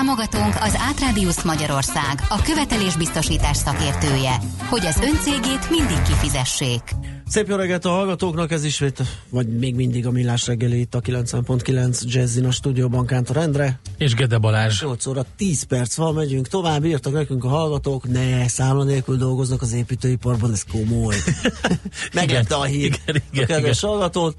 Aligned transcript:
Támogatónk 0.00 0.54
az 0.60 0.76
Átrádiusz 0.78 1.42
Magyarország, 1.42 2.20
a 2.28 2.42
követelésbiztosítás 2.42 3.56
szakértője, 3.56 4.36
hogy 4.68 4.86
az 4.86 5.00
öncégét 5.00 5.70
mindig 5.70 6.02
kifizessék. 6.02 6.82
Szép 7.26 7.48
jó 7.48 7.56
reggelt 7.56 7.84
a 7.84 7.88
hallgatóknak, 7.88 8.50
ez 8.50 8.64
ismét, 8.64 9.02
vagy 9.28 9.58
még 9.58 9.74
mindig 9.74 10.06
a 10.06 10.10
Millás 10.10 10.46
reggeli 10.46 10.80
itt 10.80 10.94
a 10.94 11.00
90.9 11.00 12.02
Jazzin 12.02 12.46
a 12.46 12.50
stúdióban 12.50 13.06
Kántor 13.06 13.36
Endre. 13.36 13.80
És 13.98 14.14
Gede 14.14 14.38
Balázs. 14.38 14.82
8 14.82 15.06
óra 15.06 15.24
10 15.36 15.62
perc 15.62 15.94
van, 15.94 16.14
megyünk 16.14 16.48
tovább, 16.48 16.84
írtak 16.84 17.12
nekünk 17.12 17.44
a 17.44 17.48
hallgatók, 17.48 18.08
ne, 18.08 18.48
számla 18.48 18.84
nélkül 18.84 19.16
dolgoznak 19.16 19.62
az 19.62 19.72
építőiparban, 19.72 20.52
ez 20.52 20.62
komoly. 20.72 21.16
Meglepte 22.12 22.54
a 22.54 22.64
hír 22.64 22.84
igen, 22.84 23.22
igen, 23.30 23.44
a 23.44 23.46
kedves 23.46 23.78
igen. 23.78 23.90
hallgatót. 23.90 24.36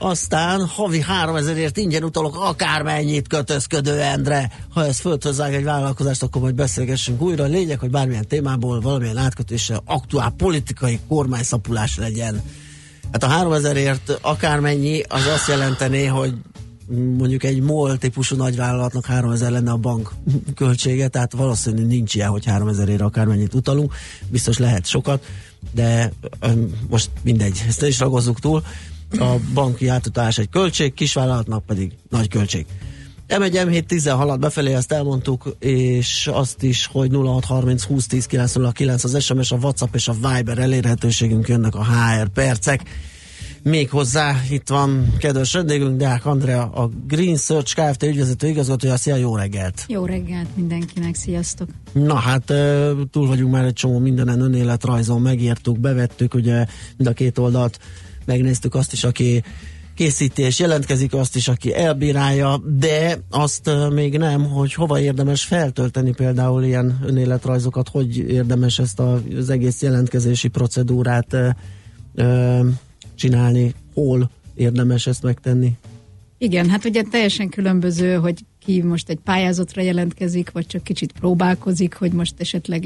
Aztán 0.00 0.66
havi 0.66 1.04
3000ért 1.24 1.76
ingyen 1.76 2.02
utalok 2.02 2.36
akármennyit 2.36 3.28
kötözködő 3.28 4.00
Endre. 4.00 4.50
Ha 4.68 4.84
ez 4.84 4.98
föltözzág 4.98 5.54
egy 5.54 5.64
vállalkozást, 5.64 6.22
akkor 6.22 6.42
majd 6.42 6.54
beszélgessünk 6.54 7.22
újra. 7.22 7.44
Lényeg, 7.44 7.78
hogy 7.78 7.90
bármilyen 7.90 8.26
témából, 8.26 8.80
valamilyen 8.80 9.16
átkötéssel 9.16 9.82
aktuál 9.84 10.34
politikai 10.36 11.00
kormányszapulás 11.08 11.96
legyen. 11.96 12.42
Hát 13.12 13.22
a 13.22 13.28
3000ért 13.28 14.20
akármennyi, 14.20 15.02
az 15.08 15.26
azt 15.26 15.48
jelenteni, 15.48 16.04
hogy 16.04 16.34
mondjuk 17.16 17.44
egy 17.44 17.60
MOL 17.60 17.98
típusú 17.98 18.36
nagyvállalatnak 18.36 19.04
3000 19.04 19.50
lenne 19.50 19.70
a 19.70 19.76
bank 19.76 20.12
költsége, 20.54 21.08
tehát 21.08 21.32
valószínű 21.32 21.84
nincs 21.86 22.14
ilyen, 22.14 22.28
hogy 22.28 22.44
3000 22.44 22.88
ért 22.88 23.00
akármennyit 23.00 23.54
utalunk, 23.54 23.94
biztos 24.30 24.58
lehet 24.58 24.86
sokat, 24.86 25.24
de 25.74 26.12
most 26.88 27.10
mindegy, 27.22 27.64
ezt 27.68 27.82
is 27.82 27.98
ragozzuk 27.98 28.40
túl. 28.40 28.62
A 29.10 29.34
banki 29.54 29.88
átutalás 29.88 30.38
egy 30.38 30.48
költség, 30.48 30.94
kisvállalatnak 30.94 31.66
pedig 31.66 31.92
nagy 32.10 32.28
költség. 32.28 32.66
M1, 33.28 33.66
M7, 33.66 33.82
10 33.82 34.08
halad 34.08 34.40
befelé, 34.40 34.74
ezt 34.74 34.92
elmondtuk, 34.92 35.56
és 35.58 36.28
azt 36.32 36.62
is, 36.62 36.86
hogy 36.86 37.10
0630 37.12 37.82
20 37.82 38.06
10 38.06 38.26
909 38.26 39.04
az 39.04 39.22
SMS, 39.22 39.50
a 39.50 39.56
WhatsApp 39.56 39.94
és 39.94 40.08
a 40.08 40.12
Viber 40.12 40.58
elérhetőségünk 40.58 41.48
jönnek 41.48 41.74
a 41.74 41.84
HR 41.84 42.28
percek. 42.28 42.82
Még 43.62 43.90
hozzá 43.90 44.42
itt 44.50 44.68
van 44.68 45.14
kedves 45.18 45.52
vendégünk, 45.52 45.96
Deák 45.96 46.26
Andrea, 46.26 46.62
a 46.62 46.90
Green 47.06 47.36
Search 47.36 47.74
Kft. 47.74 48.02
ügyvezető 48.02 48.48
igazgatója. 48.48 48.96
Szia, 48.96 49.16
jó 49.16 49.36
reggelt! 49.36 49.84
Jó 49.88 50.04
reggelt 50.04 50.56
mindenkinek, 50.56 51.14
sziasztok! 51.14 51.68
Na 51.92 52.14
hát 52.14 52.52
túl 53.10 53.26
vagyunk 53.26 53.52
már 53.52 53.64
egy 53.64 53.72
csomó 53.72 53.98
mindenen 53.98 54.40
önéletrajzon, 54.40 55.20
megírtuk, 55.20 55.78
bevettük, 55.78 56.34
ugye 56.34 56.66
mind 56.96 57.10
a 57.10 57.12
két 57.12 57.38
oldalt 57.38 57.78
megnéztük 58.28 58.74
azt 58.74 58.92
is, 58.92 59.04
aki 59.04 59.42
készíti 59.94 60.42
és 60.42 60.58
jelentkezik, 60.58 61.14
azt 61.14 61.36
is, 61.36 61.48
aki 61.48 61.74
elbírálja, 61.74 62.62
de 62.78 63.18
azt 63.30 63.70
még 63.92 64.18
nem, 64.18 64.44
hogy 64.44 64.74
hova 64.74 65.00
érdemes 65.00 65.44
feltölteni 65.44 66.12
például 66.12 66.64
ilyen 66.64 66.98
önéletrajzokat, 67.06 67.88
hogy 67.88 68.18
érdemes 68.18 68.78
ezt 68.78 69.00
a, 69.00 69.22
az 69.36 69.50
egész 69.50 69.82
jelentkezési 69.82 70.48
procedúrát 70.48 71.36
csinálni, 73.14 73.74
hol 73.94 74.30
érdemes 74.54 75.06
ezt 75.06 75.22
megtenni. 75.22 75.72
Igen, 76.38 76.68
hát 76.68 76.84
ugye 76.84 77.02
teljesen 77.02 77.48
különböző, 77.48 78.14
hogy 78.14 78.44
ki 78.58 78.82
most 78.82 79.08
egy 79.08 79.18
pályázatra 79.24 79.82
jelentkezik, 79.82 80.50
vagy 80.50 80.66
csak 80.66 80.82
kicsit 80.82 81.12
próbálkozik, 81.12 81.94
hogy 81.94 82.12
most 82.12 82.34
esetleg 82.38 82.84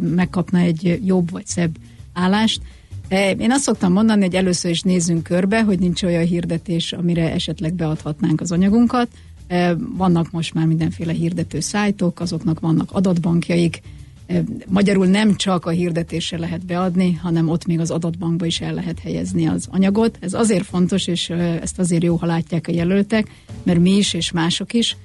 megkapna 0.00 0.58
egy 0.58 1.00
jobb 1.04 1.30
vagy 1.30 1.46
szebb 1.46 1.76
állást. 2.12 2.60
E, 3.08 3.30
Én 3.30 3.50
azt 3.50 3.62
szoktam 3.62 3.92
mondani, 3.92 4.22
hogy 4.22 4.34
először 4.34 4.70
is 4.70 4.82
nézzünk 4.82 5.22
körbe, 5.22 5.62
hogy 5.62 5.78
nincs 5.78 6.02
olyan 6.02 6.24
hirdetés, 6.24 6.92
amire 6.92 7.32
esetleg 7.32 7.74
beadhatnánk 7.74 8.40
az 8.40 8.52
anyagunkat. 8.52 9.08
E, 9.46 9.74
Vannak 9.96 10.30
most 10.30 10.54
már 10.54 10.66
mindenféle 10.66 11.12
hirdető 11.12 11.60
szájtok, 11.60 12.20
azoknak 12.20 12.60
vannak 12.60 12.92
adatbankjaik. 12.92 13.82
E, 14.26 14.42
Magyarul 14.66 15.06
nem 15.06 15.36
csak 15.36 15.66
a 15.66 15.70
hirdetésre 15.70 16.38
lehet 16.38 16.66
beadni, 16.66 17.12
hanem 17.12 17.48
ott 17.48 17.66
még 17.66 17.80
az 17.80 17.90
adatbankba 17.90 18.46
is 18.46 18.60
el 18.60 18.74
lehet 18.74 18.98
helyezni 18.98 19.46
az 19.46 19.68
anyagot. 19.70 20.18
Ez 20.20 20.32
azért 20.34 20.64
fontos, 20.64 21.06
és 21.06 21.30
ezt 21.30 21.78
azért 21.78 22.02
jó, 22.02 22.16
ha 22.16 22.26
látják 22.26 22.66
a 22.68 22.72
jelöltek, 22.72 23.30
mert 23.62 23.78
mi 23.80 23.96
is 23.96 24.14
és 24.14 24.30
mások 24.30 24.72
is 24.72 24.96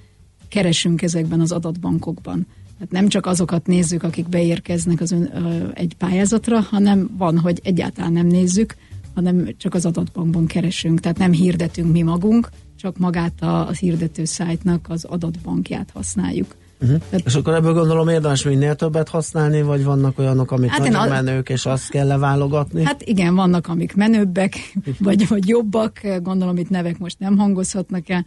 keresünk 0.48 1.02
ezekben 1.02 1.40
az 1.40 1.52
adatbankokban. 1.52 2.48
Tehát 2.84 3.02
nem 3.04 3.10
csak 3.12 3.26
azokat 3.26 3.68
nézzük, 3.68 4.04
akik 4.04 4.30
beérkeznek 4.30 5.02
az 5.02 5.12
ön, 5.12 5.30
ö, 5.36 5.68
egy 5.74 5.96
pályázatra, 5.98 6.60
hanem 6.60 7.10
van, 7.18 7.38
hogy 7.40 7.60
egyáltalán 7.64 8.12
nem 8.12 8.28
nézzük, 8.28 8.76
hanem 9.16 9.50
csak 9.58 9.74
az 9.74 9.86
adatbankban 9.86 10.46
keresünk. 10.46 11.00
Tehát 11.00 11.18
nem 11.18 11.32
hirdetünk 11.32 11.92
mi 11.92 12.02
magunk, 12.02 12.50
csak 12.80 12.98
magát 12.98 13.42
a, 13.42 13.68
a 13.68 13.72
hirdető 13.72 14.26
szájtnak 14.26 14.86
az 14.90 15.04
adatbankját 15.04 15.90
használjuk. 15.94 16.56
Uh-huh. 16.82 17.02
És 17.26 17.36
akkor 17.36 17.54
ebből 17.54 17.74
gondolom 17.74 18.08
érdemes 18.08 18.44
minél 18.44 18.76
többet 18.76 19.10
használni, 19.10 19.62
vagy 19.62 19.84
vannak 19.84 20.20
olyanok, 20.20 20.52
amik 20.52 20.70
Hát 20.70 20.80
nagyon 20.80 20.96
a- 20.96 21.10
menők, 21.10 21.50
és 21.50 21.66
azt 21.66 21.90
kell 21.90 22.08
leválogatni? 22.08 22.84
Hát 22.84 23.02
igen, 23.02 23.36
vannak, 23.36 23.68
amik 23.68 23.96
menőbbek, 23.96 24.74
vagy, 25.00 25.28
vagy 25.28 25.48
jobbak, 25.48 26.00
gondolom 26.22 26.58
itt 26.58 26.70
nevek 26.70 26.98
most 26.98 27.20
nem 27.20 27.38
hangozhatnak 27.38 28.10
el, 28.10 28.26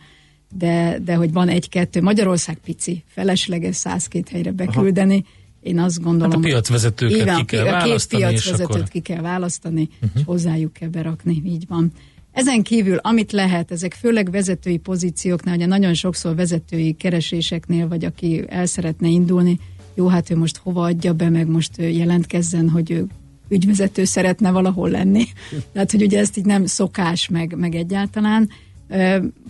de, 0.59 0.99
de 1.05 1.15
hogy 1.15 1.33
van 1.33 1.49
egy-kettő. 1.49 2.03
Magyarország 2.03 2.59
pici, 2.65 3.05
felesleges 3.07 3.77
102 3.77 4.29
helyre 4.31 4.51
beküldeni. 4.53 5.25
Én 5.63 5.79
azt 5.79 6.01
gondolom... 6.03 6.31
Hát 6.31 6.41
a 6.41 6.43
piacvezetőket 6.49 7.27
van, 7.27 7.37
ki 7.37 7.45
kell 7.45 7.67
a 7.67 7.83
két 7.83 8.07
piacvezetőt 8.07 8.61
akkor- 8.67 8.81
Mhm. 8.81 8.89
ki 8.91 9.01
kell 9.01 9.21
választani, 9.21 9.89
uh-huh. 9.95 10.11
és 10.15 10.21
hozzájuk 10.25 10.73
kell 10.73 10.89
berakni, 10.89 11.43
így 11.45 11.65
van. 11.69 11.93
Ezen 12.33 12.63
kívül, 12.63 12.97
amit 12.97 13.33
lehet, 13.33 13.71
ezek 13.71 13.95
főleg 13.95 14.31
vezetői 14.31 14.77
pozícióknál, 14.77 15.55
ugye 15.57 15.67
nagyon 15.67 15.95
sokszor 15.95 16.35
vezetői 16.35 16.93
kereséseknél, 16.93 17.89
vagy 17.89 18.05
aki 18.05 18.45
el 18.49 18.67
szeretne 18.67 19.09
indulni, 19.09 19.59
jó, 19.95 20.07
hát 20.07 20.31
ő 20.31 20.37
most 20.37 20.57
hova 20.57 20.83
adja 20.85 21.13
be, 21.13 21.29
meg 21.29 21.47
most 21.47 21.71
jelentkezzen, 21.77 22.69
hogy 22.69 22.91
ő 22.91 23.07
ügyvezető 23.49 24.05
szeretne 24.05 24.51
valahol 24.51 24.91
lenni. 24.91 25.25
Tehát, 25.73 25.91
hogy 25.91 26.03
ugye 26.03 26.19
ezt 26.19 26.37
így 26.37 26.45
nem 26.45 26.67
szokás, 26.67 27.29
meg, 27.29 27.55
meg 27.57 27.75
egyáltalán. 27.75 28.51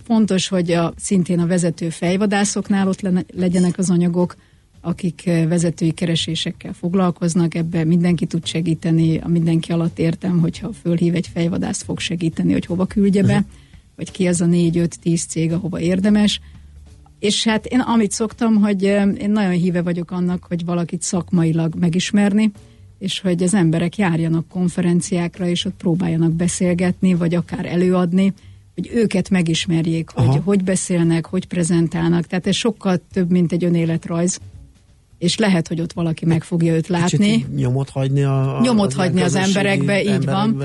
Fontos, 0.03 0.47
hogy 0.47 0.71
a, 0.71 0.93
szintén 0.97 1.39
a 1.39 1.47
vezető 1.47 1.89
fejvadászoknál 1.89 2.87
ott 2.87 3.01
legyenek 3.33 3.77
az 3.77 3.89
anyagok, 3.89 4.35
akik 4.81 5.23
vezetői 5.25 5.91
keresésekkel 5.91 6.73
foglalkoznak, 6.73 7.55
ebben 7.55 7.87
mindenki 7.87 8.25
tud 8.25 8.45
segíteni, 8.45 9.17
a 9.17 9.27
mindenki 9.27 9.71
alatt 9.71 9.99
értem, 9.99 10.39
hogyha 10.39 10.73
fölhív 10.81 11.15
egy 11.15 11.27
fejvadász, 11.33 11.83
fog 11.83 11.99
segíteni, 11.99 12.51
hogy 12.51 12.65
hova 12.65 12.85
küldje 12.85 13.23
be, 13.23 13.45
vagy 13.95 14.11
ki 14.11 14.27
az 14.27 14.41
a 14.41 14.45
4-5-10 14.45 15.27
cég, 15.27 15.51
ahova 15.51 15.79
érdemes. 15.79 16.41
És 17.19 17.43
hát 17.43 17.65
én 17.65 17.79
amit 17.79 18.11
szoktam, 18.11 18.55
hogy 18.55 18.83
én 18.83 19.29
nagyon 19.31 19.51
híve 19.51 19.81
vagyok 19.81 20.11
annak, 20.11 20.45
hogy 20.47 20.65
valakit 20.65 21.01
szakmailag 21.01 21.75
megismerni, 21.75 22.51
és 22.99 23.19
hogy 23.19 23.43
az 23.43 23.53
emberek 23.53 23.97
járjanak 23.97 24.47
konferenciákra, 24.47 25.47
és 25.47 25.65
ott 25.65 25.75
próbáljanak 25.77 26.31
beszélgetni, 26.31 27.13
vagy 27.13 27.35
akár 27.35 27.65
előadni, 27.65 28.33
hogy 28.77 28.89
őket 28.93 29.29
megismerjék, 29.29 30.09
hogy 30.09 30.27
Aha. 30.27 30.41
hogy 30.43 30.63
beszélnek, 30.63 31.25
hogy 31.25 31.47
prezentálnak. 31.47 32.25
Tehát 32.25 32.47
ez 32.47 32.55
sokkal 32.55 33.01
több, 33.13 33.31
mint 33.31 33.51
egy 33.51 33.63
önéletrajz. 33.63 34.39
És 35.17 35.37
lehet, 35.37 35.67
hogy 35.67 35.81
ott 35.81 35.93
valaki 35.93 36.25
meg 36.25 36.43
fogja 36.43 36.73
őt 36.73 36.87
látni. 36.87 37.45
Nyomot 37.55 37.89
hagyni 37.89 38.23
a, 38.23 38.57
a 38.57 38.61
nyomot 38.61 38.87
az 38.87 38.93
hagyni 38.93 39.21
az 39.21 39.35
emberekbe, 39.35 40.03
így 40.03 40.25
van. 40.25 40.63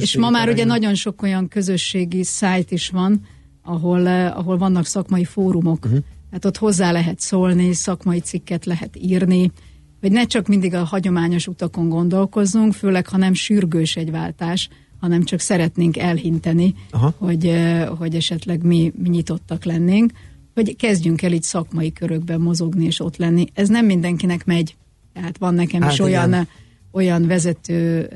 És 0.00 0.16
ma 0.16 0.30
már 0.30 0.48
ugye 0.48 0.64
nagyon 0.64 0.94
sok 0.94 1.22
olyan 1.22 1.48
közösségi 1.48 2.22
szájt 2.22 2.70
is 2.70 2.88
van, 2.88 3.20
ahol, 3.62 4.08
eh, 4.08 4.38
ahol 4.38 4.58
vannak 4.58 4.86
szakmai 4.86 5.24
fórumok. 5.24 5.84
Uh-huh. 5.84 6.00
Tehát 6.28 6.44
ott 6.44 6.56
hozzá 6.56 6.92
lehet 6.92 7.20
szólni, 7.20 7.72
szakmai 7.72 8.20
cikket 8.20 8.64
lehet 8.64 8.96
írni, 9.00 9.52
hogy 10.00 10.12
ne 10.12 10.24
csak 10.24 10.46
mindig 10.46 10.74
a 10.74 10.84
hagyományos 10.84 11.46
utakon 11.46 11.88
gondolkozzunk, 11.88 12.72
főleg 12.72 13.08
ha 13.08 13.16
nem 13.16 13.34
sürgős 13.34 13.96
egy 13.96 14.10
váltás, 14.10 14.68
hanem 15.04 15.24
csak 15.24 15.40
szeretnénk 15.40 15.96
elhinteni, 15.96 16.74
Aha. 16.90 17.14
hogy, 17.18 17.52
hogy 17.98 18.14
esetleg 18.14 18.62
mi, 18.62 18.92
mi 19.02 19.08
nyitottak 19.08 19.64
lennénk, 19.64 20.12
hogy 20.54 20.76
kezdjünk 20.76 21.22
el 21.22 21.32
így 21.32 21.42
szakmai 21.42 21.92
körökben 21.92 22.40
mozogni 22.40 22.84
és 22.84 23.00
ott 23.00 23.16
lenni. 23.16 23.46
Ez 23.54 23.68
nem 23.68 23.86
mindenkinek 23.86 24.44
megy. 24.44 24.76
Tehát 25.12 25.38
van 25.38 25.54
nekem 25.54 25.82
Hát 25.82 25.92
is 25.92 25.98
igen. 25.98 26.10
olyan, 26.10 26.48
olyan 26.92 27.26
vezető 27.26 28.08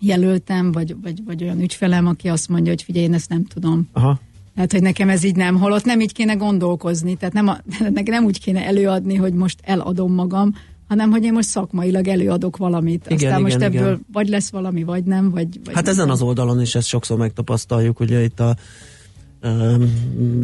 jelöltem, 0.00 0.72
vagy, 0.72 0.96
vagy, 1.02 1.24
vagy 1.24 1.42
olyan 1.42 1.60
ügyfelem, 1.60 2.06
aki 2.06 2.28
azt 2.28 2.48
mondja, 2.48 2.70
hogy 2.70 2.82
figyelj, 2.82 3.04
én 3.04 3.14
ezt 3.14 3.28
nem 3.28 3.44
tudom. 3.44 3.88
Aha. 3.92 4.20
Tehát, 4.54 4.72
hogy 4.72 4.82
nekem 4.82 5.08
ez 5.08 5.24
így 5.24 5.36
nem, 5.36 5.58
holott 5.58 5.84
nem 5.84 6.00
így 6.00 6.12
kéne 6.12 6.34
gondolkozni, 6.34 7.14
tehát 7.14 7.34
nem, 7.34 7.48
a, 7.48 7.58
nem 8.04 8.24
úgy 8.24 8.40
kéne 8.40 8.64
előadni, 8.64 9.14
hogy 9.14 9.32
most 9.32 9.58
eladom 9.62 10.12
magam, 10.12 10.54
hanem 10.88 11.10
hogy 11.10 11.24
én 11.24 11.32
most 11.32 11.48
szakmailag 11.48 12.08
előadok 12.08 12.56
valamit. 12.56 13.04
Igen, 13.08 13.26
Aztán 13.26 13.42
most 13.42 13.56
igen, 13.56 13.72
ebből 13.72 13.92
igen. 13.92 14.06
vagy 14.12 14.28
lesz 14.28 14.50
valami, 14.50 14.82
vagy 14.82 15.04
nem, 15.04 15.30
vagy... 15.30 15.60
vagy 15.64 15.74
Hát 15.74 15.84
nem. 15.84 15.92
ezen 15.92 16.10
az 16.10 16.22
oldalon 16.22 16.60
is 16.60 16.74
ezt 16.74 16.88
sokszor 16.88 17.18
megtapasztaljuk, 17.18 18.00
ugye 18.00 18.22
itt 18.22 18.40
a 18.40 18.56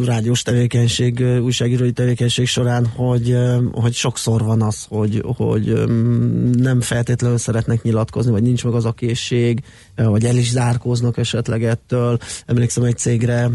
rádiós 0.05 0.43
tevékenység, 0.43 1.25
újságírói 1.43 1.93
tevékenység 1.93 2.47
során, 2.47 2.87
hogy, 2.87 3.37
hogy 3.73 3.93
sokszor 3.93 4.43
van 4.43 4.63
az, 4.63 4.85
hogy, 4.89 5.23
hogy 5.37 5.83
nem 6.53 6.81
feltétlenül 6.81 7.39
szeretnek 7.39 7.83
nyilatkozni, 7.83 8.31
vagy 8.31 8.43
nincs 8.43 8.65
meg 8.65 8.75
az 8.75 8.85
a 8.85 8.93
készség, 8.93 9.63
vagy 9.97 10.25
el 10.25 10.37
is 10.37 10.51
zárkóznak 10.51 11.17
esetleg 11.17 11.65
ettől. 11.65 12.19
Emlékszem 12.47 12.85
egy 12.85 12.97
cégre 12.97 13.51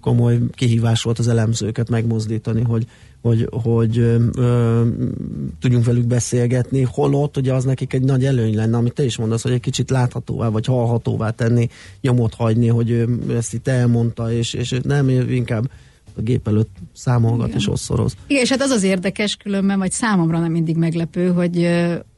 komoly 0.00 0.38
kihívás 0.54 1.02
volt 1.02 1.18
az 1.18 1.28
elemzőket 1.28 1.88
megmozdítani, 1.88 2.62
hogy 2.62 2.86
hogy, 3.22 3.48
hogy 3.62 3.98
ö, 3.98 4.24
ö, 4.36 4.86
tudjunk 5.60 5.84
velük 5.84 6.06
beszélgetni, 6.06 6.82
holott 6.82 7.36
ugye 7.36 7.54
az 7.54 7.64
nekik 7.64 7.92
egy 7.92 8.02
nagy 8.02 8.24
előny 8.24 8.54
lenne, 8.54 8.76
amit 8.76 8.94
te 8.94 9.04
is 9.04 9.16
mondasz, 9.16 9.42
hogy 9.42 9.52
egy 9.52 9.60
kicsit 9.60 9.90
láthatóvá, 9.90 10.48
vagy 10.48 10.66
hallhatóvá 10.66 11.30
tenni, 11.30 11.68
nyomot 12.00 12.34
hagyni, 12.34 12.66
hogy 12.66 12.90
ő 12.90 13.18
ezt 13.36 13.54
itt 13.54 13.68
elmondta, 13.68 14.32
és, 14.32 14.54
és 14.54 14.80
nem 14.82 15.08
inkább 15.08 15.70
a 16.16 16.20
gép 16.20 16.48
előtt 16.48 16.76
számolgat 16.92 17.46
Igen. 17.46 17.58
és 17.58 17.68
osszoroz. 17.68 18.16
Igen, 18.26 18.42
és 18.42 18.50
hát 18.50 18.62
az 18.62 18.70
az 18.70 18.82
érdekes 18.82 19.36
különben, 19.36 19.78
vagy 19.78 19.92
számomra 19.92 20.38
nem 20.38 20.52
mindig 20.52 20.76
meglepő, 20.76 21.28
hogy, 21.28 21.68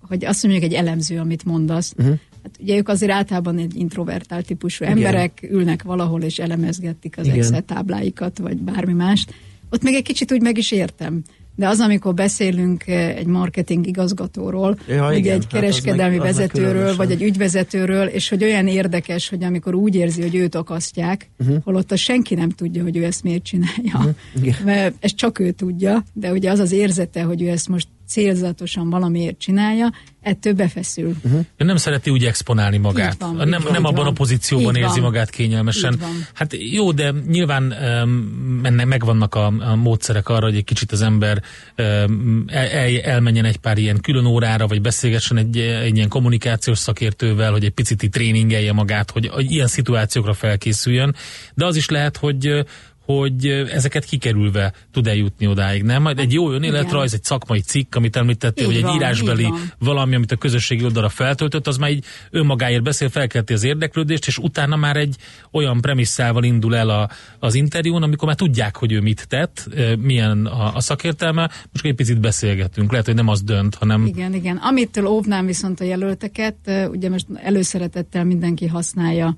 hogy 0.00 0.24
azt 0.24 0.42
mondjuk 0.42 0.64
egy 0.64 0.74
elemző, 0.74 1.18
amit 1.18 1.44
mondasz, 1.44 1.94
uh-huh. 1.98 2.18
hát 2.42 2.56
ugye 2.60 2.76
ők 2.76 2.88
azért 2.88 3.12
általában 3.12 3.58
egy 3.58 3.76
introvertált 3.76 4.46
típusú 4.46 4.84
Igen. 4.84 4.96
emberek, 4.96 5.48
ülnek 5.50 5.82
valahol 5.82 6.22
és 6.22 6.38
elemezgetik 6.38 7.18
az 7.18 7.26
Igen. 7.26 7.38
Excel 7.38 7.62
tábláikat, 7.62 8.38
vagy 8.38 8.56
bármi 8.56 8.92
mást. 8.92 9.34
Ott 9.72 9.82
meg 9.82 9.94
egy 9.94 10.02
kicsit 10.02 10.32
úgy 10.32 10.42
meg 10.42 10.58
is 10.58 10.70
értem. 10.70 11.22
De 11.56 11.68
az, 11.68 11.80
amikor 11.80 12.14
beszélünk 12.14 12.86
eh, 12.86 13.16
egy 13.16 13.26
marketing 13.26 13.86
igazgatóról, 13.86 14.78
Ja, 14.88 15.06
ugye 15.06 15.16
igen, 15.16 15.34
egy 15.34 15.44
hát 15.44 15.52
az 15.52 15.58
kereskedelmi 15.60 16.16
meg- 16.16 16.28
az 16.28 16.36
vezetőről, 16.36 16.96
vagy 16.96 17.10
egy 17.10 17.22
ügyvezetőről, 17.22 18.06
és 18.06 18.28
hogy 18.28 18.44
olyan 18.44 18.66
érdekes, 18.66 19.28
hogy 19.28 19.44
amikor 19.44 19.74
úgy 19.74 19.94
érzi, 19.94 20.22
hogy 20.22 20.34
őt 20.34 20.54
akasztják, 20.54 21.30
uh-huh. 21.38 21.56
holott 21.64 21.96
senki 21.96 22.34
nem 22.34 22.50
tudja, 22.50 22.82
hogy 22.82 22.96
ő 22.96 23.04
ezt 23.04 23.22
miért 23.22 23.42
csinálja. 23.42 24.14
Igen. 24.42 24.54
Mert 24.64 24.94
ezt 25.00 25.16
csak 25.16 25.38
ő 25.38 25.50
tudja, 25.50 26.04
de 26.12 26.32
ugye 26.32 26.50
az 26.50 26.58
az 26.58 26.72
érzete, 26.72 27.22
hogy 27.22 27.42
ő 27.42 27.48
ezt 27.48 27.68
most 27.68 27.88
célzatosan 28.12 28.90
valamiért 28.90 29.38
csinálja, 29.38 29.92
ettől 30.20 30.52
befeszül. 30.52 31.14
Ő 31.56 31.64
nem 31.64 31.76
szereti 31.76 32.10
úgy 32.10 32.24
exponálni 32.24 32.76
magát. 32.76 33.12
Így 33.12 33.18
van, 33.18 33.36
nem, 33.36 33.48
így 33.48 33.64
van, 33.64 33.72
nem 33.72 33.84
abban 33.84 34.04
van. 34.04 34.06
a 34.06 34.12
pozícióban 34.12 34.76
Így 34.76 34.82
érzi 34.82 35.00
van. 35.00 35.10
magát 35.10 35.30
kényelmesen. 35.30 36.00
Hát 36.34 36.54
jó, 36.72 36.92
de 36.92 37.12
nyilván 37.28 37.74
um, 38.02 38.60
ennek 38.62 38.86
megvannak 38.86 39.34
a, 39.34 39.46
a 39.46 39.76
módszerek 39.76 40.28
arra, 40.28 40.44
hogy 40.44 40.56
egy 40.56 40.64
kicsit 40.64 40.92
az 40.92 41.02
ember 41.02 41.42
um, 41.78 42.44
el, 42.46 42.66
el, 42.66 43.00
elmenjen 43.00 43.44
egy 43.44 43.56
pár 43.56 43.78
ilyen 43.78 44.00
külön 44.00 44.26
órára, 44.26 44.66
vagy 44.66 44.80
beszélgessen 44.80 45.36
egy, 45.36 45.58
egy 45.58 45.96
ilyen 45.96 46.08
kommunikációs 46.08 46.78
szakértővel, 46.78 47.52
hogy 47.52 47.64
egy 47.64 47.70
picit 47.70 48.10
tréningelje 48.10 48.72
magát, 48.72 49.10
hogy 49.10 49.30
ilyen 49.36 49.66
szituációkra 49.66 50.32
felkészüljön. 50.32 51.14
De 51.54 51.66
az 51.66 51.76
is 51.76 51.88
lehet, 51.88 52.16
hogy 52.16 52.64
hogy 53.04 53.46
ezeket 53.46 54.04
kikerülve 54.04 54.72
tud 54.92 55.06
eljutni 55.06 55.46
odáig, 55.46 55.82
nem? 55.82 56.02
Majd 56.02 56.18
egy 56.18 56.32
jó 56.32 56.50
önéletrajz, 56.50 57.14
egy 57.14 57.24
szakmai 57.24 57.60
cikk, 57.60 57.94
amit 57.94 58.16
említettél, 58.16 58.66
vagy 58.66 58.76
egy 58.76 58.82
van, 58.82 58.94
írásbeli 58.94 59.52
valami, 59.78 60.14
amit 60.14 60.32
a 60.32 60.36
közösségi 60.36 60.84
oldalra 60.84 61.08
feltöltött, 61.08 61.66
az 61.66 61.76
már 61.76 61.90
így 61.90 62.04
önmagáért 62.30 62.82
beszél, 62.82 63.08
felkelti 63.08 63.52
az 63.52 63.64
érdeklődést, 63.64 64.26
és 64.26 64.38
utána 64.38 64.76
már 64.76 64.96
egy 64.96 65.16
olyan 65.50 65.80
premisszával 65.80 66.44
indul 66.44 66.76
el 66.76 66.88
a, 66.88 67.08
az 67.38 67.54
interjún, 67.54 68.02
amikor 68.02 68.28
már 68.28 68.36
tudják, 68.36 68.76
hogy 68.76 68.92
ő 68.92 69.00
mit 69.00 69.28
tett, 69.28 69.68
milyen 69.98 70.46
a, 70.46 70.74
a 70.74 70.80
szakértelme, 70.80 71.50
most 71.72 71.84
egy 71.84 71.94
picit 71.94 72.20
beszélgetünk. 72.20 72.90
Lehet, 72.90 73.06
hogy 73.06 73.14
nem 73.14 73.28
az 73.28 73.42
dönt, 73.42 73.74
hanem 73.74 74.06
Igen, 74.06 74.34
igen. 74.34 74.56
Amitől 74.56 75.06
óvnám 75.06 75.46
viszont 75.46 75.80
a 75.80 75.84
jelölteket, 75.84 76.56
ugye 76.90 77.08
most 77.08 77.26
előszeretettel 77.34 78.24
mindenki 78.24 78.66
használja 78.66 79.36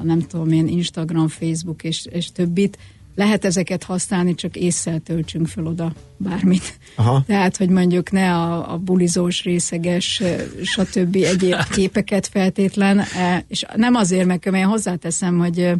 a 0.00 0.04
nem 0.04 0.20
tudom 0.20 0.52
én 0.52 0.66
Instagram, 0.66 1.28
Facebook 1.28 1.82
és, 1.82 2.06
és 2.10 2.32
többit, 2.32 2.78
lehet 3.14 3.44
ezeket 3.44 3.82
használni, 3.82 4.34
csak 4.34 4.56
észszel 4.56 5.00
töltsünk 5.00 5.46
fel 5.46 5.66
oda 5.66 5.92
bármit. 6.16 6.78
Aha. 6.94 7.22
Tehát, 7.26 7.56
hogy 7.56 7.68
mondjuk 7.68 8.10
ne 8.10 8.34
a, 8.34 8.72
a 8.72 8.78
bulizós, 8.78 9.42
részeges, 9.42 10.22
stb. 10.62 11.16
egyéb 11.16 11.66
képeket 11.76 12.26
feltétlen, 12.26 12.98
e, 12.98 13.44
és 13.48 13.64
nem 13.76 13.94
azért, 13.94 14.26
mert 14.26 14.46
én 14.46 14.66
hozzáteszem, 14.66 15.38
hogy 15.38 15.72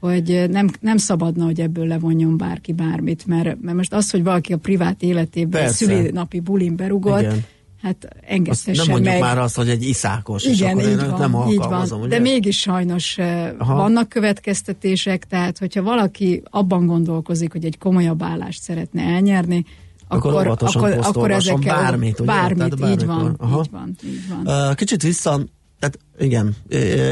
hogy 0.00 0.44
nem, 0.50 0.68
nem 0.80 0.96
szabadna, 0.96 1.44
hogy 1.44 1.60
ebből 1.60 1.86
levonjon 1.86 2.36
bárki 2.36 2.72
bármit, 2.72 3.26
mert, 3.26 3.60
mert 3.60 3.76
most 3.76 3.92
az, 3.92 4.10
hogy 4.10 4.22
valaki 4.22 4.52
a 4.52 4.56
privát 4.56 5.02
életében 5.02 5.60
Persze. 5.60 5.84
szülinapi 5.84 6.40
bulin 6.40 6.76
berugott, 6.76 7.20
Igen. 7.20 7.44
Hát 7.82 8.08
engedhessen 8.26 8.74
nem 8.76 8.86
mondjuk 8.86 9.12
meg. 9.12 9.20
már 9.20 9.38
azt, 9.38 9.56
hogy 9.56 9.68
egy 9.68 9.82
iszákos, 9.88 10.44
és 10.44 10.58
igen, 10.58 10.70
akkor 10.70 10.82
én 10.82 10.88
így 10.88 11.02
őt 11.02 11.10
van, 11.10 11.18
nem 11.30 11.48
így 11.48 11.58
alkalmazom, 11.58 11.98
van. 11.98 12.06
ugye? 12.06 12.16
De 12.16 12.22
mégis 12.22 12.58
sajnos 12.58 13.18
eh, 13.18 13.52
Aha. 13.58 13.74
vannak 13.74 14.08
következtetések, 14.08 15.26
tehát 15.26 15.58
hogyha 15.58 15.82
valaki 15.82 16.42
abban 16.50 16.86
gondolkozik, 16.86 17.52
hogy 17.52 17.64
egy 17.64 17.78
komolyabb 17.78 18.22
állást 18.22 18.62
szeretne 18.62 19.02
elnyerni, 19.02 19.64
Akkor 20.08 20.46
akkor, 20.46 20.68
akkor, 20.74 20.98
akkor 21.02 21.30
ezekkel 21.30 21.76
bármit, 21.76 22.20
ugye? 22.20 22.32
bármit, 22.32 22.76
Tehát 22.76 23.00
így 23.00 23.06
van, 23.06 23.34
Aha. 23.38 23.60
így 23.60 23.70
van, 23.70 23.96
így 24.04 24.44
van. 24.44 24.74
Kicsit 24.74 25.02
vissza, 25.02 25.40
tehát 25.78 25.98
igen, 26.18 26.56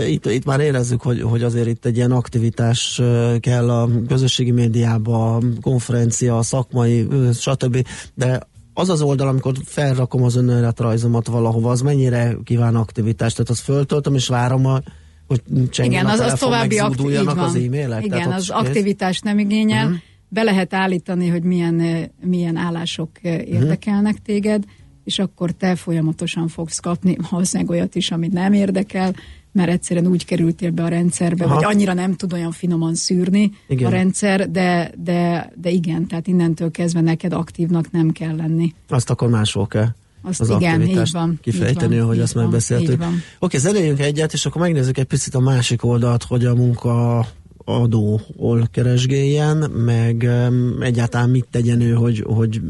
itt, 0.07 0.27
itt 0.27 0.45
már 0.45 0.61
érezzük, 0.61 1.03
hogy, 1.03 1.23
hogy 1.23 1.43
azért 1.43 1.67
itt 1.67 1.85
egy 1.85 1.97
ilyen 1.97 2.11
aktivitás 2.11 3.01
kell 3.41 3.71
a 3.71 3.89
közösségi 4.09 4.51
médiába, 4.51 5.37
a 5.37 5.41
konferencia, 5.61 6.43
szakmai, 6.43 7.07
stb. 7.33 7.87
De 8.15 8.41
az 8.79 8.89
az 8.89 9.03
oldal, 9.03 9.29
amikor 9.29 9.55
felrakom 9.65 10.23
az 10.23 10.37
önéletrajzomat 10.37 11.27
valahova, 11.27 11.71
az 11.71 11.81
mennyire 11.81 12.37
kíván 12.45 12.77
aktivitást? 12.77 13.37
Tehát 13.37 13.51
azt 13.51 13.61
föltöltöm 13.61 14.15
és 14.15 14.27
várom, 14.29 14.67
a, 14.67 14.81
hogy 15.27 15.43
Igen, 15.77 16.07
a 16.07 16.11
az, 16.11 16.21
az 16.21 16.39
további 16.39 16.79
van. 16.79 17.39
az 17.39 17.55
e-mailek? 17.55 18.05
Igen, 18.05 18.19
Tehát 18.19 18.39
az 18.39 18.51
aktivitást 18.51 19.25
nem 19.25 19.39
igényel. 19.39 19.85
Uh-huh. 19.87 20.01
Be 20.29 20.43
lehet 20.43 20.75
állítani, 20.75 21.29
hogy 21.29 21.43
milyen, 21.43 22.11
milyen 22.23 22.57
állások 22.57 23.09
Mhm. 23.23 23.35
uh-huh. 23.35 23.49
érdekelnek 23.55 24.23
téged, 24.23 24.65
és 25.05 25.19
akkor 25.19 25.51
te 25.51 25.77
folyamatosan 25.77 26.49
fogsz 26.49 26.79
kapni 26.79 27.17
valószínűleg 27.31 27.71
olyat 27.73 27.95
is, 27.95 28.11
amit 28.11 28.33
nem 28.33 28.53
érdekel, 28.53 29.15
mert 29.59 29.71
egyszerűen 29.71 30.07
úgy 30.07 30.25
kerültél 30.25 30.71
be 30.71 30.83
a 30.83 30.89
rendszerbe, 30.89 31.45
Aha. 31.45 31.55
vagy 31.55 31.65
annyira 31.65 31.95
nem 31.95 32.15
tud 32.15 32.33
olyan 32.33 32.53
finoman 32.53 32.95
szűrni 32.95 33.53
Igen. 33.69 33.87
a 33.87 33.91
rendszer, 33.91 34.51
de, 34.51 34.93
de, 35.05 35.53
de 35.61 35.71
igen, 35.71 36.07
tehát 36.07 36.27
innentől 36.27 36.71
kezdve 36.71 37.01
neked 37.01 37.33
aktívnak 37.33 37.91
nem 37.91 38.11
kell 38.11 38.37
lenni. 38.37 38.75
Azt 38.89 39.11
akkor 39.11 39.29
máshol 39.29 39.67
kell. 39.67 39.89
Azt 40.23 40.41
az 40.41 40.49
igen, 40.49 40.75
aktivitást 40.75 41.15
így 41.15 41.21
van, 41.21 41.39
kifejteni, 41.43 41.93
így 41.93 41.99
van, 41.99 42.09
hogy 42.09 42.17
így 42.17 42.23
azt 42.23 42.33
van, 42.33 42.43
megbeszéltük. 42.43 43.05
Oké, 43.39 43.59
zenéljünk 43.59 44.01
egyet, 44.01 44.33
és 44.33 44.47
akkor 44.47 44.61
megnézzük 44.61 44.99
egy 44.99 45.05
picit 45.05 45.35
a 45.35 45.41
másik 45.41 45.85
oldalt, 45.85 46.23
hogy 46.23 46.45
a 46.45 46.55
munka 46.55 47.27
adó 47.65 48.21
hol 48.37 48.69
keresgéljen, 48.73 49.71
meg 49.71 50.27
um, 50.49 50.83
egyáltalán 50.83 51.31
mit 51.31 51.47
tegyen 51.51 51.81
ő, 51.81 51.93
hogy, 51.93 52.25
hogy 52.27 52.61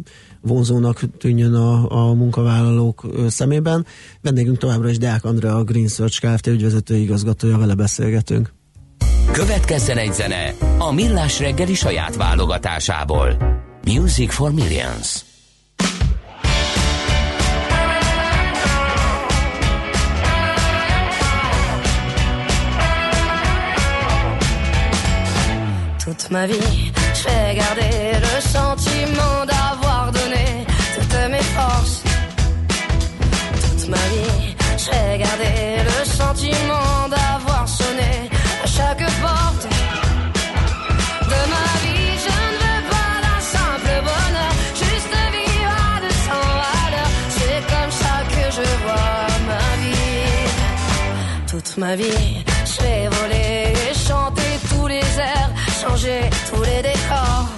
vonzónak 0.49 1.01
tűnjön 1.19 1.55
a, 1.55 1.91
a 2.09 2.15
munkavállalók 2.15 3.07
szemében. 3.29 3.87
Vendégünk 4.21 4.59
továbbra 4.59 4.89
is 4.89 4.99
Deák 4.99 5.25
Andrea, 5.25 5.57
a 5.57 5.65
Green 5.65 5.89
Search 5.89 6.21
Kft. 6.21 6.47
ügyvezető 6.47 6.97
igazgatója, 6.97 7.59
vele 7.59 7.75
beszélgetünk. 7.75 8.53
Következzen 9.33 9.97
egy 9.97 10.13
zene 10.13 10.55
a 10.79 10.93
Millás 10.93 11.39
reggeli 11.39 11.75
saját 11.75 12.17
válogatásából. 12.17 13.37
Music 13.85 14.33
for 14.33 14.53
Millions. 14.53 15.27
Toute 26.05 26.31
ma 26.31 26.47
vie, 26.47 26.57
je 27.15 27.25
vais 27.25 27.55
garder 27.55 28.21
le 28.21 28.41
sentiment 28.41 29.45
d'avoir 29.47 29.58
Ma 33.89 33.97
vie, 34.13 34.55
je 34.77 34.91
vais 34.91 35.19
garder 35.19 35.83
le 35.89 36.05
sentiment 36.05 37.09
d'avoir 37.09 37.67
sonné 37.67 38.29
à 38.63 38.67
chaque 38.67 39.05
porte. 39.23 39.65
De 41.33 41.41
ma 41.55 41.69
vie, 41.85 42.13
je 42.27 42.37
ne 42.51 42.57
veux 42.63 42.83
pas 42.93 43.13
d'un 43.25 43.41
simple 43.57 43.95
bonheur, 44.09 44.53
juste 44.75 45.15
vivre 45.35 45.75
à 45.89 46.01
200 46.01 46.33
à 46.75 46.91
l'heure. 46.93 47.13
C'est 47.37 47.61
comme 47.73 47.93
ça 48.03 48.15
que 48.35 48.45
je 48.59 48.67
vois 48.85 49.27
ma 49.51 49.69
vie 49.83 50.49
toute 51.51 51.77
ma 51.79 51.97
vie. 51.97 52.45
Je 52.67 52.83
vais 52.83 53.09
voler 53.09 53.73
et 53.91 53.95
chanter 53.95 54.53
tous 54.69 54.87
les 54.87 55.09
airs, 55.19 55.51
changer 55.81 56.21
tous 56.51 56.63
les 56.63 56.83
décors. 56.83 57.58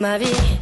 Ma 0.00 0.16
vie, 0.16 0.59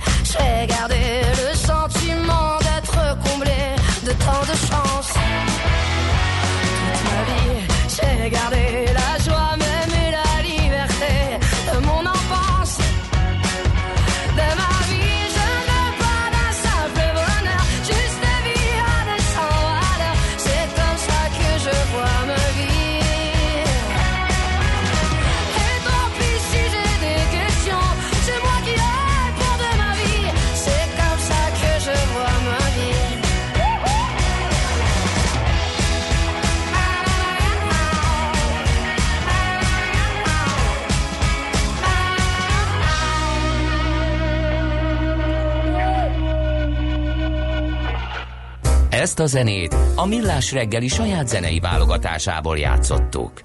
Ezt 49.19 49.35
a 49.35 49.39
zenét 49.39 49.77
a 49.95 50.07
Millás 50.07 50.53
reggeli 50.53 50.89
saját 50.89 51.29
zenei 51.29 51.61
válogatásából 51.61 52.59
játszottuk. 52.59 53.41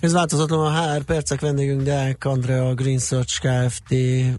Ez 0.00 0.12
változatlan 0.12 0.66
a 0.66 0.92
HR 0.92 1.02
percek 1.02 1.40
vendégünk 1.40 1.82
Deák 1.82 2.24
Andrea, 2.24 2.74
Green 2.74 2.98
Search 2.98 3.40
Kft. 3.40 3.90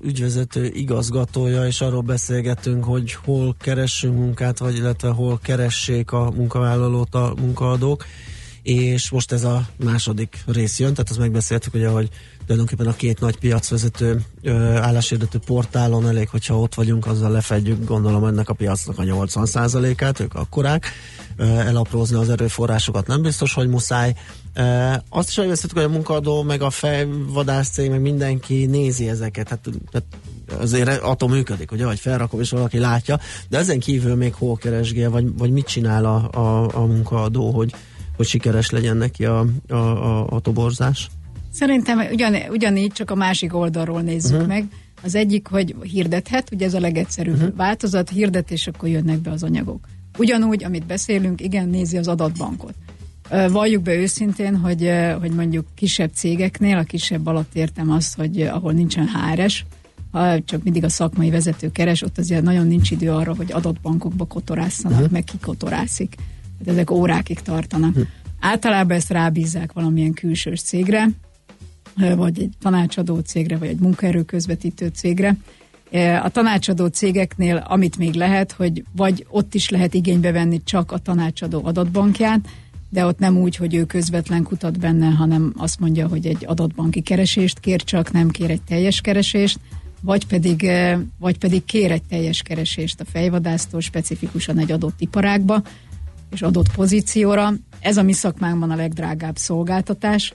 ügyvezető 0.02 0.66
igazgatója, 0.66 1.66
és 1.66 1.82
arról 1.82 2.02
beszélgetünk, 2.02 2.84
hogy 2.84 3.14
hol 3.14 3.56
keressünk 3.60 4.18
munkát, 4.18 4.58
vagy 4.58 4.76
illetve 4.76 5.10
hol 5.10 5.40
keressék 5.44 6.12
a 6.12 6.32
munkavállalót 6.32 7.16
a 7.16 7.34
munkaadók, 7.42 8.06
és 8.64 9.10
most 9.10 9.32
ez 9.32 9.44
a 9.44 9.68
második 9.84 10.44
rész 10.46 10.80
jön, 10.80 10.94
tehát 10.94 11.10
azt 11.10 11.20
megbeszéltük, 11.20 11.74
ugye, 11.74 11.88
hogy 11.88 12.10
tulajdonképpen 12.46 12.88
a 12.88 12.96
két 12.96 13.20
nagy 13.20 13.38
piacvezető 13.38 14.22
álláshirdető 14.76 15.40
portálon 15.46 16.08
elég, 16.08 16.30
hogyha 16.30 16.60
ott 16.60 16.74
vagyunk, 16.74 17.06
azzal 17.06 17.32
lefedjük, 17.32 17.86
gondolom 17.86 18.26
ennek 18.26 18.50
a 18.50 18.54
piacnak 18.54 19.00
a 19.00 19.04
80%-át, 19.04 20.20
ők 20.20 20.34
akkorák, 20.34 20.86
elaprózni 21.38 22.18
az 22.18 22.30
erőforrásokat 22.30 23.08
nem 23.08 23.22
biztos, 23.22 23.54
hogy 23.54 23.68
muszáj. 23.68 24.16
Azt 25.10 25.30
is 25.30 25.36
megbeszéltük, 25.36 25.78
hogy 25.78 25.88
a 25.88 25.94
munkadó, 25.94 26.44
meg 26.44 26.62
a 26.62 26.70
fejvadász 26.70 27.70
cég, 27.70 27.90
meg 27.90 28.02
mindenki 28.02 28.66
nézi 28.66 29.10
ezeket, 29.10 29.50
hát, 29.50 29.70
tehát 29.92 30.08
azért 30.60 31.02
attól 31.02 31.30
működik, 31.30 31.72
ugye, 31.72 31.86
hogy 31.86 32.00
felrakom 32.00 32.40
és 32.40 32.50
valaki 32.50 32.78
látja, 32.78 33.20
de 33.50 33.58
ezen 33.58 33.80
kívül 33.80 34.16
még 34.16 34.34
hol 34.34 34.56
keresgél, 34.56 35.10
vagy, 35.10 35.38
vagy 35.38 35.52
mit 35.52 35.68
csinál 35.68 36.06
a, 36.06 36.30
a, 36.32 36.70
a 36.76 36.86
munkaadó, 36.86 37.52
hogy, 37.52 37.74
hogy 38.16 38.26
sikeres 38.26 38.70
legyen 38.70 38.98
neki 38.98 39.26
a, 39.26 39.46
a, 39.70 39.76
a, 39.76 40.28
a 40.28 40.40
toborzás? 40.40 41.10
Szerintem 41.54 42.00
ugyan, 42.12 42.36
ugyanígy, 42.50 42.92
csak 42.92 43.12
a 43.12 43.16
másik 43.16 43.56
oldalról 43.56 44.02
nézzük 44.02 44.32
Mhm. 44.32 44.42
uh-huh. 44.42 44.54
meg. 44.56 44.66
Az 45.04 45.16
egyik, 45.16 45.48
hogy 45.48 45.76
hirdethet, 45.82 46.50
ugye 46.52 46.66
ez 46.66 46.74
a 46.74 46.80
legegyszerűbb 46.80 47.34
Mhm. 47.34 47.44
uh-huh. 47.44 47.58
változat, 47.58 48.10
hirdet, 48.10 48.52
és 48.52 48.68
akkor 48.68 48.90
jönnek 48.90 49.20
be 49.20 49.32
az 49.32 49.44
anyagok. 49.44 49.88
Ugyanúgy, 50.18 50.64
amit 50.64 50.86
beszélünk, 50.86 51.42
igen, 51.42 51.70
nézi 51.70 51.98
az 51.98 52.08
adatbankot. 52.08 52.74
Valljuk 53.50 53.84
be 53.84 53.96
őszintén, 53.96 54.56
hogy, 54.58 54.92
hogy 55.20 55.32
mondjuk 55.32 55.66
kisebb 55.76 56.12
cégeknél, 56.14 56.78
a 56.78 56.84
kisebb 56.84 57.26
alatt 57.28 57.56
értem 57.56 57.92
azt, 57.92 58.16
hogy 58.16 58.42
ahol 58.42 58.72
nincsen 58.72 59.08
HRS, 59.08 59.66
ha 60.12 60.44
csak 60.44 60.64
mindig 60.64 60.84
a 60.84 60.90
szakmai 60.90 61.30
vezető 61.30 61.72
keres, 61.72 62.02
ott 62.02 62.18
azért 62.18 62.44
nagyon 62.44 62.68
nincs 62.68 62.92
idő 62.92 63.12
arra, 63.12 63.36
hogy 63.36 63.52
adatbankokba 63.52 64.26
kotorászanak, 64.26 64.98
uh-huh. 64.98 65.12
meg 65.12 65.24
kikotorászik. 65.24 66.16
Hát 66.60 66.68
ezek 66.68 66.92
órákig 66.92 67.40
tartanak. 67.40 67.90
Uh-huh. 67.90 68.08
Általában 68.40 68.98
ezt 68.98 69.10
rábízzák 69.10 69.74
valamilyen 69.74 70.14
külsős 70.14 70.62
cégre, 70.62 71.08
vagy 71.96 72.40
egy 72.40 72.52
tanácsadó 72.62 73.20
cégre, 73.20 73.58
vagy 73.58 73.68
egy 73.68 73.80
munkaerő 73.80 74.24
közvetítő 74.24 74.88
cégre. 74.88 75.36
A 76.24 76.30
tanácsadó 76.30 76.88
cégeknél, 76.88 77.66
amit 77.68 77.98
még 77.98 78.14
lehet, 78.14 78.52
hogy 78.52 78.84
vagy 78.96 79.26
ott 79.30 79.54
is 79.54 79.70
lehet 79.70 79.94
igénybe 79.94 80.32
venni 80.32 80.64
csak 80.64 80.92
a 80.92 80.98
tanácsadó 80.98 81.62
adatbankját, 81.66 82.40
de 82.90 83.06
ott 83.06 83.20
nem 83.20 83.38
úgy, 83.38 83.56
hogy 83.56 83.76
ő 83.76 83.86
közvetlen 83.86 84.44
kutat 84.44 84.80
benne, 84.80 85.08
hanem 85.08 85.54
azt 85.58 85.80
mondja, 85.80 86.08
hogy 86.08 86.26
egy 86.26 86.46
adatbanki 86.46 87.02
keresést 87.02 87.60
kér 87.60 87.84
csak, 87.84 88.12
nem 88.12 88.30
kér 88.30 88.50
egy 88.50 88.62
teljes 88.62 89.02
keresést, 89.02 89.60
vagy 90.02 90.28
pedig, 90.28 90.64
eh, 90.64 91.00
vagy 91.20 91.38
pedig 91.38 91.66
kér 91.66 91.92
egy 91.92 92.04
teljes 92.04 92.42
keresést 92.42 93.02
a 93.02 93.06
fejvadásztól 93.06 93.82
specifikusan 93.82 94.58
egy 94.58 94.72
adott 94.72 95.02
iparágba, 95.02 95.62
és 96.32 96.42
adott 96.42 96.74
pozícióra. 96.76 97.54
Ez 97.80 97.98
a 97.98 98.04
mi 98.04 98.14
szakmánkban 98.14 98.72
a 98.72 98.76
legdrágább 98.76 99.36
szolgáltatás, 99.36 100.34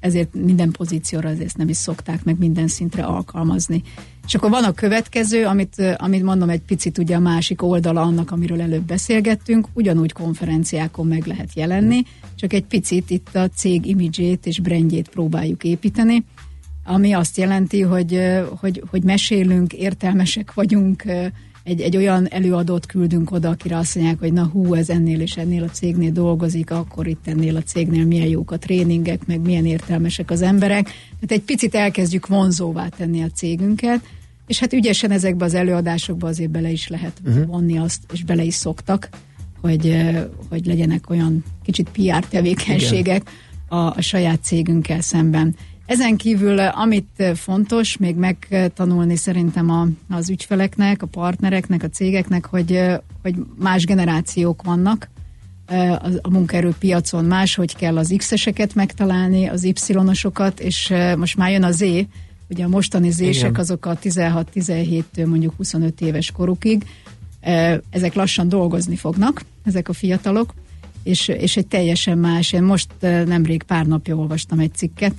ezért 0.00 0.34
minden 0.34 0.70
pozícióra 0.70 1.28
ezért 1.28 1.56
nem 1.56 1.68
is 1.68 1.76
szokták 1.76 2.24
meg 2.24 2.38
minden 2.38 2.68
szintre 2.68 3.04
alkalmazni. 3.04 3.82
És 4.26 4.34
akkor 4.34 4.50
van 4.50 4.64
a 4.64 4.72
következő, 4.72 5.44
amit, 5.46 5.96
amit 5.96 6.22
mondom 6.22 6.48
egy 6.48 6.60
picit 6.60 6.98
ugye 6.98 7.16
a 7.16 7.20
másik 7.20 7.62
oldala 7.62 8.00
annak, 8.00 8.30
amiről 8.30 8.60
előbb 8.60 8.84
beszélgettünk, 8.84 9.66
ugyanúgy 9.72 10.12
konferenciákon 10.12 11.06
meg 11.06 11.26
lehet 11.26 11.54
jelenni, 11.54 12.02
csak 12.34 12.52
egy 12.52 12.64
picit 12.64 13.10
itt 13.10 13.34
a 13.34 13.48
cég 13.48 13.86
imidzsét 13.86 14.46
és 14.46 14.60
brandjét 14.60 15.08
próbáljuk 15.08 15.64
építeni, 15.64 16.24
ami 16.84 17.12
azt 17.12 17.36
jelenti, 17.36 17.80
hogy, 17.80 18.20
hogy, 18.60 18.82
hogy 18.90 19.02
mesélünk, 19.02 19.72
értelmesek 19.72 20.54
vagyunk, 20.54 21.04
egy, 21.62 21.80
egy 21.80 21.96
olyan 21.96 22.28
előadót 22.28 22.86
küldünk 22.86 23.30
oda, 23.30 23.48
akire 23.48 23.76
azt 23.76 23.94
mondják, 23.94 24.18
hogy 24.18 24.32
na 24.32 24.44
hú, 24.44 24.74
ez 24.74 24.88
ennél 24.88 25.20
és 25.20 25.36
ennél 25.36 25.62
a 25.62 25.68
cégnél 25.68 26.10
dolgozik, 26.10 26.70
akkor 26.70 27.06
itt 27.06 27.26
ennél 27.26 27.56
a 27.56 27.62
cégnél 27.62 28.04
milyen 28.04 28.28
jók 28.28 28.50
a 28.50 28.58
tréningek, 28.58 29.26
meg 29.26 29.40
milyen 29.40 29.66
értelmesek 29.66 30.30
az 30.30 30.42
emberek. 30.42 30.84
Tehát 30.84 31.30
egy 31.30 31.42
picit 31.42 31.74
elkezdjük 31.74 32.26
vonzóvá 32.26 32.88
tenni 32.88 33.22
a 33.22 33.30
cégünket, 33.30 34.00
és 34.46 34.58
hát 34.58 34.72
ügyesen 34.72 35.10
ezekbe 35.10 35.44
az 35.44 35.54
előadásokba 35.54 36.28
azért 36.28 36.50
bele 36.50 36.70
is 36.70 36.88
lehet 36.88 37.20
uh-huh. 37.24 37.46
vonni 37.46 37.78
azt, 37.78 38.02
és 38.12 38.24
bele 38.24 38.42
is 38.42 38.54
szoktak, 38.54 39.08
hogy, 39.60 39.96
hogy 40.48 40.66
legyenek 40.66 41.10
olyan 41.10 41.44
kicsit 41.62 41.88
PR 41.90 42.26
tevékenységek 42.28 43.30
a, 43.68 43.76
a 43.76 44.00
saját 44.00 44.42
cégünkkel 44.42 45.00
szemben. 45.00 45.56
Ezen 45.90 46.16
kívül, 46.16 46.58
amit 46.58 47.22
fontos 47.34 47.96
még 47.96 48.16
megtanulni 48.16 49.16
szerintem 49.16 49.70
a, 49.70 49.86
az 50.14 50.30
ügyfeleknek, 50.30 51.02
a 51.02 51.06
partnereknek, 51.06 51.82
a 51.82 51.88
cégeknek, 51.88 52.46
hogy, 52.46 52.80
hogy 53.22 53.34
más 53.58 53.84
generációk 53.84 54.62
vannak 54.62 55.08
a, 55.66 55.74
a 56.22 56.30
munkaerőpiacon, 56.30 57.24
máshogy 57.24 57.76
kell 57.76 57.98
az 57.98 58.14
X-eseket 58.16 58.74
megtalálni, 58.74 59.46
az 59.46 59.64
Y-osokat, 59.64 60.60
és 60.60 60.92
most 61.16 61.36
már 61.36 61.50
jön 61.50 61.62
a 61.62 61.70
Z, 61.70 61.82
ugye 62.48 62.64
a 62.64 62.68
mostani 62.68 63.10
Z-sek 63.10 63.58
azok 63.58 63.86
a 63.86 63.98
16-17 63.98 65.02
mondjuk 65.26 65.54
25 65.56 66.00
éves 66.00 66.30
korukig, 66.30 66.84
ezek 67.90 68.14
lassan 68.14 68.48
dolgozni 68.48 68.96
fognak, 68.96 69.42
ezek 69.64 69.88
a 69.88 69.92
fiatalok, 69.92 70.54
és, 71.02 71.28
és 71.28 71.56
egy 71.56 71.66
teljesen 71.66 72.18
más, 72.18 72.52
én 72.52 72.62
most 72.62 72.90
nemrég 73.00 73.62
pár 73.62 73.86
napja 73.86 74.16
olvastam 74.16 74.58
egy 74.58 74.74
cikket, 74.74 75.14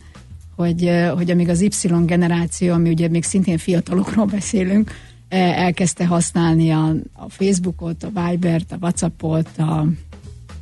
hogy, 0.62 0.92
hogy 1.16 1.32
amíg 1.32 1.50
az 1.50 1.62
Y 1.62 1.88
generáció, 2.06 2.74
ami 2.74 2.90
ugye 2.90 3.08
még 3.08 3.24
szintén 3.24 3.58
fiatalokról 3.58 4.26
beszélünk, 4.26 4.92
elkezdte 5.30 6.06
használni 6.06 6.72
a, 6.72 6.96
a 7.14 7.30
Facebookot, 7.30 8.04
a 8.04 8.12
Vibert, 8.14 8.72
a 8.72 8.78
Whatsappot, 8.82 9.58
a 9.58 9.88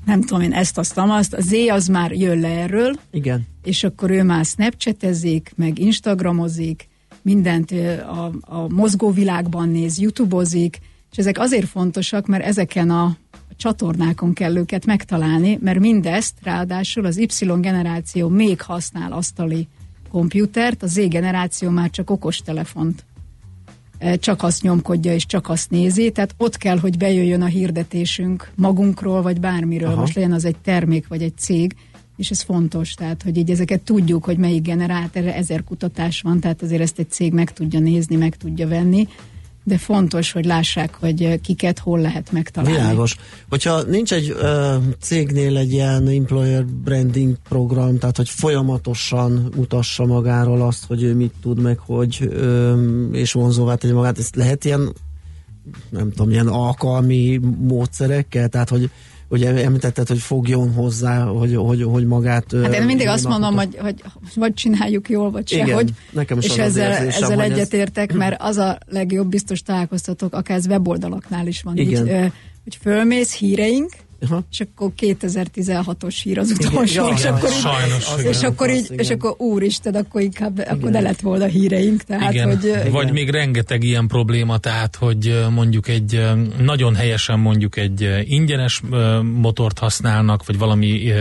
nem 0.05 0.21
tudom 0.21 0.41
én 0.41 0.53
ezt, 0.53 0.77
azt, 0.77 0.93
azt, 0.95 1.33
a 1.33 1.41
Z 1.41 1.51
az 1.69 1.87
már 1.87 2.11
jön 2.11 2.39
le 2.39 2.47
erről, 2.47 2.93
Igen. 3.11 3.47
és 3.63 3.83
akkor 3.83 4.11
ő 4.11 4.23
már 4.23 4.45
snapchatezik, 4.45 5.51
meg 5.55 5.79
instagramozik, 5.79 6.87
mindent 7.21 7.71
a, 8.01 8.31
a 8.41 8.67
mozgóvilágban 8.69 9.69
néz, 9.69 9.99
youtubeozik, 9.99 10.79
és 11.11 11.17
ezek 11.17 11.39
azért 11.39 11.67
fontosak, 11.67 12.27
mert 12.27 12.43
ezeken 12.43 12.89
a 12.89 13.17
csatornákon 13.57 14.33
kell 14.33 14.55
őket 14.55 14.85
megtalálni, 14.85 15.59
mert 15.61 15.79
mindezt 15.79 16.33
ráadásul 16.43 17.05
az 17.05 17.17
Y 17.17 17.45
generáció 17.59 18.27
még 18.27 18.61
használ 18.61 19.11
asztali 19.11 19.67
komputert, 20.11 20.83
a 20.83 20.87
Z 20.87 21.07
generáció 21.07 21.69
már 21.69 21.89
csak 21.89 22.09
okostelefont 22.09 23.03
csak 24.19 24.43
azt 24.43 24.61
nyomkodja 24.61 25.13
és 25.13 25.25
csak 25.25 25.49
azt 25.49 25.69
nézi, 25.69 26.11
tehát 26.11 26.35
ott 26.37 26.57
kell, 26.57 26.77
hogy 26.77 26.97
bejöjjön 26.97 27.41
a 27.41 27.45
hirdetésünk 27.45 28.51
magunkról, 28.55 29.21
vagy 29.21 29.39
bármiről, 29.39 29.89
Aha. 29.89 29.99
most 29.99 30.15
legyen 30.15 30.31
az 30.31 30.45
egy 30.45 30.57
termék, 30.63 31.07
vagy 31.07 31.21
egy 31.21 31.37
cég, 31.37 31.75
és 32.17 32.29
ez 32.31 32.41
fontos, 32.41 32.93
tehát 32.93 33.23
hogy 33.23 33.37
így 33.37 33.51
ezeket 33.51 33.81
tudjuk, 33.81 34.25
hogy 34.25 34.37
melyik 34.37 34.61
generált, 34.61 35.15
erre 35.15 35.35
ezer 35.35 35.63
kutatás 35.63 36.21
van, 36.21 36.39
tehát 36.39 36.61
azért 36.61 36.81
ezt 36.81 36.99
egy 36.99 37.09
cég 37.09 37.33
meg 37.33 37.53
tudja 37.53 37.79
nézni, 37.79 38.15
meg 38.15 38.35
tudja 38.35 38.67
venni, 38.67 39.07
de 39.63 39.77
fontos, 39.77 40.31
hogy 40.31 40.45
lássák, 40.45 40.93
hogy 40.99 41.41
kiket 41.41 41.79
hol 41.79 41.99
lehet 41.99 42.31
megtalálni. 42.31 42.77
Világos. 42.77 43.15
Hogyha 43.49 43.81
nincs 43.81 44.13
egy 44.13 44.35
ö, 44.39 44.75
cégnél 44.99 45.57
egy 45.57 45.71
ilyen 45.71 46.07
employer 46.07 46.65
branding 46.65 47.35
program, 47.49 47.97
tehát 47.97 48.17
hogy 48.17 48.29
folyamatosan 48.29 49.51
mutassa 49.55 50.05
magáról 50.05 50.61
azt, 50.61 50.85
hogy 50.85 51.03
ő 51.03 51.15
mit 51.15 51.33
tud 51.41 51.61
meg, 51.61 51.79
hogy 51.79 52.27
ö, 52.31 53.07
és 53.11 53.31
vonzóvá 53.31 53.75
tegye 53.75 53.93
magát, 53.93 54.17
ezt 54.17 54.35
lehet 54.35 54.65
ilyen 54.65 54.93
nem 55.89 56.09
tudom, 56.11 56.31
ilyen 56.31 56.47
alkalmi 56.47 57.39
módszerekkel, 57.59 58.47
tehát 58.47 58.69
hogy 58.69 58.89
ugye 59.29 59.63
említetted, 59.63 60.07
hogy 60.07 60.19
fogjon 60.19 60.73
hozzá, 60.73 61.23
hogy, 61.23 61.55
hogy, 61.55 61.83
hogy 61.83 62.05
magát... 62.05 62.45
Hát 62.63 62.73
én 62.73 62.83
mindig 62.83 63.07
azt 63.07 63.27
mondom, 63.27 63.55
hogy, 63.55 63.77
hogy 63.81 64.03
vagy 64.35 64.53
csináljuk 64.53 65.09
jól, 65.09 65.31
vagy 65.31 65.47
se, 65.47 65.73
hogy, 65.73 65.91
nekem 66.11 66.37
is 66.37 66.45
és 66.45 66.51
az 66.51 66.59
ezzel, 66.59 66.91
az 66.91 66.97
érzésem, 66.97 67.23
ezzel 67.23 67.41
egyetértek, 67.41 68.09
ez... 68.09 68.17
mert 68.17 68.41
az 68.41 68.57
a 68.57 68.77
legjobb, 68.85 69.29
biztos 69.29 69.61
találkoztatok, 69.61 70.33
akár 70.33 70.57
ez 70.57 70.65
weboldalaknál 70.65 71.47
is 71.47 71.61
van, 71.61 71.77
Igen. 71.77 72.07
Így, 72.07 72.31
hogy 72.63 72.75
fölmész 72.81 73.33
híreink, 73.33 73.91
Aha. 74.21 74.43
és 74.51 74.59
akkor 74.59 74.91
2016-os 74.99 76.15
hír 76.23 76.39
az 76.39 76.51
utolsó, 76.51 77.03
Igen, 77.03 77.15
és 77.15 77.23
ja, 77.23 77.33
akkor, 77.33 77.49
sajnos, 77.49 78.07
így, 78.11 78.19
igen. 78.19 78.31
és 78.31 78.41
akkor 78.41 78.69
így, 78.69 78.85
Igen. 78.85 78.99
és 78.99 79.09
akkor 79.09 79.35
úristen, 79.37 79.95
akkor 79.95 80.21
inkább, 80.21 80.65
akkor 80.69 80.91
ne 80.91 80.99
lett 80.99 81.19
volna 81.19 81.45
híreink, 81.45 82.01
tehát, 82.01 82.33
Igen. 82.33 82.47
hogy 82.47 82.65
ö, 82.65 82.89
Vagy 82.89 83.11
még 83.11 83.29
rengeteg 83.29 83.83
ilyen 83.83 84.07
probléma, 84.07 84.57
tehát, 84.57 84.95
hogy 84.95 85.45
mondjuk 85.49 85.87
egy 85.87 86.25
nagyon 86.61 86.95
helyesen 86.95 87.39
mondjuk 87.39 87.77
egy 87.77 88.23
ingyenes 88.23 88.81
motort 89.35 89.79
használnak, 89.79 90.45
vagy 90.45 90.57
valami 90.57 91.13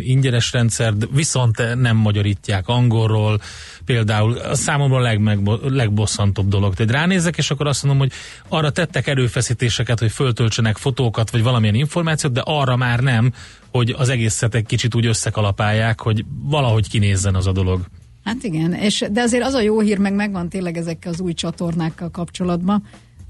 ingyenes 0.00 0.52
rendszer, 0.52 0.94
de 0.94 1.06
viszont 1.14 1.74
nem 1.80 1.96
magyarítják 1.96 2.68
angolról, 2.68 3.40
például 3.84 4.38
a 4.38 4.54
számomra 4.54 4.96
a 4.96 5.00
legmegbo- 5.00 5.70
legbosszantóbb 5.70 6.48
dolog. 6.48 6.74
Tehát 6.74 6.92
ránézek, 6.92 7.36
és 7.36 7.50
akkor 7.50 7.66
azt 7.66 7.82
mondom, 7.82 8.00
hogy 8.00 8.12
arra 8.48 8.70
tettek 8.70 9.06
erőfeszítéseket, 9.06 9.98
hogy 9.98 10.10
föltöltsenek 10.10 10.76
fotókat, 10.76 11.30
vagy 11.30 11.42
valamilyen 11.42 11.74
információt, 11.74 12.32
de 12.32 12.42
arra 12.44 12.76
már 12.76 13.00
nem, 13.00 13.32
hogy 13.70 13.94
az 13.98 14.08
egészet 14.08 14.54
egy 14.54 14.66
kicsit 14.66 14.94
úgy 14.94 15.06
összekalapálják, 15.06 16.00
hogy 16.00 16.24
valahogy 16.42 16.88
kinézzen 16.88 17.34
az 17.34 17.46
a 17.46 17.52
dolog. 17.52 17.80
Hát 18.24 18.42
igen, 18.42 18.72
és, 18.72 19.04
de 19.12 19.20
azért 19.20 19.44
az 19.44 19.54
a 19.54 19.60
jó 19.60 19.80
hír, 19.80 19.98
meg 19.98 20.14
megvan 20.14 20.48
tényleg 20.48 20.76
ezekkel 20.76 21.12
az 21.12 21.20
új 21.20 21.32
csatornákkal 21.32 22.10
kapcsolatban, 22.10 22.82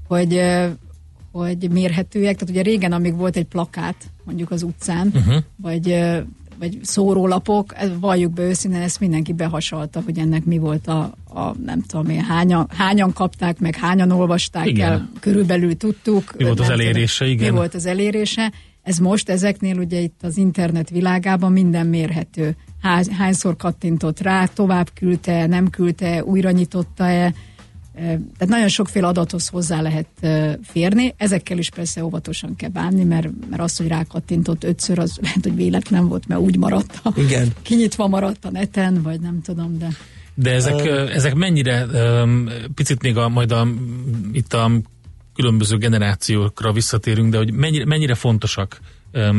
hogy, 0.07 0.41
hogy 1.31 1.69
mérhetőek. 1.71 2.33
Tehát 2.33 2.49
ugye 2.49 2.61
régen, 2.61 2.91
amíg 2.91 3.15
volt 3.15 3.35
egy 3.35 3.45
plakát 3.45 3.95
mondjuk 4.23 4.51
az 4.51 4.63
utcán, 4.63 5.11
uh-huh. 5.13 5.43
vagy, 5.55 5.99
vagy 6.63 6.77
szórólapok, 6.81 7.75
valljuk 7.99 8.33
be 8.33 8.41
őszintén, 8.41 8.81
ezt 8.81 8.99
mindenki 8.99 9.33
behasalta, 9.33 10.01
hogy 10.05 10.17
ennek 10.19 10.45
mi 10.45 10.57
volt 10.57 10.87
a, 10.87 11.13
a 11.33 11.55
nem 11.65 11.81
tudom 11.81 12.09
én, 12.09 12.21
hányan, 12.21 12.67
hányan 12.69 13.13
kapták, 13.13 13.59
meg 13.59 13.75
hányan 13.75 14.11
olvasták 14.11 14.67
Igen. 14.67 14.91
el, 14.91 15.09
körülbelül 15.19 15.77
tudtuk. 15.77 16.33
Mi 16.37 16.43
volt 16.43 16.59
az 16.59 16.69
elérése, 16.69 17.25
igen. 17.25 17.51
Mi 17.51 17.57
volt 17.57 17.73
az 17.73 17.85
elérése. 17.85 18.51
Ez 18.83 18.97
most 18.97 19.29
ezeknél 19.29 19.77
ugye 19.77 19.99
itt 19.99 20.19
az 20.21 20.37
internet 20.37 20.89
világában 20.89 21.51
minden 21.51 21.87
mérhető. 21.87 22.55
Hány, 22.81 23.05
hányszor 23.11 23.55
kattintott 23.55 24.19
rá, 24.19 24.45
tovább 24.45 24.89
küldte, 24.93 25.47
nem 25.47 25.69
küldte, 25.69 26.23
újra 26.23 26.51
nyitotta-e. 26.51 27.33
Tehát 27.95 28.47
nagyon 28.47 28.67
sokféle 28.67 29.07
adathoz 29.07 29.47
hozzá 29.47 29.81
lehet 29.81 30.07
férni. 30.63 31.13
Ezekkel 31.17 31.57
is 31.57 31.69
persze 31.69 32.03
óvatosan 32.03 32.55
kell 32.55 32.69
bánni, 32.69 33.03
mert, 33.03 33.27
mert 33.49 33.61
az, 33.61 33.77
hogy 33.77 33.87
rákattintott 33.87 34.63
ötször, 34.63 34.99
az 34.99 35.17
lehet, 35.21 35.43
hogy 35.43 35.55
véletlen 35.55 36.07
volt, 36.07 36.27
mert 36.27 36.41
úgy 36.41 36.57
maradt. 36.57 36.99
A, 37.03 37.13
Igen. 37.15 37.53
Kinyitva 37.61 38.07
maradt 38.07 38.45
a 38.45 38.51
neten, 38.51 39.01
vagy 39.01 39.19
nem 39.19 39.41
tudom, 39.41 39.77
de... 39.77 39.87
De 40.35 40.51
ezek, 40.51 40.85
ö, 40.85 41.09
ezek 41.09 41.35
mennyire, 41.35 41.85
öm, 41.91 42.49
picit 42.75 43.01
még 43.01 43.17
a, 43.17 43.29
majd 43.29 43.51
a, 43.51 43.67
itt 44.31 44.53
a 44.53 44.71
különböző 45.35 45.77
generációkra 45.77 46.71
visszatérünk, 46.71 47.31
de 47.31 47.37
hogy 47.37 47.51
mennyire, 47.51 47.85
mennyire 47.85 48.15
fontosak 48.15 48.79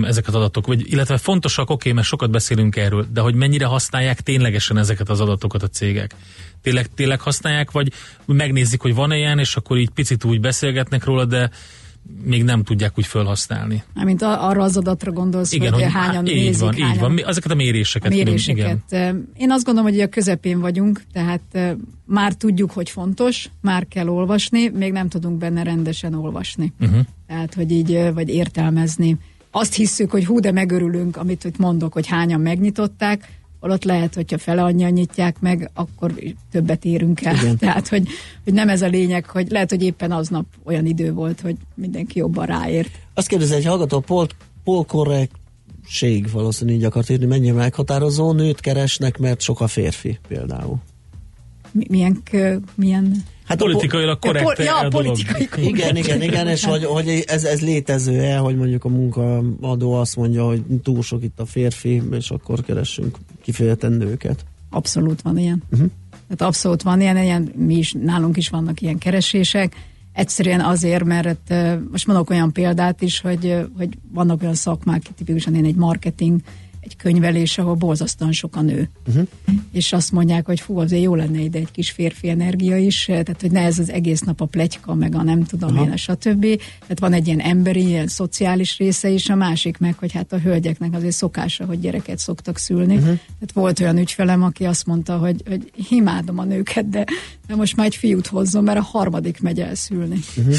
ezek 0.02 0.28
az 0.28 0.34
adatok, 0.34 0.66
vagy, 0.66 0.92
illetve 0.92 1.18
fontosak, 1.18 1.70
oké, 1.70 1.92
mert 1.92 2.06
sokat 2.06 2.30
beszélünk 2.30 2.76
erről, 2.76 3.06
de 3.12 3.20
hogy 3.20 3.34
mennyire 3.34 3.64
használják 3.66 4.20
ténylegesen 4.20 4.78
ezeket 4.78 5.08
az 5.08 5.20
adatokat 5.20 5.62
a 5.62 5.68
cégek? 5.68 6.14
Tényleg, 6.62 6.86
tényleg 6.94 7.20
használják, 7.20 7.70
vagy 7.70 7.92
megnézik, 8.26 8.80
hogy 8.80 8.94
van 8.94 9.12
ilyen, 9.12 9.38
és 9.38 9.56
akkor 9.56 9.78
így 9.78 9.90
picit 9.90 10.24
úgy 10.24 10.40
beszélgetnek 10.40 11.04
róla, 11.04 11.24
de 11.24 11.50
még 12.24 12.44
nem 12.44 12.62
tudják 12.62 12.98
úgy 12.98 13.06
felhasználni. 13.06 13.82
Mármint 13.94 14.22
a- 14.22 14.48
arra 14.48 14.62
az 14.62 14.76
adatra 14.76 15.12
gondolsz, 15.12 15.52
Igen, 15.52 15.72
hogy, 15.72 15.82
hogy 15.82 15.92
hányan 15.92 16.26
így 16.26 16.34
nézik, 16.34 16.60
van, 16.60 16.72
hányan 16.72 16.94
így 16.94 17.00
van. 17.00 17.18
Ezeket 17.26 17.50
a 17.50 17.54
méréseket. 17.54 18.12
a 18.12 18.14
méréseket. 18.14 18.78
Igen. 18.88 19.28
Én 19.36 19.50
azt 19.50 19.64
gondolom, 19.64 19.90
hogy 19.90 20.00
a 20.00 20.08
közepén 20.08 20.60
vagyunk, 20.60 21.02
tehát 21.12 21.40
eh, 21.52 21.72
már 22.04 22.32
tudjuk, 22.32 22.70
hogy 22.70 22.90
fontos, 22.90 23.48
már 23.60 23.86
kell 23.88 24.08
olvasni, 24.08 24.68
még 24.68 24.92
nem 24.92 25.08
tudunk 25.08 25.38
benne 25.38 25.62
rendesen 25.62 26.14
olvasni. 26.14 26.72
Uh-huh. 26.80 27.00
Tehát, 27.26 27.54
hogy 27.54 27.70
így, 27.70 28.10
vagy 28.14 28.28
értelmezni. 28.28 29.16
Azt 29.56 29.74
hisszük, 29.74 30.10
hogy 30.10 30.24
hú, 30.24 30.40
de 30.40 30.52
megörülünk, 30.52 31.16
amit 31.16 31.44
itt 31.44 31.58
mondok, 31.58 31.92
hogy 31.92 32.06
hányan 32.06 32.40
megnyitották, 32.40 33.28
holott 33.60 33.84
lehet, 33.84 34.14
hogyha 34.14 34.38
fele 34.38 34.62
annyian 34.62 34.90
nyitják 34.90 35.40
meg, 35.40 35.70
akkor 35.74 36.14
többet 36.50 36.84
érünk 36.84 37.24
el. 37.24 37.34
Igen. 37.34 37.56
Tehát, 37.64 37.88
hogy, 37.88 38.08
hogy 38.44 38.52
nem 38.52 38.68
ez 38.68 38.82
a 38.82 38.86
lényeg, 38.86 39.26
hogy 39.26 39.50
lehet, 39.50 39.70
hogy 39.70 39.82
éppen 39.82 40.12
aznap 40.12 40.44
olyan 40.64 40.86
idő 40.86 41.12
volt, 41.12 41.40
hogy 41.40 41.56
mindenki 41.74 42.18
jobban 42.18 42.46
ráért. 42.46 42.90
Azt 43.14 43.26
kérdezi 43.28 43.54
egy 43.54 43.64
hallgató, 43.64 44.00
pol, 44.00 44.26
polkorrektség 44.64 46.30
valószínűleg 46.30 46.80
így 46.80 46.86
akart 46.86 47.10
írni, 47.10 47.26
mennyire 47.26 47.54
meghatározó, 47.54 48.32
nőt 48.32 48.60
keresnek, 48.60 49.18
mert 49.18 49.40
sok 49.40 49.60
a 49.60 49.66
férfi 49.66 50.18
például. 50.28 50.76
Mi- 51.70 51.86
Milyen, 51.88 52.22
milyen 52.74 53.24
Hát 53.44 53.58
Politikailag 53.58 54.18
korrekt 54.18 54.44
Pol- 54.44 54.58
ja, 54.58 54.78
a 54.78 54.88
dolog. 54.88 55.06
politikai 55.06 55.66
Igen, 55.72 55.96
igen, 55.96 56.22
igen, 56.22 56.48
és 56.48 56.64
hogy, 56.64 56.84
hogy 56.84 57.24
ez, 57.26 57.44
ez 57.44 57.60
létező-e, 57.60 58.36
hogy 58.36 58.56
mondjuk 58.56 58.84
a 58.84 58.88
munkaadó 58.88 59.92
azt 59.92 60.16
mondja, 60.16 60.46
hogy 60.46 60.62
túl 60.82 61.02
sok 61.02 61.22
itt 61.22 61.40
a 61.40 61.46
férfi, 61.46 62.02
és 62.10 62.30
akkor 62.30 62.60
keressünk 62.62 63.18
kifejezetten 63.42 63.92
nőket. 63.92 64.44
Abszolút 64.70 65.22
van 65.22 65.38
ilyen. 65.38 65.62
Uh-huh. 65.72 65.90
Tehát 66.10 66.52
abszolút 66.52 66.82
van 66.82 67.00
ilyen, 67.00 67.16
ilyen, 67.16 67.52
mi 67.56 67.74
is, 67.74 67.92
nálunk 67.92 68.36
is 68.36 68.48
vannak 68.48 68.80
ilyen 68.80 68.98
keresések. 68.98 69.74
Egyszerűen 70.12 70.60
azért, 70.60 71.04
mert 71.04 71.50
uh, 71.50 71.78
most 71.90 72.06
mondok 72.06 72.30
olyan 72.30 72.52
példát 72.52 73.02
is, 73.02 73.20
hogy, 73.20 73.56
hogy 73.78 73.88
vannak 74.12 74.42
olyan 74.42 74.54
szakmák, 74.54 75.02
tipikusan 75.16 75.54
én 75.54 75.64
egy 75.64 75.74
marketing, 75.74 76.40
egy 76.84 76.96
könyvelés, 76.96 77.58
ahol 77.58 77.74
borzasztóan 77.74 78.32
sok 78.32 78.56
a 78.56 78.60
nő. 78.60 78.88
Uh-huh. 79.06 79.28
És 79.72 79.92
azt 79.92 80.12
mondják, 80.12 80.46
hogy 80.46 80.60
fú, 80.60 80.78
azért 80.78 81.02
jó 81.02 81.14
lenne 81.14 81.40
ide 81.40 81.58
egy 81.58 81.70
kis 81.70 81.90
férfi 81.90 82.28
energia 82.28 82.76
is, 82.76 83.08
eh, 83.08 83.22
tehát 83.22 83.40
hogy 83.40 83.50
ne 83.50 83.60
ez 83.60 83.78
az 83.78 83.90
egész 83.90 84.20
nap 84.20 84.40
a 84.40 84.44
pletyka, 84.44 84.94
meg 84.94 85.14
a 85.14 85.22
nem 85.22 85.44
tudom 85.44 85.76
Aha. 85.76 85.84
én, 85.84 85.90
a 85.90 85.96
stb. 85.96 86.46
Tehát 86.80 86.98
van 86.98 87.12
egy 87.12 87.26
ilyen 87.26 87.40
emberi, 87.40 87.86
ilyen 87.86 88.06
szociális 88.06 88.78
része 88.78 89.08
is, 89.08 89.28
a 89.28 89.34
másik 89.34 89.78
meg, 89.78 89.98
hogy 89.98 90.12
hát 90.12 90.32
a 90.32 90.38
hölgyeknek 90.38 90.94
azért 90.94 91.14
szokása, 91.14 91.64
hogy 91.64 91.80
gyereket 91.80 92.18
szoktak 92.18 92.58
szülni. 92.58 92.94
Uh-huh. 92.94 93.06
Tehát 93.06 93.52
volt 93.52 93.80
olyan 93.80 93.98
ügyfelem, 93.98 94.42
aki 94.42 94.64
azt 94.64 94.86
mondta, 94.86 95.16
hogy, 95.16 95.42
hogy 95.48 95.72
imádom 95.88 96.38
a 96.38 96.44
nőket, 96.44 96.88
de, 96.88 97.04
de 97.46 97.54
most 97.56 97.76
már 97.76 97.86
egy 97.86 97.96
fiút 97.96 98.26
hozzon, 98.26 98.64
mert 98.64 98.78
a 98.78 98.82
harmadik 98.82 99.40
megy 99.40 99.60
el 99.60 99.74
szülni. 99.74 100.18
Uh-huh. 100.36 100.54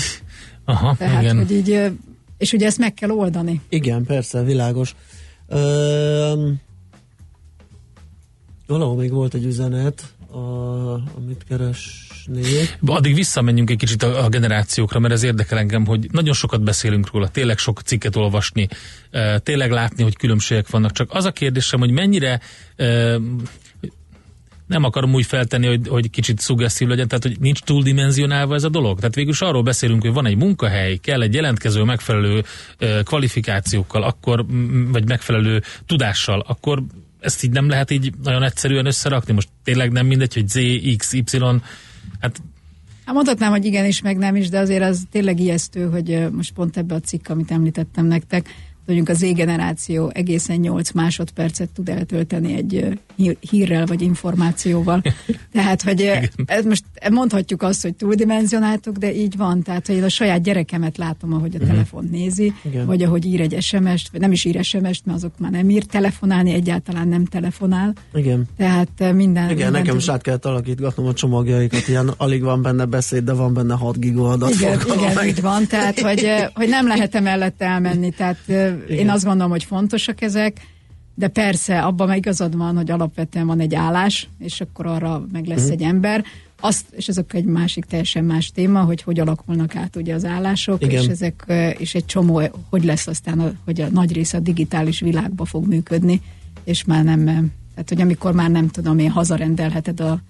Aha, 0.66 0.96
Tehát, 0.98 1.22
igen. 1.22 1.38
hogy 1.38 1.52
így, 1.52 1.92
és 2.38 2.54
ugye 2.54 2.66
ezt 2.66 2.78
meg 2.78 2.94
kell 2.94 3.10
oldani. 3.10 3.62
Igen, 3.70 4.04
persze, 4.04 4.44
világos. 4.44 4.96
Valahol 8.68 8.96
még 8.96 9.12
volt 9.12 9.34
egy 9.34 9.46
üzenet, 9.46 10.16
a, 10.36 10.94
amit 10.94 11.44
keresnék. 11.48 12.78
Addig 12.86 13.16
visszamenjünk 13.16 13.70
egy 13.70 13.78
kicsit 13.78 14.04
a, 14.04 14.24
a 14.24 14.30
generációkra, 14.30 15.00
mert 15.00 15.14
ez 15.14 15.24
érdekel 15.24 15.58
engem, 15.58 15.86
hogy 15.86 16.08
nagyon 16.12 16.34
sokat 16.34 16.64
beszélünk 16.64 17.12
róla, 17.12 17.28
tényleg 17.28 17.58
sok 17.58 17.82
cikket 17.82 18.16
olvasni, 18.16 18.68
tényleg 19.38 19.72
látni, 19.72 20.04
hogy 20.04 20.18
különbségek 20.18 20.70
vannak. 20.70 20.92
Csak 20.92 21.10
az 21.14 21.26
a 21.26 21.32
kérdésem, 21.32 21.80
hogy 21.80 21.92
mennyire 21.92 22.42
nem 24.68 24.84
akarom 24.84 25.14
úgy 25.14 25.26
feltenni, 25.26 25.68
hogy, 25.68 25.88
hogy 25.88 26.10
kicsit 26.10 26.40
szuggesztív 26.40 26.88
legyen, 26.88 27.08
tehát 27.08 27.24
hogy 27.24 27.40
nincs 27.40 27.60
túldimenzionálva 27.60 28.56
ez 28.56 28.64
a 28.64 28.70
dolog. 28.70 28.98
Tehát 29.00 29.16
végül 29.16 29.32
is 29.32 29.42
arról 29.42 29.64
beszélünk, 29.64 30.02
hogy 30.02 30.14
van 30.14 30.26
egy 30.26 30.38
munkahely, 30.38 30.96
kell 30.96 31.22
egy 31.22 31.34
jelentkező 31.34 31.84
megfelelő 31.84 32.44
kvalifikációkkal, 33.04 34.04
akkor, 34.04 34.46
vagy 34.92 35.08
megfelelő 35.08 35.62
tudással, 35.86 36.44
akkor 36.48 36.84
ezt 37.20 37.44
így 37.44 37.52
nem 37.52 37.70
lehet 37.70 37.92
így 37.92 38.14
nagyon 38.24 38.44
egyszerűen 38.44 38.86
összerakni. 38.86 39.34
Most 39.34 39.50
tényleg 39.64 39.92
nem 39.92 40.06
mindegy, 40.06 40.34
hogy 40.34 40.48
Z, 40.48 40.60
X, 40.98 41.14
Y, 41.14 41.38
hát 42.20 42.42
Hát 43.06 43.16
mondhatnám, 43.16 43.52
hogy 43.52 43.66
igen 43.66 43.94
meg 44.04 44.18
nem 44.18 44.36
is, 44.36 44.50
de 44.50 44.60
azért 44.60 44.84
az 44.84 45.04
tényleg 45.12 45.40
ijesztő, 45.40 45.90
hogy 45.90 46.32
most 46.32 46.54
pont 46.54 46.78
ebbe 46.78 46.96
a 46.96 47.00
cikk, 47.00 47.30
amit 47.30 47.52
említettem 47.52 48.06
nektek, 48.06 48.50
mondjuk 48.86 49.10
az 49.10 49.18
Z-generáció 49.18 50.12
egészen 50.14 50.58
8 50.58 50.92
másodpercet 50.92 51.70
tud 51.70 51.90
eltölteni 51.90 52.54
egy 52.54 53.00
hírrel 53.40 53.86
vagy 53.86 54.02
információval. 54.02 55.02
Tehát, 55.54 55.82
hogy 55.82 56.12
ez 56.46 56.66
most 56.66 56.84
mondhatjuk 57.12 57.62
azt, 57.62 57.82
hogy 57.82 57.96
túldimenzionáltuk, 57.96 58.98
de 58.98 59.14
így 59.14 59.38
van. 59.38 59.62
Tehát, 59.62 59.88
hogy 59.88 59.96
én 59.96 60.04
a 60.04 60.10
saját 60.10 60.42
gyerekemet 60.42 60.98
látom, 60.98 61.34
ahogy 61.34 61.56
a 61.56 61.58
uh-huh. 61.58 61.72
telefon 61.72 62.08
nézi, 62.12 62.54
Igen. 62.64 62.86
vagy 62.86 63.04
ahogy 63.04 63.26
ír 63.26 63.42
egy 63.42 63.62
SMS-t, 63.62 64.10
vagy 64.12 64.22
nem 64.22 64.32
is 64.32 64.46
ír 64.46 64.64
SMS-t, 64.64 65.06
mert 65.06 65.18
azok 65.18 65.40
már 65.40 65.52
nem 65.52 65.70
ír, 65.70 65.84
telefonálni 65.84 66.54
egyáltalán 66.54 67.08
nem 67.08 67.26
telefonál. 67.26 67.94
Igen. 68.14 68.44
Tehát 68.58 68.90
minden... 69.00 69.44
Igen, 69.44 69.46
minden 69.46 69.72
nekem 69.72 69.96
is 69.96 70.10
át 70.10 70.22
kellett 70.22 70.46
alakítgatnom 70.46 71.06
a 71.06 71.14
csomagjaikat, 71.14 71.88
ilyen 71.88 72.14
alig 72.18 72.42
van 72.42 72.62
benne 72.62 72.86
beszéd, 72.86 73.24
de 73.24 73.34
van 73.34 73.54
benne 73.54 73.74
6 73.74 74.00
giga 74.00 74.30
adat. 74.30 74.50
Igen, 74.50 74.80
igen 74.98 75.14
meg. 75.14 75.28
így 75.28 75.42
van, 75.42 75.68
tehát, 75.68 76.00
hogy, 76.00 76.28
hogy 76.54 76.70
nem 76.70 76.88
lehet 76.88 77.16
emellett 77.16 77.62
elmenni, 77.62 78.10
tehát 78.10 78.38
igen. 78.86 78.98
én 78.98 79.10
azt 79.10 79.24
gondolom, 79.26 79.52
hogy 79.52 79.64
fontosak 79.64 80.22
ezek, 80.22 80.62
de 81.16 81.28
persze, 81.28 81.82
abban 81.82 82.08
meg 82.08 82.18
igazad 82.18 82.58
van, 82.58 82.76
hogy 82.76 82.92
alapvetően 82.92 83.46
van 83.46 83.60
egy 83.60 83.76
állás, 83.76 84.30
és 84.40 84.62
akkor 84.62 84.86
arra 84.86 85.26
meg 85.32 85.46
lesz 85.46 85.68
mm. 85.68 85.72
egy 85.72 85.82
ember. 85.82 86.24
Azt, 86.60 86.86
és 86.92 87.08
ezek 87.08 87.34
egy 87.34 87.46
másik 87.46 87.86
teljesen 87.86 88.24
más 88.24 88.52
téma, 88.52 88.82
hogy 88.82 89.02
hogy 89.02 89.20
alakulnak 89.20 89.76
át 89.76 89.96
ugye 89.96 90.14
az 90.14 90.26
állások, 90.26 90.84
Igen. 90.84 91.02
és 91.02 91.08
ezek, 91.08 91.44
és 91.78 91.96
egy 91.96 92.06
csomó, 92.06 92.42
hogy 92.70 92.84
lesz 92.84 93.08
aztán, 93.08 93.40
a, 93.40 93.52
hogy 93.66 93.82
a 93.82 93.90
nagy 93.90 94.14
része 94.14 94.38
a 94.38 94.40
digitális 94.40 95.00
világba 95.00 95.46
fog 95.46 95.68
működni, 95.68 96.22
és 96.64 96.84
már 96.84 97.04
nem, 97.04 97.26
tehát 97.26 97.90
hogy 97.90 98.02
amikor 98.02 98.34
már 98.34 98.52
nem 98.52 98.68
tudom 98.68 99.00
én, 99.00 99.10
hazarendelheted 99.10 100.00
a 100.00 100.22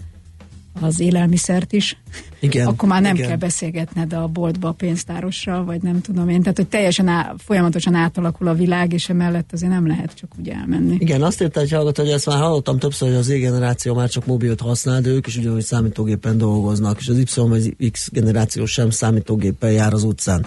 az 0.81 0.99
élelmiszert 0.99 1.73
is, 1.73 1.97
igen, 2.39 2.67
akkor 2.67 2.89
már 2.89 3.01
nem 3.01 3.15
igen. 3.15 3.27
kell 3.27 3.37
beszélgetned 3.37 4.13
a 4.13 4.27
boltba 4.27 4.67
a 4.67 4.71
pénztárossal, 4.71 5.65
vagy 5.65 5.81
nem 5.81 6.01
tudom 6.01 6.29
én. 6.29 6.41
Tehát, 6.41 6.57
hogy 6.57 6.67
teljesen 6.67 7.07
á, 7.07 7.33
folyamatosan 7.37 7.93
átalakul 7.93 8.47
a 8.47 8.53
világ, 8.53 8.93
és 8.93 9.09
emellett 9.09 9.53
azért 9.53 9.71
nem 9.71 9.87
lehet 9.87 10.13
csak 10.13 10.29
úgy 10.39 10.49
elmenni. 10.49 10.95
Igen, 10.99 11.21
azt 11.21 11.41
írta 11.41 11.59
egy 11.59 11.71
hallgató, 11.71 12.03
hogy 12.03 12.11
ezt 12.11 12.25
már 12.25 12.37
hallottam 12.37 12.79
többször, 12.79 13.07
hogy 13.07 13.17
az 13.17 13.25
Z-generáció 13.25 13.93
már 13.93 14.09
csak 14.09 14.25
mobilt 14.25 14.61
használ, 14.61 15.01
de 15.01 15.09
ők 15.09 15.27
is 15.27 15.37
ugyanúgy 15.37 15.63
számítógépen 15.63 16.37
dolgoznak, 16.37 16.99
és 16.99 17.07
az 17.07 17.17
Y 17.17 17.25
vagy 17.35 17.91
X 17.91 18.09
generáció 18.11 18.65
sem 18.65 18.89
számítógéppen 18.89 19.71
jár 19.71 19.93
az 19.93 20.03
utcán. 20.03 20.45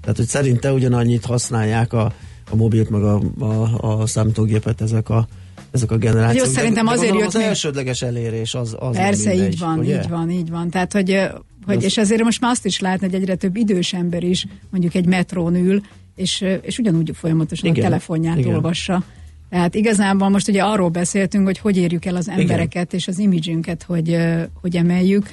Tehát, 0.00 0.16
hogy 0.16 0.26
szerinte 0.26 0.72
ugyanannyit 0.72 1.24
használják 1.24 1.92
a, 1.92 2.12
a 2.50 2.56
mobilt, 2.56 2.90
meg 2.90 3.02
a, 3.02 3.20
a, 3.38 4.00
a 4.00 4.06
számítógépet 4.06 4.80
ezek 4.80 5.08
a 5.08 5.28
ezek 5.70 5.90
a 5.90 5.96
generációk. 5.96 6.46
Jó, 6.46 6.52
szerintem 6.52 6.84
de, 6.84 6.90
azért 6.90 7.14
jött 7.14 7.26
az 7.26 7.34
elsődleges 7.34 8.02
elérés 8.02 8.54
az, 8.54 8.76
az 8.78 8.96
Persze, 8.96 9.30
mindegy, 9.30 9.52
így 9.52 9.58
van, 9.58 9.78
ugye? 9.78 9.98
így 9.98 10.08
van, 10.08 10.30
így 10.30 10.50
van. 10.50 10.70
Tehát, 10.70 10.92
hogy, 10.92 11.20
hogy 11.66 11.82
és 11.82 11.96
azért 11.96 12.22
most 12.22 12.40
már 12.40 12.50
azt 12.50 12.66
is 12.66 12.80
látni, 12.80 13.06
hogy 13.06 13.14
egyre 13.14 13.34
több 13.34 13.56
idős 13.56 13.92
ember 13.92 14.22
is 14.22 14.46
mondjuk 14.70 14.94
egy 14.94 15.06
metrón 15.06 15.54
ül, 15.54 15.80
és, 16.16 16.44
és 16.62 16.78
ugyanúgy 16.78 17.10
folyamatosan 17.14 17.70
igen, 17.70 17.84
a 17.84 17.88
telefonját 17.88 18.38
igen. 18.38 18.54
olvassa. 18.54 19.04
Tehát 19.50 19.74
igazából 19.74 20.28
most 20.28 20.48
ugye 20.48 20.62
arról 20.62 20.88
beszéltünk, 20.88 21.44
hogy 21.44 21.58
hogy 21.58 21.76
érjük 21.76 22.04
el 22.04 22.16
az 22.16 22.28
embereket 22.28 22.86
igen. 22.86 22.98
és 22.98 23.08
az 23.08 23.18
imidzsünket, 23.18 23.82
hogy, 23.82 24.16
hogy 24.60 24.76
emeljük. 24.76 25.30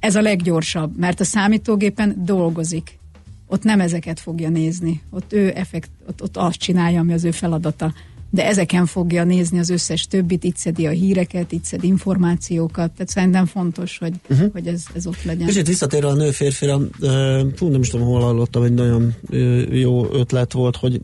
Ez 0.00 0.16
a 0.16 0.20
leggyorsabb, 0.20 0.98
mert 0.98 1.20
a 1.20 1.24
számítógépen 1.24 2.14
dolgozik. 2.24 2.98
Ott 3.46 3.62
nem 3.62 3.80
ezeket 3.80 4.20
fogja 4.20 4.48
nézni. 4.48 5.02
Ott 5.10 5.32
ő 5.32 5.52
effekt, 5.54 5.90
ott, 6.08 6.22
ott 6.22 6.36
azt 6.36 6.58
csinálja, 6.58 7.00
ami 7.00 7.12
az 7.12 7.24
ő 7.24 7.30
feladata 7.30 7.92
de 8.34 8.46
ezeken 8.46 8.86
fogja 8.86 9.24
nézni 9.24 9.58
az 9.58 9.70
összes 9.70 10.06
többit, 10.06 10.44
itt 10.44 10.56
szedi 10.56 10.86
a 10.86 10.90
híreket, 10.90 11.52
itt 11.52 11.64
szedi 11.64 11.86
információkat, 11.86 12.90
tehát 12.90 13.08
szerintem 13.08 13.46
fontos, 13.46 13.98
hogy, 13.98 14.12
uh-huh. 14.28 14.52
hogy 14.52 14.66
ez, 14.66 14.82
ez 14.94 15.06
ott 15.06 15.22
legyen. 15.22 15.48
Itt 15.48 15.66
visszatérve 15.66 16.08
a 16.08 16.14
nő-férfira, 16.14 16.80
fú, 17.54 17.68
nem 17.68 17.80
is 17.80 17.88
tudom, 17.88 18.06
hol 18.06 18.20
hallottam, 18.20 18.62
egy 18.62 18.72
nagyon 18.72 19.14
jó 19.70 20.12
ötlet 20.12 20.52
volt, 20.52 20.76
hogy 20.76 21.00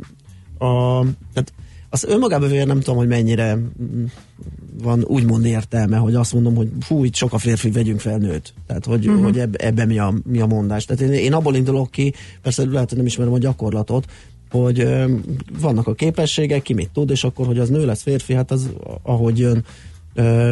a, 0.59 1.01
tehát 1.33 1.53
az 1.91 2.05
önmagában 2.05 2.49
vér 2.49 2.67
nem 2.67 2.79
tudom, 2.79 2.97
hogy 2.97 3.09
mennyire 3.09 3.59
van 4.83 5.05
úgymond 5.05 5.45
értelme, 5.45 5.97
hogy 5.97 6.15
azt 6.15 6.33
mondom, 6.33 6.55
hogy 6.55 6.69
fú, 6.81 7.05
itt 7.05 7.15
sok 7.15 7.33
a 7.33 7.39
férfi, 7.39 7.71
vegyünk 7.71 8.01
fel 8.01 8.19
nőt. 8.19 8.55
Tehát, 8.67 8.85
hogy, 8.85 9.09
uh-huh. 9.09 9.23
hogy 9.23 9.39
ebbe, 9.39 9.59
ebbe 9.59 9.85
mi, 9.85 9.99
a, 9.99 10.15
mi 10.25 10.41
a 10.41 10.47
mondás. 10.47 10.85
Tehát 10.85 11.03
én, 11.03 11.13
én 11.13 11.33
abból 11.33 11.55
indulok 11.55 11.91
ki, 11.91 12.15
persze 12.43 12.65
lehet, 12.67 12.89
hogy 12.89 12.99
nem 12.99 13.07
ismerem 13.07 13.33
a 13.33 13.39
gyakorlatot, 13.39 14.05
hogy 14.51 14.89
vannak 15.61 15.87
a 15.87 15.95
képességek, 15.95 16.63
ki 16.63 16.75
mit 16.75 16.91
tud, 16.91 17.11
és 17.11 17.25
akkor, 17.25 17.47
hogy 17.47 17.59
az 17.59 17.69
nő 17.69 17.85
lesz 17.85 18.03
férfi, 18.03 18.35
hát 18.35 18.51
az 18.51 18.71
ahogy 19.03 19.39
jön, 19.39 19.65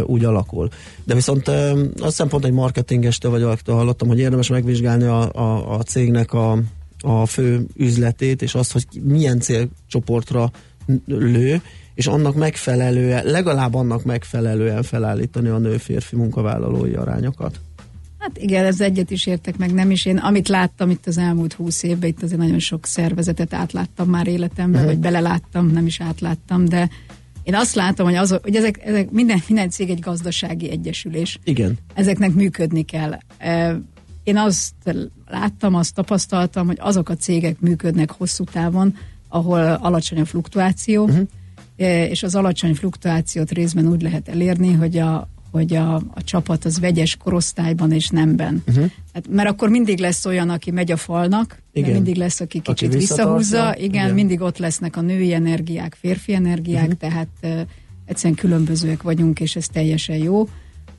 úgy 0.05 0.25
alakul. 0.25 0.69
De 1.05 1.15
viszont 1.15 1.49
ö, 1.49 1.85
azt 2.01 2.27
pont 2.27 2.45
egy 2.45 2.53
marketingestől 2.53 3.31
vagy 3.31 3.43
valaktól 3.43 3.75
hallottam, 3.75 4.09
hogy 4.09 4.19
érdemes 4.19 4.49
megvizsgálni 4.49 5.05
a, 5.05 5.33
a, 5.33 5.75
a 5.75 5.83
cégnek 5.83 6.33
a, 6.33 6.59
a 7.01 7.27
fő 7.27 7.67
üzletét, 7.77 8.43
és 8.43 8.55
azt, 8.55 8.73
hogy 8.73 8.85
milyen 9.03 9.41
célcsoportra 9.41 10.51
lő, 11.07 11.63
és 11.95 12.07
annak 12.07 12.35
megfelelően, 12.35 13.27
legalább 13.27 13.75
annak 13.75 14.05
megfelelően 14.05 14.83
felállítani 14.83 15.49
a 15.49 15.59
nő-férfi 15.59 16.17
munkavállalói 16.17 16.95
arányokat. 16.95 17.61
Hát 18.19 18.39
igen, 18.39 18.65
ez 18.65 18.81
egyet 18.81 19.11
is 19.11 19.27
értek 19.27 19.57
meg, 19.57 19.73
nem 19.73 19.91
is 19.91 20.05
én. 20.05 20.17
Amit 20.17 20.49
láttam 20.49 20.91
itt 20.91 21.07
az 21.07 21.19
elmúlt 21.19 21.53
húsz 21.53 21.83
évben, 21.83 22.09
itt 22.09 22.23
azért 22.23 22.41
nagyon 22.41 22.59
sok 22.59 22.87
szervezetet 22.87 23.55
átláttam 23.55 24.09
már 24.09 24.27
életemben, 24.27 24.81
uh-huh. 24.81 24.87
vagy 24.87 24.99
beleláttam, 24.99 25.71
nem 25.71 25.87
is 25.87 26.01
átláttam, 26.01 26.65
de 26.65 26.89
én 27.43 27.55
azt 27.55 27.75
látom, 27.75 28.07
hogy, 28.07 28.17
az, 28.17 28.39
hogy 28.43 28.57
ezek, 28.57 28.81
ezek 28.85 29.11
minden, 29.11 29.43
minden 29.49 29.71
cég 29.71 29.91
egy 29.91 30.01
gazdasági 30.01 30.71
egyesülés. 30.71 31.39
Igen. 31.45 31.79
Ezeknek 31.95 32.33
működni 32.33 32.83
kell. 32.83 33.19
Én 34.23 34.37
azt 34.37 34.75
láttam, 35.27 35.75
azt 35.75 35.95
tapasztaltam, 35.95 36.67
hogy 36.67 36.79
azok 36.81 37.09
a 37.09 37.17
cégek 37.17 37.61
működnek 37.61 38.11
hosszú 38.11 38.45
távon, 38.45 38.97
ahol 39.29 39.61
alacsony 39.61 40.21
a 40.21 40.25
fluktuáció, 40.25 41.05
uh-huh. 41.05 41.27
és 42.11 42.23
az 42.23 42.35
alacsony 42.35 42.75
fluktuációt 42.75 43.51
részben 43.51 43.87
úgy 43.87 44.03
lehet 44.03 44.29
elérni, 44.29 44.73
hogy 44.73 44.99
a, 44.99 45.29
hogy 45.51 45.75
a, 45.75 45.95
a 45.95 46.23
csapat 46.25 46.65
az 46.65 46.81
vegyes 46.81 47.17
korosztályban 47.17 47.93
és 47.93 48.09
nemben. 48.09 48.63
Uh-huh. 48.69 48.91
Hát, 49.13 49.29
mert 49.29 49.49
akkor 49.49 49.69
mindig 49.69 49.99
lesz 49.99 50.25
olyan, 50.25 50.51
aki 50.51 50.71
megy 50.71 50.93
a 50.93 50.97
falnak, 50.97 51.63
igen. 51.73 51.93
mindig 51.93 52.17
lesz, 52.17 52.41
aki 52.41 52.61
kicsit 52.61 52.89
aki 52.89 52.99
visszahúzza, 52.99 53.75
igen, 53.77 53.89
igen, 53.89 54.15
mindig 54.15 54.41
ott 54.41 54.59
lesznek 54.59 54.97
a 54.97 55.01
női 55.01 55.33
energiák, 55.33 55.97
férfi 56.01 56.35
energiák, 56.35 56.83
uh-huh. 56.83 56.99
tehát 56.99 57.29
uh, 57.43 57.61
egyszerűen 58.05 58.39
különbözőek 58.39 59.03
vagyunk, 59.03 59.41
és 59.41 59.57
ez 59.57 59.67
teljesen 59.67 60.17
jó 60.17 60.49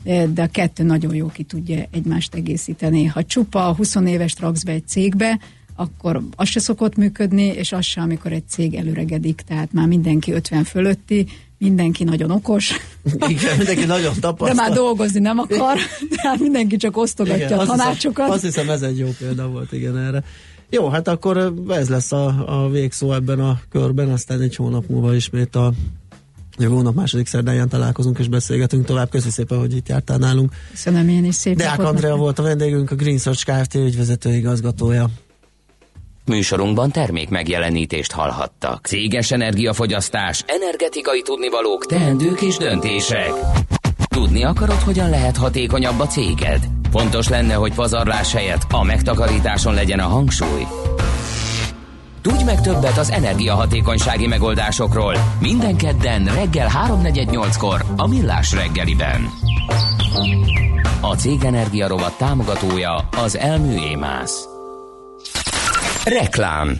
de 0.03 0.41
a 0.43 0.47
kettő 0.47 0.83
nagyon 0.83 1.15
jó 1.15 1.27
ki 1.27 1.43
tudja 1.43 1.85
egymást 1.91 2.35
egészíteni. 2.35 3.05
Ha 3.05 3.23
csupa 3.23 3.75
20 3.75 3.95
éves 3.95 4.35
raksz 4.39 4.63
be 4.63 4.71
egy 4.71 4.87
cégbe, 4.87 5.39
akkor 5.75 6.23
az 6.35 6.47
se 6.47 6.59
szokott 6.59 6.95
működni, 6.95 7.45
és 7.45 7.71
az 7.71 7.85
se, 7.85 8.01
amikor 8.01 8.31
egy 8.31 8.47
cég 8.47 8.73
előregedik, 8.73 9.41
tehát 9.47 9.73
már 9.73 9.87
mindenki 9.87 10.31
50 10.31 10.63
fölötti, 10.63 11.27
mindenki 11.59 12.03
nagyon 12.03 12.31
okos. 12.31 12.73
Igen, 13.27 13.57
mindenki 13.57 13.85
nagyon 13.85 14.13
tapasztal. 14.19 14.47
De 14.47 14.53
már 14.53 14.73
dolgozni 14.73 15.19
nem 15.19 15.39
akar, 15.39 15.77
tehát 16.15 16.39
mindenki 16.39 16.77
csak 16.77 16.97
osztogatja 16.97 17.45
igen, 17.45 17.59
a 17.59 17.65
tanácsokat. 17.65 18.25
Hiszem, 18.25 18.31
azt 18.31 18.43
hiszem 18.43 18.69
ez 18.69 18.81
egy 18.81 18.97
jó 18.97 19.07
példa 19.19 19.47
volt, 19.47 19.71
igen, 19.71 19.97
erre. 19.97 20.23
Jó, 20.69 20.89
hát 20.89 21.07
akkor 21.07 21.53
ez 21.69 21.89
lesz 21.89 22.11
a, 22.11 22.25
a 22.63 22.69
végszó 22.69 23.13
ebben 23.13 23.39
a 23.39 23.59
körben, 23.69 24.09
aztán 24.09 24.41
egy 24.41 24.55
hónap 24.55 24.87
múlva 24.87 25.15
ismét 25.15 25.55
a 25.55 25.73
Jövő 26.57 26.73
hónap 26.73 26.95
második 26.95 27.27
szerdáján 27.27 27.69
találkozunk 27.69 28.19
és 28.19 28.27
beszélgetünk 28.27 28.85
tovább. 28.85 29.09
Köszönöm 29.09 29.33
szépen, 29.33 29.59
hogy 29.59 29.75
itt 29.75 29.87
jártál 29.87 30.17
nálunk. 30.17 30.53
Köszönöm 30.71 31.09
én 31.09 31.25
is 31.25 31.35
szép 31.35 31.57
Deák 31.57 31.79
Andrea 31.79 32.15
volt 32.15 32.39
a 32.39 32.43
vendégünk, 32.43 32.91
a 32.91 32.95
Green 32.95 33.17
Search 33.17 33.45
Kft. 33.45 33.75
ügyvezető 33.75 34.33
igazgatója. 34.33 35.09
Műsorunkban 36.29 36.91
termék 36.91 37.29
megjelenítést 37.29 38.11
hallhattak. 38.11 38.85
Céges 38.85 39.31
energiafogyasztás, 39.31 40.43
energetikai 40.47 41.21
tudnivalók, 41.21 41.85
teendők 41.85 42.41
és 42.41 42.57
döntések. 42.57 43.31
Tudni 44.07 44.43
akarod, 44.43 44.79
hogyan 44.79 45.09
lehet 45.09 45.37
hatékonyabb 45.37 45.99
a 45.99 46.07
céged? 46.07 46.59
Fontos 46.91 47.27
lenne, 47.27 47.53
hogy 47.53 47.73
pazarlás 47.73 48.33
helyett 48.33 48.61
a 48.71 48.83
megtakarításon 48.83 49.73
legyen 49.73 49.99
a 49.99 50.07
hangsúly. 50.07 50.65
Tudj 52.21 52.43
meg 52.43 52.61
többet 52.61 52.97
az 52.97 53.11
energiahatékonysági 53.11 54.27
megoldásokról 54.27 55.15
minden 55.39 55.77
kedden 55.77 56.25
reggel 56.25 56.69
3.48-kor 56.87 57.85
a 57.97 58.07
Millás 58.07 58.53
reggeliben. 58.53 59.29
A 61.01 61.15
Cég 61.15 61.43
Energia 61.43 61.87
rovat 61.87 62.17
támogatója 62.17 62.95
az 62.95 63.37
Elmű 63.37 63.75
Émász. 63.91 64.47
Reklám 66.09 66.75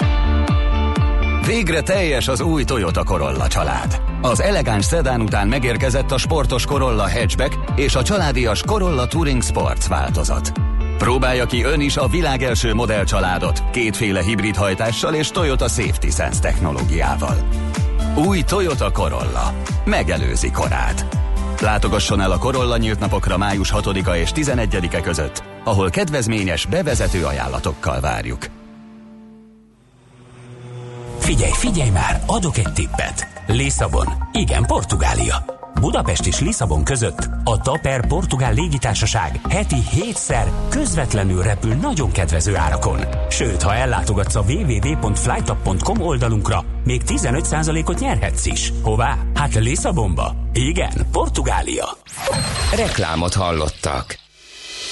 Végre 1.46 1.82
teljes 1.82 2.28
az 2.28 2.42
új 2.42 2.64
Toyota 2.64 3.04
Corolla 3.04 3.48
család. 3.48 4.02
Az 4.22 4.42
elegáns 4.42 4.86
szedán 4.86 5.22
után 5.22 5.48
megérkezett 5.48 6.12
a 6.12 6.18
sportos 6.18 6.66
Corolla 6.66 7.12
Hatchback 7.12 7.58
és 7.76 7.96
a 7.96 8.04
családias 8.04 8.62
Corolla 8.62 9.08
Touring 9.08 9.44
Sports 9.44 9.88
változat. 9.88 10.52
Próbálja 10.98 11.46
ki 11.46 11.64
ön 11.64 11.80
is 11.80 11.98
a 11.98 12.08
világ 12.08 12.44
első 12.44 12.74
modellcsaládot 12.74 13.64
kétféle 13.72 14.22
hibrid 14.22 14.56
hajtással 14.56 15.14
és 15.14 15.28
Toyota 15.28 15.68
Safety 15.68 16.10
Sense 16.10 16.40
technológiával. 16.40 17.36
Új 18.16 18.42
Toyota 18.42 18.92
Corolla. 18.92 19.54
Megelőzi 19.86 20.52
korát. 20.52 21.06
Látogasson 21.62 22.22
el 22.22 22.32
a 22.32 22.38
Corolla 22.38 22.78
nyílt 22.78 23.00
napokra 23.00 23.38
május 23.38 23.74
6-a 23.76 24.16
és 24.16 24.32
11-e 24.36 25.02
között, 25.02 25.44
ahol 25.64 25.90
kedvezményes 25.90 26.66
bevezető 26.66 27.26
ajánlatokkal 27.26 28.00
várjuk. 28.00 28.59
Figyelj, 31.30 31.52
figyelj 31.52 31.90
már, 31.90 32.22
adok 32.26 32.58
egy 32.58 32.74
tippet. 32.74 33.28
Lisszabon. 33.48 34.08
Igen, 34.32 34.66
Portugália. 34.66 35.46
Budapest 35.80 36.26
és 36.26 36.40
Lisszabon 36.40 36.84
között 36.84 37.30
a 37.44 37.58
Taper 37.62 38.08
Portugál 38.08 38.54
légitársaság 38.54 39.40
heti 39.50 39.76
hétszer 39.92 40.52
közvetlenül 40.70 41.42
repül 41.42 41.74
nagyon 41.74 42.12
kedvező 42.12 42.56
árakon. 42.56 43.00
Sőt, 43.30 43.62
ha 43.62 43.76
ellátogatsz 43.76 44.36
a 44.36 44.44
www.flytap.com 44.48 46.02
oldalunkra, 46.02 46.64
még 46.84 47.02
15%-ot 47.08 48.00
nyerhetsz 48.00 48.46
is. 48.46 48.74
Hová? 48.82 49.18
Hát 49.34 49.56
Lisszabonba. 49.56 50.36
Igen, 50.54 50.94
Portugália. 51.12 51.98
Reklámot 52.76 53.34
hallottak. 53.34 54.20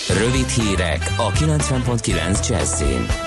Rövid 0.08 0.48
hírek 0.48 1.14
a 1.18 1.32
90.9 1.32 2.48
Jazzin. 2.50 3.27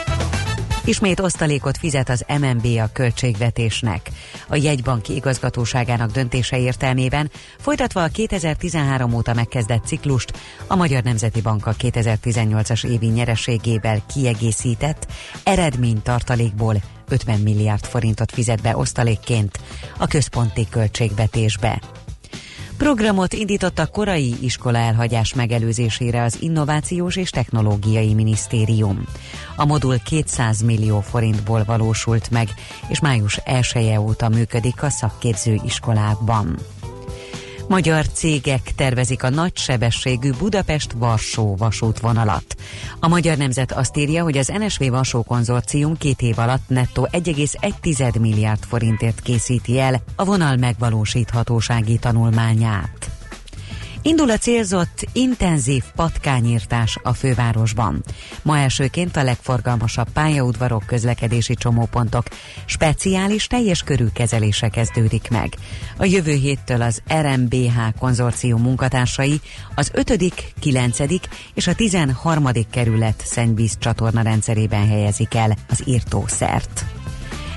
Ismét 0.84 1.20
osztalékot 1.20 1.76
fizet 1.76 2.08
az 2.08 2.24
MNB 2.40 2.66
a 2.66 2.90
költségvetésnek. 2.92 4.10
A 4.48 4.56
jegybanki 4.56 5.14
igazgatóságának 5.14 6.10
döntése 6.10 6.58
értelmében 6.58 7.30
folytatva 7.58 8.02
a 8.02 8.08
2013 8.08 9.14
óta 9.14 9.34
megkezdett 9.34 9.86
ciklust, 9.86 10.32
a 10.66 10.76
Magyar 10.76 11.02
Nemzeti 11.02 11.40
Bank 11.40 11.66
a 11.66 11.74
2018-as 11.74 12.86
évi 12.86 13.06
nyereségével 13.06 14.02
kiegészített 14.14 15.06
eredménytartalékból 15.44 16.76
50 17.08 17.40
milliárd 17.40 17.84
forintot 17.84 18.32
fizet 18.32 18.62
be 18.62 18.76
osztalékként 18.76 19.58
a 19.98 20.06
központi 20.06 20.66
költségvetésbe. 20.70 21.80
Programot 22.80 23.32
indított 23.32 23.78
a 23.78 23.86
korai 23.86 24.34
iskola 24.40 24.78
elhagyás 24.78 25.34
megelőzésére 25.34 26.22
az 26.22 26.36
Innovációs 26.40 27.16
és 27.16 27.30
Technológiai 27.30 28.14
Minisztérium. 28.14 29.04
A 29.56 29.64
modul 29.64 29.98
200 29.98 30.60
millió 30.62 31.00
forintból 31.00 31.64
valósult 31.64 32.30
meg, 32.30 32.48
és 32.88 33.00
május 33.00 33.36
1 33.36 33.66
-e 33.74 34.00
óta 34.00 34.28
működik 34.28 34.82
a 34.82 34.90
szakképző 34.90 35.56
iskolákban. 35.64 36.56
Magyar 37.70 38.06
cégek 38.08 38.72
tervezik 38.76 39.22
a 39.22 39.30
nagysebességű 39.30 40.30
Budapest-Varsó 40.38 41.56
vasútvonalat. 41.56 42.44
A 43.00 43.08
Magyar 43.08 43.36
Nemzet 43.36 43.72
azt 43.72 43.96
írja, 43.96 44.22
hogy 44.22 44.38
az 44.38 44.52
NSV 44.58 44.84
Varsó 44.84 45.22
konzorcium 45.22 45.96
két 45.96 46.22
év 46.22 46.38
alatt 46.38 46.68
nettó 46.68 47.08
1,1 47.12 48.20
milliárd 48.20 48.64
forintért 48.64 49.20
készíti 49.20 49.78
el 49.78 50.02
a 50.16 50.24
vonal 50.24 50.56
megvalósíthatósági 50.56 51.98
tanulmányát. 51.98 53.19
Indul 54.02 54.30
a 54.30 54.36
célzott 54.36 55.08
intenzív 55.12 55.82
patkányírtás 55.96 56.98
a 57.02 57.12
fővárosban. 57.12 58.04
Ma 58.42 58.58
elsőként 58.58 59.16
a 59.16 59.22
legforgalmasabb 59.22 60.08
pályaudvarok, 60.12 60.86
közlekedési 60.86 61.54
csomópontok 61.54 62.26
speciális 62.64 63.46
teljes 63.46 63.82
körű 63.82 64.06
kezelése 64.12 64.68
kezdődik 64.68 65.30
meg. 65.30 65.54
A 65.96 66.04
jövő 66.04 66.32
héttől 66.32 66.82
az 66.82 67.02
RMBH 67.20 67.78
konzorcium 67.98 68.62
munkatársai 68.62 69.40
az 69.74 69.90
5., 69.94 70.52
9. 70.60 70.98
és 71.54 71.66
a 71.66 71.74
13. 71.74 72.48
kerület 72.70 73.22
szennyvíz 73.26 73.76
csatorna 73.78 74.22
rendszerében 74.22 74.88
helyezik 74.88 75.34
el 75.34 75.56
az 75.68 75.82
írtószert. 75.84 76.84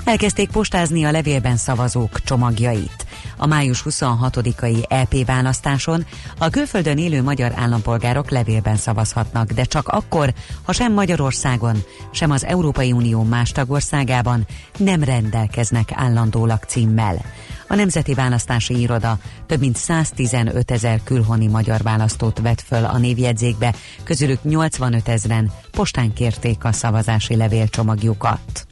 Elkezdték 0.03 0.49
postázni 0.49 1.03
a 1.03 1.12
levélben 1.12 1.58
szavazók 1.58 2.23
csomagjait. 2.23 3.03
A 3.43 3.45
május 3.45 3.84
26-ai 3.89 4.86
EP 4.88 5.25
választáson 5.25 6.06
a 6.38 6.49
külföldön 6.49 6.97
élő 6.97 7.23
magyar 7.23 7.51
állampolgárok 7.56 8.29
levélben 8.29 8.75
szavazhatnak, 8.75 9.51
de 9.51 9.63
csak 9.63 9.88
akkor, 9.88 10.34
ha 10.63 10.71
sem 10.71 10.93
Magyarországon, 10.93 11.84
sem 12.12 12.32
az 12.32 12.45
Európai 12.45 12.91
Unió 12.91 13.23
más 13.23 13.51
tagországában 13.51 14.47
nem 14.77 15.03
rendelkeznek 15.03 15.89
állandó 15.93 16.45
lakcímmel. 16.45 17.25
A 17.67 17.75
Nemzeti 17.75 18.13
Választási 18.13 18.79
Iroda 18.79 19.17
több 19.45 19.60
mint 19.60 19.75
115 19.75 20.71
ezer 20.71 20.99
külhoni 21.03 21.47
magyar 21.47 21.82
választót 21.82 22.39
vett 22.39 22.62
föl 22.62 22.86
a 22.86 22.97
névjegyzékbe, 22.97 23.73
közülük 24.03 24.43
85 24.43 25.08
ezeren 25.08 25.51
postán 25.71 26.13
kérték 26.13 26.63
a 26.63 26.71
szavazási 26.71 27.36
levélcsomagjukat. 27.36 28.67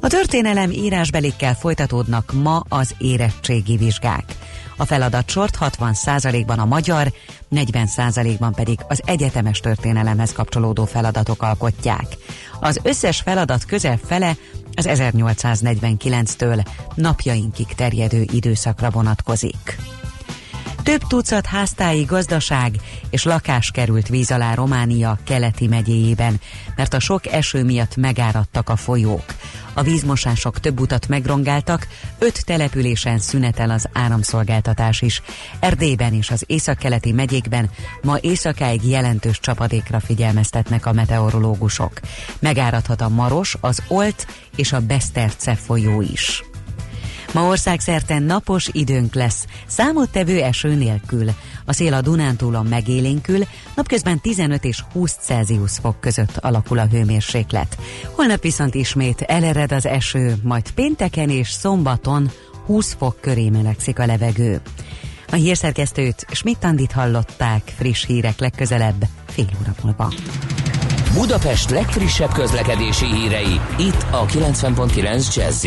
A 0.00 0.06
történelem 0.06 0.70
írásbelikkel 0.70 1.54
folytatódnak 1.54 2.32
ma 2.32 2.62
az 2.68 2.94
érettségi 2.98 3.76
vizsgák. 3.76 4.24
A 4.76 4.84
feladatsort 4.84 5.58
60%-ban 5.60 6.58
a 6.58 6.64
magyar, 6.64 7.12
40%-ban 7.50 8.52
pedig 8.52 8.78
az 8.88 9.02
egyetemes 9.04 9.60
történelemhez 9.60 10.32
kapcsolódó 10.32 10.84
feladatok 10.84 11.42
alkotják. 11.42 12.06
Az 12.60 12.80
összes 12.82 13.20
feladat 13.20 13.64
közel 13.64 13.98
fele 14.04 14.36
az 14.74 14.86
1849-től 14.88 16.66
napjainkig 16.94 17.66
terjedő 17.66 18.24
időszakra 18.32 18.90
vonatkozik. 18.90 19.78
Több 20.88 21.06
tucat 21.06 21.46
háztáji 21.46 22.02
gazdaság 22.02 22.74
és 23.10 23.24
lakás 23.24 23.70
került 23.70 24.08
víz 24.08 24.30
alá 24.30 24.54
Románia 24.54 25.18
keleti 25.24 25.66
megyéjében, 25.66 26.40
mert 26.76 26.94
a 26.94 27.00
sok 27.00 27.26
eső 27.26 27.64
miatt 27.64 27.96
megáradtak 27.96 28.68
a 28.68 28.76
folyók. 28.76 29.24
A 29.72 29.82
vízmosások 29.82 30.60
több 30.60 30.80
utat 30.80 31.08
megrongáltak, 31.08 31.88
öt 32.18 32.44
településen 32.44 33.18
szünetel 33.18 33.70
az 33.70 33.88
áramszolgáltatás 33.92 35.02
is. 35.02 35.22
Erdélyben 35.60 36.14
és 36.14 36.30
az 36.30 36.44
északkeleti 36.46 37.12
megyékben 37.12 37.70
ma 38.02 38.16
éjszakáig 38.20 38.84
jelentős 38.84 39.40
csapadékra 39.40 40.00
figyelmeztetnek 40.00 40.86
a 40.86 40.92
meteorológusok. 40.92 42.00
Megáradhat 42.38 43.00
a 43.00 43.08
Maros, 43.08 43.56
az 43.60 43.82
Olt 43.88 44.26
és 44.56 44.72
a 44.72 44.80
Beszterce 44.80 45.54
folyó 45.54 46.00
is. 46.00 46.42
Ma 47.32 47.42
országszerte 47.42 48.18
napos 48.18 48.68
időnk 48.72 49.14
lesz, 49.14 49.46
számottevő 49.66 50.42
eső 50.42 50.74
nélkül. 50.74 51.30
A 51.64 51.72
szél 51.72 51.94
a 51.94 52.00
Dunántúlon 52.00 52.66
megélénkül, 52.66 53.44
napközben 53.76 54.20
15 54.20 54.64
és 54.64 54.82
20 54.92 55.16
Celsius 55.20 55.72
fok 55.78 56.00
között 56.00 56.36
alakul 56.36 56.78
a 56.78 56.86
hőmérséklet. 56.86 57.78
Holnap 58.14 58.42
viszont 58.42 58.74
ismét 58.74 59.20
elered 59.20 59.72
az 59.72 59.86
eső, 59.86 60.36
majd 60.42 60.70
pénteken 60.70 61.30
és 61.30 61.50
szombaton 61.50 62.30
20 62.66 62.96
fok 62.98 63.20
köré 63.20 63.48
melegszik 63.48 63.98
a 63.98 64.06
levegő. 64.06 64.60
A 65.30 65.34
hírszerkesztőt 65.34 66.26
Schmidt-Andit 66.30 66.92
hallották, 66.92 67.72
friss 67.76 68.06
hírek 68.06 68.38
legközelebb, 68.38 69.04
fél 69.26 69.48
óra 69.60 69.74
múlva. 69.82 70.12
Budapest 71.14 71.70
legfrissebb 71.70 72.32
közlekedési 72.32 73.06
hírei, 73.06 73.60
itt 73.78 74.06
a 74.10 74.26
90.9 74.26 75.34
jazz 75.34 75.66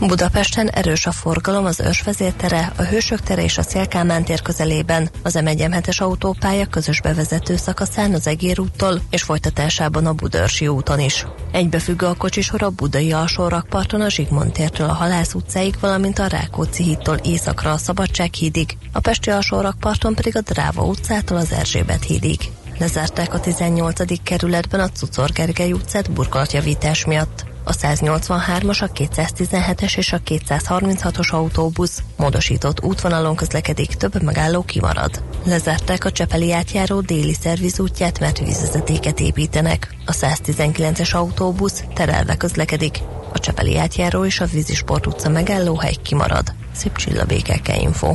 Budapesten 0.00 0.68
erős 0.68 1.06
a 1.06 1.12
forgalom 1.12 1.64
az 1.64 1.80
Ősvezértere, 1.80 2.72
a 2.76 2.82
Hősök 2.82 3.20
tere 3.20 3.42
és 3.42 3.58
a 3.58 3.62
Szélkámán 3.62 4.24
tér 4.24 4.42
közelében, 4.42 5.10
az 5.22 5.34
m 5.34 5.46
1 5.46 5.66
autópálya 5.98 6.66
közös 6.66 7.00
bevezető 7.00 7.56
szakaszán 7.56 8.14
az 8.14 8.26
Egér 8.26 8.60
úttól 8.60 9.00
és 9.10 9.22
folytatásában 9.22 10.06
a 10.06 10.12
Budörsi 10.12 10.68
úton 10.68 11.00
is. 11.00 11.26
Egybefüggő 11.52 12.06
a 12.06 12.14
kocsisor 12.14 12.62
a 12.62 12.70
Budai 12.70 13.12
alsó 13.12 13.48
rakparton 13.48 14.00
a 14.00 14.08
Zsigmond 14.08 14.52
tértől 14.52 14.88
a 14.88 14.94
Halász 14.94 15.34
utcáig, 15.34 15.74
valamint 15.80 16.18
a 16.18 16.26
Rákóczi 16.26 16.82
hídtól 16.82 17.16
északra 17.16 17.72
a 17.72 17.76
Szabadság 17.76 18.34
hídig, 18.34 18.76
a 18.92 19.00
Pesti 19.00 19.30
alsó 19.30 19.60
rakparton 19.60 20.14
pedig 20.14 20.36
a 20.36 20.40
Dráva 20.40 20.82
utcától 20.82 21.36
az 21.36 21.52
Erzsébet 21.52 22.04
hídig. 22.04 22.38
Lezárták 22.78 23.34
a 23.34 23.40
18. 23.40 24.22
kerületben 24.22 24.80
a 24.80 24.88
Cucor 24.88 25.30
Gergely 25.30 25.72
utcát 25.72 26.10
burkolatjavítás 26.10 27.04
miatt. 27.04 27.44
A 27.64 27.72
183-as, 27.72 28.82
a 28.82 28.88
217-es 28.88 29.96
és 29.96 30.12
a 30.12 30.20
236-os 30.20 31.30
autóbusz 31.30 32.02
módosított 32.16 32.82
útvonalon 32.84 33.36
közlekedik, 33.36 33.94
több 33.94 34.22
megálló 34.22 34.62
kimarad. 34.62 35.22
Lezárták 35.44 36.04
a 36.04 36.12
Csepeli 36.12 36.52
átjáró 36.52 37.00
déli 37.00 37.34
szervizútját, 37.34 38.20
mert 38.20 38.38
vízvezetéket 38.38 39.20
építenek. 39.20 39.96
A 40.06 40.12
119-es 40.12 41.14
autóbusz 41.14 41.84
terelve 41.94 42.36
közlekedik, 42.36 42.98
a 43.32 43.38
Csepeli 43.38 43.76
átjáró 43.76 44.24
és 44.24 44.40
a 44.40 44.46
Vízisport 44.46 45.06
utca 45.06 45.28
megállóhely 45.28 45.94
kimarad. 46.02 46.54
Szép 46.74 46.96
csillabékeke 46.96 47.76
info. 47.76 48.14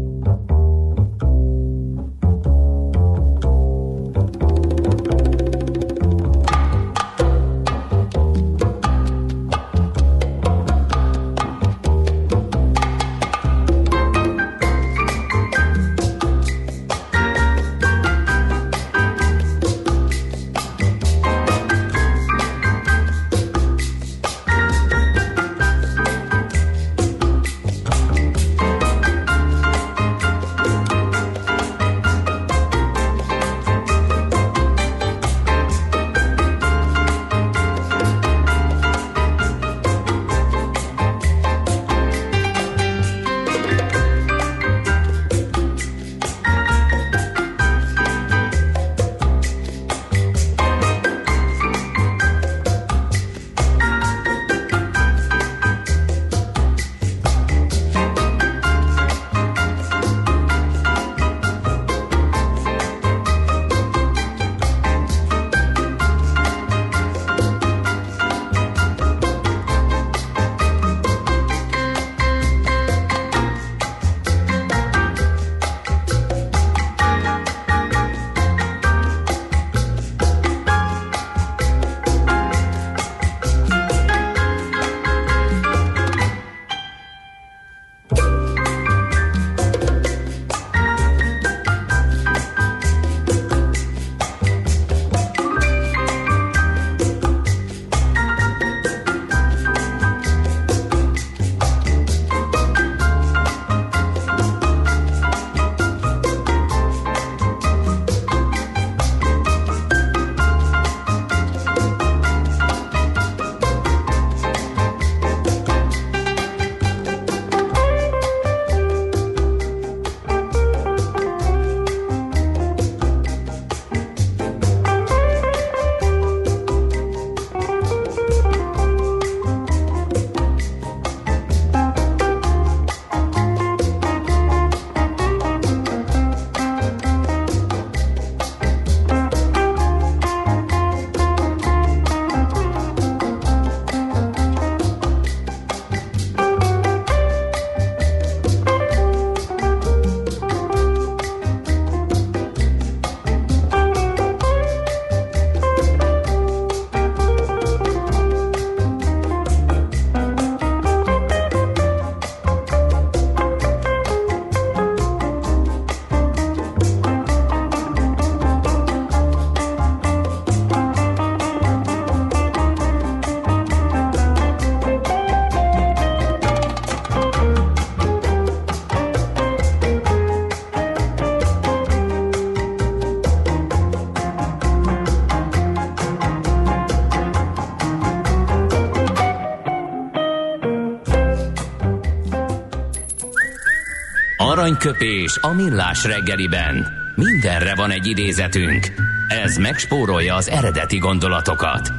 Aranyköpés 194.61 195.37
a 195.41 195.53
millás 195.53 196.03
reggeliben. 196.03 196.87
Mindenre 197.15 197.75
van 197.75 197.91
egy 197.91 198.07
idézetünk. 198.07 198.87
Ez 199.27 199.57
megspórolja 199.57 200.35
az 200.35 200.49
eredeti 200.49 200.97
gondolatokat. 200.97 201.91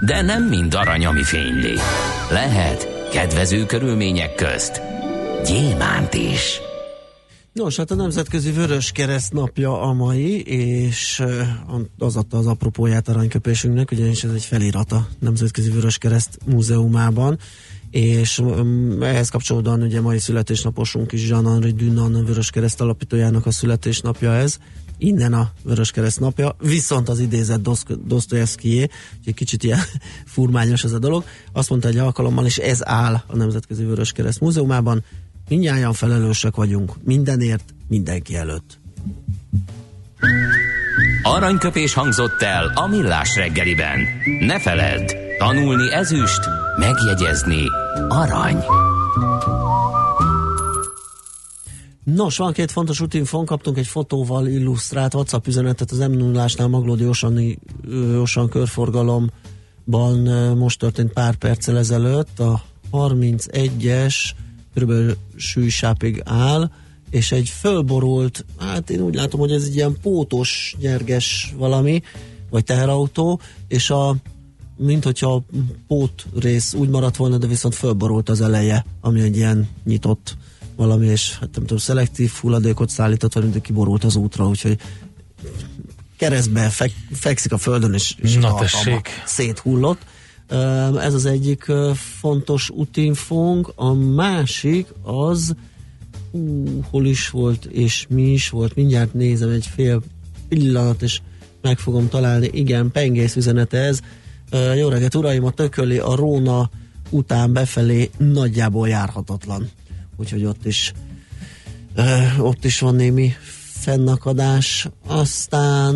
De 0.00 0.22
nem 0.22 0.44
mind 0.44 0.74
arany, 0.74 1.06
ami 1.06 1.22
fényli. 1.22 1.74
Lehet 2.30 3.08
kedvező 3.12 3.66
körülmények 3.66 4.34
közt 4.34 4.82
gyémánt 5.46 6.14
is. 6.14 6.60
Nos, 7.52 7.76
hát 7.76 7.90
a 7.90 7.94
Nemzetközi 7.94 8.50
Vörös 8.50 8.92
Kereszt 8.92 9.32
napja 9.32 9.82
a 9.82 9.92
mai, 9.92 10.40
és 10.42 11.22
az 11.98 12.16
adta 12.16 12.38
az 12.38 12.46
apropóját 12.46 13.08
aranyköpésünknek, 13.08 13.90
ugyanis 13.90 14.24
ez 14.24 14.32
egy 14.32 14.44
felirat 14.44 14.92
a 14.92 15.06
Nemzetközi 15.18 15.70
Vörös 15.70 15.98
Kereszt 15.98 16.38
múzeumában, 16.46 17.38
és 17.90 18.38
um, 18.38 19.02
ehhez 19.02 19.28
kapcsolódóan 19.28 19.82
ugye 19.82 20.00
mai 20.00 20.18
születésnaposunk 20.18 21.12
is 21.12 21.28
Jean-Henri 21.28 21.72
Dunant, 21.72 22.26
Vörös 22.26 22.50
Kereszt 22.50 22.80
alapítójának 22.80 23.46
a 23.46 23.50
születésnapja 23.50 24.34
ez, 24.34 24.58
innen 24.98 25.32
a 25.32 25.50
Vörös 25.62 25.90
Kereszt 25.90 26.20
napja, 26.20 26.56
viszont 26.58 27.08
az 27.08 27.18
idézett 27.18 27.68
Dostoyevskyé, 28.06 28.88
úgyhogy 29.18 29.34
kicsit 29.34 29.62
ilyen 29.62 29.78
furmányos 30.34 30.84
ez 30.84 30.92
a 30.92 30.98
dolog, 30.98 31.24
azt 31.52 31.70
mondta 31.70 31.88
egy 31.88 31.98
alkalommal, 31.98 32.46
és 32.46 32.56
ez 32.56 32.88
áll 32.88 33.22
a 33.26 33.36
Nemzetközi 33.36 33.84
Vörös 33.84 34.12
Kereszt 34.12 34.40
múzeumában, 34.40 35.04
mindjárt 35.48 35.96
felelősek 35.96 36.54
vagyunk 36.56 36.92
mindenért, 37.04 37.74
mindenki 37.88 38.36
előtt. 38.36 38.78
Aranyköpés 41.22 41.94
hangzott 41.94 42.42
el 42.42 42.72
a 42.74 42.86
millás 42.86 43.36
reggeliben. 43.36 43.98
Ne 44.40 44.60
feledd, 44.60 45.12
tanulni 45.38 45.92
ezüst, 45.92 46.40
megjegyezni 46.80 47.64
arany. 48.08 48.56
Nos, 52.04 52.36
van 52.36 52.52
két 52.52 52.70
fontos 52.70 53.00
útinfon, 53.00 53.46
kaptunk 53.46 53.78
egy 53.78 53.86
fotóval 53.86 54.46
illusztrált 54.46 55.14
WhatsApp 55.14 55.46
üzenetet 55.46 55.90
az 55.90 55.98
m 55.98 56.12
0 56.12 56.46
Maglódi 56.68 57.06
Osani, 57.06 57.58
Osan 58.20 58.48
körforgalomban 58.48 60.18
most 60.56 60.78
történt 60.78 61.12
pár 61.12 61.34
perccel 61.34 61.78
ezelőtt. 61.78 62.40
A 62.40 62.62
31-es 62.92 64.14
körülbelül 64.74 65.16
sűsápig 65.36 66.22
áll, 66.24 66.70
és 67.10 67.32
egy 67.32 67.48
fölborult, 67.48 68.44
hát 68.58 68.90
én 68.90 69.00
úgy 69.00 69.14
látom, 69.14 69.40
hogy 69.40 69.52
ez 69.52 69.64
egy 69.64 69.74
ilyen 69.74 69.96
pótos, 70.02 70.76
nyerges 70.80 71.54
valami, 71.56 72.02
vagy 72.50 72.64
teherautó, 72.64 73.40
és 73.68 73.90
a 73.90 74.16
mint 74.82 75.04
hogyha 75.04 75.34
a 75.34 75.42
pót 75.86 76.26
rész 76.40 76.74
úgy 76.74 76.88
maradt 76.88 77.16
volna, 77.16 77.38
de 77.38 77.46
viszont 77.46 77.74
fölborult 77.74 78.28
az 78.28 78.40
eleje, 78.40 78.84
ami 79.00 79.20
egy 79.20 79.36
ilyen 79.36 79.68
nyitott 79.84 80.36
valami, 80.76 81.06
és 81.06 81.32
hát 81.32 81.48
nem 81.54 81.62
tudom, 81.62 81.78
szelektív 81.78 82.30
hulladékot 82.30 82.88
szállított, 82.88 83.32
vagy 83.32 83.42
mint 83.42 83.60
kiborult 83.60 84.04
az 84.04 84.16
útra, 84.16 84.48
úgyhogy 84.48 84.78
keresztbe 86.16 86.68
fek, 86.68 86.92
fekszik 87.12 87.52
a 87.52 87.58
földön, 87.58 87.94
és, 87.94 88.14
és 88.18 88.34
Na 88.34 88.54
a 88.54 88.66
széthullott. 89.24 90.00
Ez 91.00 91.14
az 91.14 91.26
egyik 91.26 91.72
fontos 91.94 92.70
útinfónk. 92.70 93.72
A 93.74 93.92
másik 93.92 94.86
az 95.02 95.54
hú, 96.30 96.64
hol 96.90 97.06
is 97.06 97.30
volt, 97.30 97.64
és 97.64 98.06
mi 98.08 98.32
is 98.32 98.48
volt, 98.48 98.74
mindjárt 98.74 99.14
nézem 99.14 99.50
egy 99.50 99.66
fél 99.66 100.02
pillanat, 100.48 101.02
és 101.02 101.20
meg 101.62 101.78
fogom 101.78 102.08
találni. 102.08 102.50
Igen, 102.52 102.90
pengész 102.90 103.36
üzenete 103.36 103.78
ez. 103.78 104.00
Jó 104.76 104.88
reggelt, 104.88 105.14
uraim, 105.14 105.44
a 105.44 105.50
tököli 105.50 105.98
a 105.98 106.14
Róna 106.14 106.70
után 107.10 107.52
befelé 107.52 108.10
nagyjából 108.18 108.88
járhatatlan 108.88 109.70
úgyhogy 110.20 110.44
ott 110.44 110.66
is 110.66 110.92
ott 112.38 112.64
is 112.64 112.78
van 112.78 112.94
némi 112.94 113.32
fennakadás. 113.72 114.88
Aztán 115.06 115.94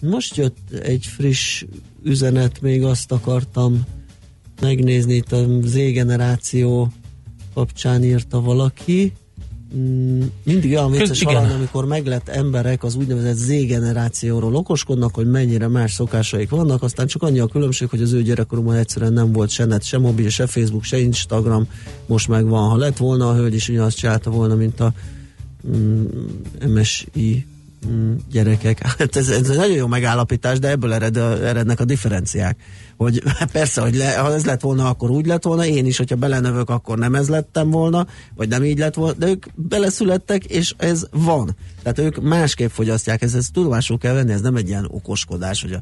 most 0.00 0.36
jött 0.36 0.70
egy 0.70 1.06
friss 1.06 1.64
üzenet, 2.02 2.60
még 2.60 2.84
azt 2.84 3.12
akartam 3.12 3.84
megnézni, 4.60 5.14
itt 5.14 5.32
a 5.32 5.46
Z-generáció 5.62 6.92
kapcsán 7.54 8.04
írta 8.04 8.40
valaki, 8.40 9.12
mindig 10.44 10.70
olyan 10.70 10.90
vicces 10.90 11.22
hallani, 11.22 11.52
amikor 11.52 11.84
meglett 11.84 12.28
emberek 12.28 12.84
az 12.84 12.94
úgynevezett 12.94 13.36
Z-generációról 13.36 14.54
okoskodnak, 14.54 15.14
hogy 15.14 15.30
mennyire 15.30 15.68
más 15.68 15.92
szokásaik 15.92 16.50
vannak, 16.50 16.82
aztán 16.82 17.06
csak 17.06 17.22
annyi 17.22 17.38
a 17.38 17.46
különbség, 17.46 17.88
hogy 17.88 18.02
az 18.02 18.12
ő 18.12 18.22
gyerekkorukban 18.22 18.76
egyszerűen 18.76 19.12
nem 19.12 19.32
volt 19.32 19.50
se 19.50 19.64
net, 19.64 19.82
se 19.82 19.98
mobil, 19.98 20.28
se 20.28 20.46
Facebook, 20.46 20.84
se 20.84 20.98
Instagram, 20.98 21.68
most 22.06 22.28
meg 22.28 22.48
van. 22.48 22.68
Ha 22.68 22.76
lett 22.76 22.96
volna, 22.96 23.28
a 23.28 23.34
hölgy 23.34 23.54
is 23.54 23.68
ugyanazt 23.68 23.96
csinálta 23.96 24.30
volna, 24.30 24.54
mint 24.54 24.80
a 24.80 24.92
mm, 25.76 26.04
MSI 26.68 27.46
mm, 27.86 28.12
gyerekek. 28.30 28.80
Hát 28.98 29.16
ez, 29.16 29.28
ez 29.28 29.48
egy 29.48 29.56
nagyon 29.56 29.76
jó 29.76 29.86
megállapítás, 29.86 30.58
de 30.58 30.68
ebből 30.68 30.92
ered, 30.92 31.16
erednek 31.16 31.80
a 31.80 31.84
differenciák 31.84 32.56
hogy 32.96 33.22
persze, 33.52 33.80
hogy 33.80 33.94
le, 33.94 34.16
ha 34.16 34.34
ez 34.34 34.44
lett 34.44 34.60
volna, 34.60 34.88
akkor 34.88 35.10
úgy 35.10 35.26
lett 35.26 35.44
volna, 35.44 35.66
én 35.66 35.86
is, 35.86 35.96
hogyha 35.96 36.16
belenövök, 36.16 36.70
akkor 36.70 36.98
nem 36.98 37.14
ez 37.14 37.28
lettem 37.28 37.70
volna, 37.70 38.06
vagy 38.34 38.48
nem 38.48 38.64
így 38.64 38.78
lett 38.78 38.94
volna, 38.94 39.12
de 39.18 39.26
ők 39.26 39.46
beleszülettek, 39.54 40.44
és 40.44 40.74
ez 40.76 41.06
van. 41.10 41.56
Tehát 41.82 41.98
ők 41.98 42.22
másképp 42.22 42.70
fogyasztják, 42.70 43.22
ez, 43.22 43.34
ez 43.34 43.46
tudomásul 43.52 43.98
kell 43.98 44.14
venni, 44.14 44.32
ez 44.32 44.40
nem 44.40 44.56
egy 44.56 44.68
ilyen 44.68 44.86
okoskodás, 44.90 45.62
hogy 45.62 45.72
a 45.72 45.80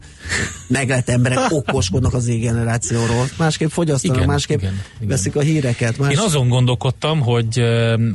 meglett 0.66 1.08
emberek 1.08 1.38
okoskodnak 1.60 2.14
az 2.14 2.26
generációról, 2.26 3.28
másképp 3.38 3.68
fogyasztanak, 3.68 4.16
igen, 4.16 4.28
másképp 4.28 4.58
igen, 4.58 4.80
igen. 4.96 5.08
veszik 5.08 5.36
a 5.36 5.40
híreket. 5.40 5.98
Más... 5.98 6.12
Én 6.12 6.18
azon 6.18 6.48
gondolkodtam, 6.48 7.20
hogy 7.20 7.62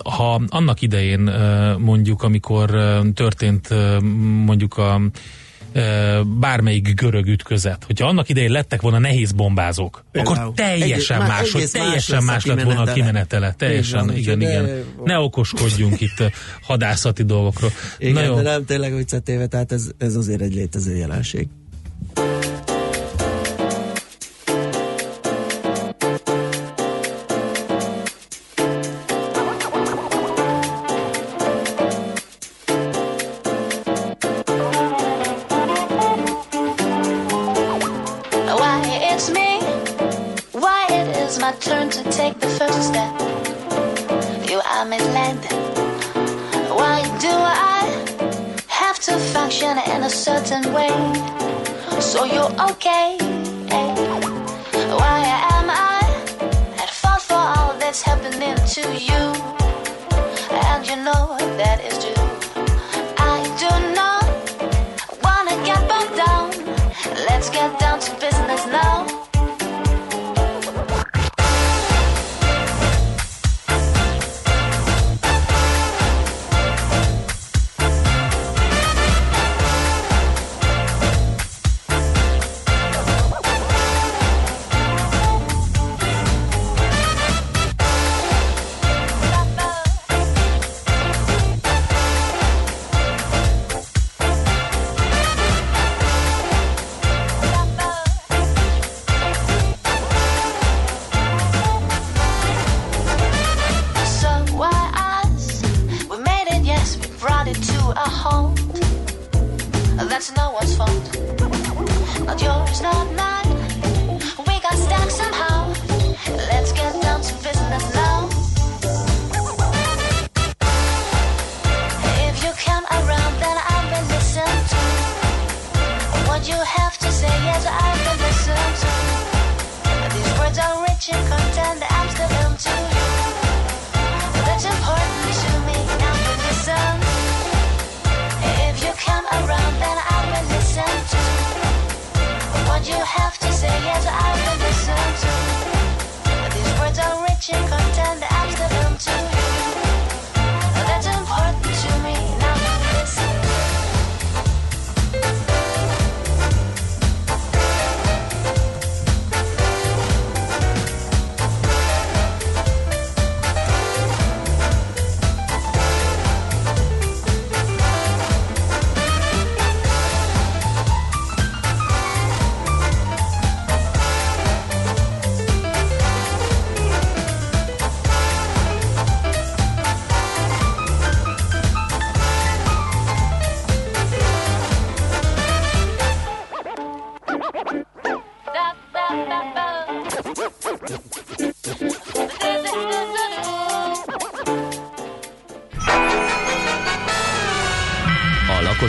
ha 0.04 0.42
annak 0.48 0.82
idején 0.82 1.32
mondjuk, 1.80 2.24
amikor 2.24 2.70
történt 3.14 3.70
mondjuk 4.46 4.78
a 4.78 5.02
bármelyik 6.40 6.94
görög 6.94 7.28
ütközet, 7.28 7.84
hogyha 7.84 8.08
annak 8.08 8.30
idején 8.30 8.52
lettek 8.52 8.82
volna 8.82 9.00
nehéz 9.00 9.32
bombázók, 9.32 10.06
Például. 10.12 10.36
akkor 10.38 10.54
teljesen 10.54 11.18
egész, 11.22 11.30
más, 11.30 11.52
hogy 11.52 11.70
teljesen 11.72 12.24
más, 12.24 12.46
más 12.46 12.46
lett 12.46 12.64
volna 12.64 12.82
a 12.82 12.94
kimenetele. 12.94 13.54
Teljesen, 13.58 14.06
van, 14.06 14.16
igen, 14.16 14.40
de... 14.40 14.50
igen. 14.50 14.84
Ne 15.04 15.20
okoskodjunk 15.20 16.02
itt 16.02 16.32
hadászati 16.62 17.24
dolgokról. 17.24 17.72
Igen, 17.98 18.14
Na 18.14 18.22
jó. 18.22 18.36
de 18.36 18.42
nem 18.42 18.66
tényleg 18.66 18.96
viccetéve, 18.96 19.48
tehát 19.48 19.72
ez, 19.72 19.90
ez 19.98 20.16
azért 20.16 20.42
egy 20.42 20.54
létező 20.54 20.96
jelenség. 20.96 21.48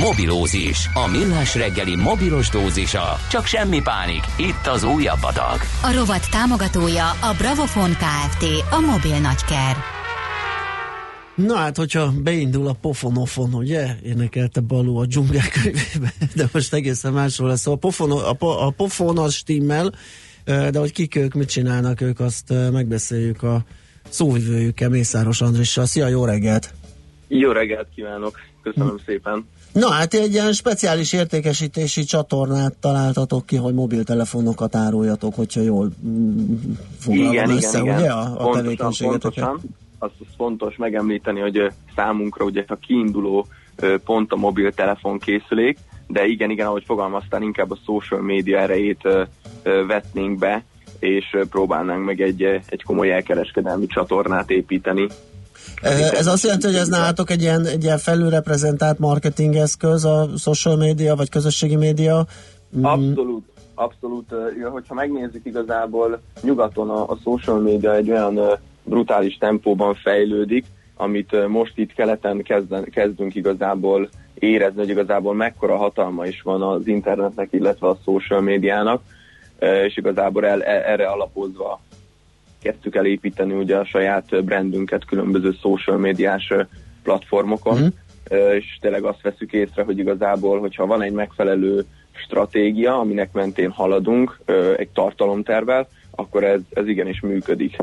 Mobilózis, 0.00 0.88
a 0.94 1.06
millás 1.10 1.54
reggeli 1.54 1.96
mobilos 1.96 2.48
dózisa. 2.48 3.18
Csak 3.30 3.44
semmi 3.44 3.80
pánik, 3.82 4.22
itt 4.38 4.66
az 4.66 4.84
újabb 4.84 5.22
adag. 5.22 5.58
A 5.82 5.92
rovat 5.94 6.30
támogatója 6.30 7.10
a 7.10 7.34
Bravofon 7.38 7.90
Kft. 7.90 8.44
A 8.70 8.80
mobil 8.80 9.18
nagyker. 9.20 9.76
Na 11.34 11.56
hát, 11.56 11.76
hogyha 11.76 12.12
beindul 12.22 12.66
a 12.66 12.72
pofonofon, 12.80 13.54
ugye? 13.54 13.86
Énekelte 14.04 14.60
Balú 14.60 14.96
a 14.96 15.06
dzsungel 15.06 15.48
könyvébe, 15.48 16.12
de 16.36 16.48
most 16.52 16.74
egészen 16.74 17.12
másról 17.12 17.48
lesz. 17.48 17.66
A 17.66 17.76
pofon, 17.76 18.10
a, 18.10 18.32
po, 18.32 18.46
a 18.46 18.70
pofon 18.70 19.18
az 19.18 19.34
stimmel, 19.34 19.92
de 20.44 20.78
hogy 20.78 20.92
kik 20.92 21.16
ők, 21.16 21.34
mit 21.34 21.48
csinálnak 21.48 22.00
ők, 22.00 22.20
azt 22.20 22.52
megbeszéljük 22.72 23.42
a 23.42 23.64
szóvivőjükkel, 24.08 24.88
Mészáros 24.88 25.40
Andrissal. 25.40 25.86
Szia, 25.86 26.08
jó 26.08 26.24
reggelt! 26.24 26.74
Jó 27.28 27.50
reggelt 27.50 27.88
kívánok! 27.94 28.38
Köszönöm 28.62 28.96
hm. 28.96 29.04
szépen! 29.06 29.46
Na 29.72 29.90
hát 29.90 30.14
egy 30.14 30.32
ilyen 30.32 30.52
speciális 30.52 31.12
értékesítési 31.12 32.04
csatornát 32.04 32.74
találtatok 32.80 33.46
ki, 33.46 33.56
hogy 33.56 33.74
mobiltelefonokat 33.74 34.76
áruljatok, 34.76 35.34
hogyha 35.34 35.60
jól 35.60 35.90
mm, 36.06 36.54
foglalom 36.98 37.32
igen, 37.32 37.50
össze, 37.50 37.80
igen, 37.80 37.98
ugye 37.98 38.10
a, 38.10 38.48
a 38.48 38.54
tevékenységeteket? 38.54 39.44
Pontosan, 39.44 39.60
azt, 39.98 40.12
azt 40.20 40.30
fontos 40.36 40.76
megemlíteni, 40.76 41.40
hogy 41.40 41.72
számunkra 41.96 42.44
ugye 42.44 42.64
a 42.66 42.76
kiinduló 42.76 43.46
pont 44.04 44.32
a 44.32 44.36
mobiltelefon 44.36 45.18
készülék, 45.18 45.78
de 46.06 46.26
igen, 46.26 46.50
igen, 46.50 46.66
ahogy 46.66 46.84
fogalmaztál, 46.86 47.42
inkább 47.42 47.70
a 47.70 47.78
social 47.84 48.20
media 48.20 48.58
erejét 48.58 49.08
vetnénk 49.86 50.38
be, 50.38 50.64
és 50.98 51.36
próbálnánk 51.50 52.04
meg 52.04 52.20
egy, 52.20 52.42
egy 52.42 52.82
komoly 52.82 53.12
elkereskedelmi 53.12 53.86
csatornát 53.86 54.50
építeni 54.50 55.08
ez 56.12 56.26
azt 56.26 56.42
jelenti, 56.42 56.66
hogy 56.66 56.76
ez 56.76 56.88
nálatok 56.88 57.30
egy 57.30 57.42
ilyen, 57.42 57.66
egy 57.66 57.84
ilyen 57.84 57.98
felülreprezentált 57.98 58.98
marketing 58.98 59.54
eszköz, 59.54 60.04
a 60.04 60.28
social 60.36 60.76
media 60.76 61.14
vagy 61.14 61.28
közösségi 61.28 61.76
média? 61.76 62.26
Mm. 62.76 62.84
Abszolút, 62.84 63.44
abszolút. 63.74 64.34
Hogyha 64.70 64.94
megnézzük 64.94 65.46
igazából 65.46 66.20
nyugaton 66.42 66.90
a, 66.90 67.10
a 67.10 67.16
social 67.22 67.58
media 67.58 67.94
egy 67.94 68.10
olyan 68.10 68.40
brutális 68.82 69.36
tempóban 69.38 69.94
fejlődik, 69.94 70.64
amit 70.96 71.48
most 71.48 71.78
itt 71.78 71.92
keleten 71.92 72.42
kezden, 72.42 72.84
kezdünk 72.84 73.34
igazából 73.34 74.08
érezni, 74.34 74.78
hogy 74.78 74.88
igazából 74.88 75.34
mekkora 75.34 75.76
hatalma 75.76 76.26
is 76.26 76.42
van 76.42 76.62
az 76.62 76.86
internetnek, 76.86 77.48
illetve 77.52 77.88
a 77.88 77.98
social 78.04 78.40
médiának, 78.40 79.02
és 79.86 79.96
igazából 79.96 80.46
el, 80.46 80.62
erre 80.62 81.06
alapozva 81.06 81.80
kezdtük 82.62 82.94
el 82.96 83.06
építeni 83.06 83.52
ugye 83.52 83.76
a 83.76 83.84
saját 83.84 84.44
brandünket 84.44 85.04
különböző 85.04 85.52
social 85.60 85.98
médiás 85.98 86.52
platformokon, 87.02 87.82
mm. 87.82 87.86
és 88.58 88.78
tényleg 88.80 89.04
azt 89.04 89.22
veszük 89.22 89.52
észre, 89.52 89.82
hogy 89.82 89.98
igazából, 89.98 90.60
hogyha 90.60 90.86
van 90.86 91.02
egy 91.02 91.12
megfelelő 91.12 91.84
stratégia, 92.12 92.98
aminek 92.98 93.32
mentén 93.32 93.70
haladunk 93.70 94.40
egy 94.76 94.88
tartalomtervel, 94.88 95.88
akkor 96.10 96.44
ez, 96.44 96.60
ez 96.70 96.86
igenis 96.86 97.20
működik. 97.20 97.76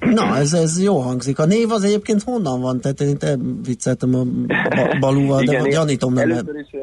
Na, 0.00 0.36
ez, 0.36 0.52
ez 0.52 0.82
jó 0.82 0.98
hangzik. 0.98 1.38
A 1.38 1.44
név 1.44 1.70
az 1.70 1.82
egyébként 1.84 2.22
honnan 2.22 2.60
van? 2.60 2.80
Tehát 2.80 3.00
én 3.00 3.18
te 3.18 3.36
vicceltem 3.64 4.14
a 4.14 4.24
balúval, 5.00 5.42
de 5.42 5.68
gyanítom 5.68 6.12
nem. 6.12 6.30
Először 6.30 6.54
is 6.54 6.78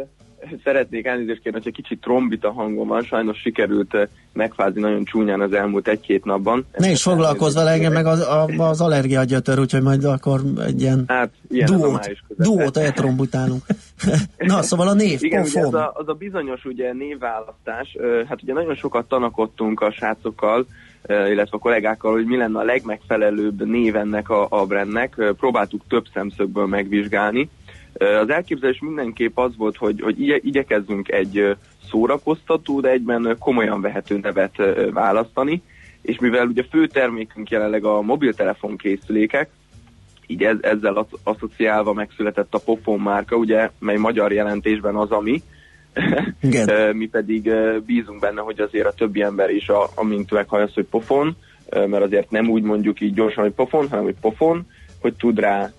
szeretnék 0.63 1.05
elnézést 1.05 1.41
kérni, 1.41 1.59
hogyha 1.63 1.81
kicsit 1.81 2.01
trombita 2.01 2.51
hangom 2.51 2.87
van, 2.87 3.03
sajnos 3.03 3.37
sikerült 3.37 3.93
eh, 3.93 4.07
megfázni 4.33 4.81
nagyon 4.81 5.03
csúnyán 5.03 5.41
az 5.41 5.53
elmúlt 5.53 5.87
egy-két 5.87 6.25
napban. 6.25 6.65
Ne 6.77 6.89
is 6.89 7.01
foglalkozz 7.01 7.55
vele, 7.55 7.71
engem 7.71 7.93
meg 7.93 8.05
az, 8.05 8.19
a, 8.19 8.45
az 8.57 8.81
allergia 8.81 9.23
gyötör, 9.23 9.59
úgyhogy 9.59 9.81
majd 9.81 10.03
akkor 10.03 10.41
egy 10.65 10.81
ilyen, 10.81 11.03
hát, 11.07 11.31
ilyen 11.49 11.65
duót, 11.65 12.09
duót 12.37 12.77
eltrombitálunk. 12.77 13.63
Na, 14.37 14.61
szóval 14.61 14.87
a 14.87 14.93
név, 14.93 15.23
Igen, 15.23 15.43
ugye 15.43 15.61
az, 15.61 15.73
a, 15.73 15.91
az 15.95 16.07
a 16.07 16.13
bizonyos 16.13 16.65
ugye 16.65 16.93
névválasztás, 16.93 17.97
hát 18.27 18.43
ugye 18.43 18.53
nagyon 18.53 18.75
sokat 18.75 19.07
tanakodtunk 19.07 19.81
a 19.81 19.91
srácokkal, 19.91 20.65
illetve 21.07 21.57
a 21.57 21.57
kollégákkal, 21.57 22.11
hogy 22.11 22.25
mi 22.25 22.37
lenne 22.37 22.59
a 22.59 22.63
legmegfelelőbb 22.63 23.67
név 23.67 23.95
ennek 23.95 24.29
a, 24.29 24.47
a 24.49 24.65
brandnek. 24.65 25.15
Próbáltuk 25.37 25.81
több 25.87 26.05
szemszögből 26.13 26.65
megvizsgálni, 26.65 27.49
az 27.97 28.29
elképzelés 28.29 28.79
mindenképp 28.79 29.37
az 29.37 29.57
volt, 29.57 29.77
hogy, 29.77 30.01
hogy 30.01 30.21
igye, 30.21 30.39
igyekezzünk 30.41 31.11
egy 31.11 31.55
szórakoztató, 31.89 32.79
de 32.79 32.89
egyben 32.89 33.35
komolyan 33.39 33.81
vehető 33.81 34.17
nevet 34.17 34.55
választani, 34.91 35.61
és 36.01 36.19
mivel 36.19 36.47
ugye 36.47 36.63
fő 36.69 36.87
termékünk 36.87 37.49
jelenleg 37.49 37.85
a 37.85 38.01
mobiltelefon 38.01 38.77
készülékek, 38.77 39.49
így 40.27 40.43
ez, 40.43 40.57
ezzel 40.61 41.07
asszociálva 41.23 41.93
megszületett 41.93 42.53
a 42.53 42.61
Pofon 42.65 42.99
márka, 42.99 43.35
ugye, 43.35 43.69
mely 43.79 43.97
magyar 43.97 44.31
jelentésben 44.31 44.95
az, 44.95 45.11
ami, 45.11 45.41
mi 46.93 47.07
pedig 47.07 47.51
bízunk 47.85 48.19
benne, 48.19 48.41
hogy 48.41 48.59
azért 48.59 48.87
a 48.87 48.93
többi 48.93 49.21
ember 49.21 49.49
is, 49.49 49.67
a, 49.67 49.89
amint 49.95 50.31
meghallja 50.31 50.69
hogy 50.73 50.85
pofon, 50.85 51.35
mert 51.69 52.03
azért 52.03 52.31
nem 52.31 52.49
úgy 52.49 52.63
mondjuk 52.63 53.01
így 53.01 53.13
gyorsan, 53.13 53.43
hogy 53.43 53.53
pofon, 53.53 53.87
hanem 53.89 54.03
hogy 54.03 54.15
pofon, 54.21 54.67
hogy 55.03 55.15
tud 55.15 55.39
rá, 55.39 55.71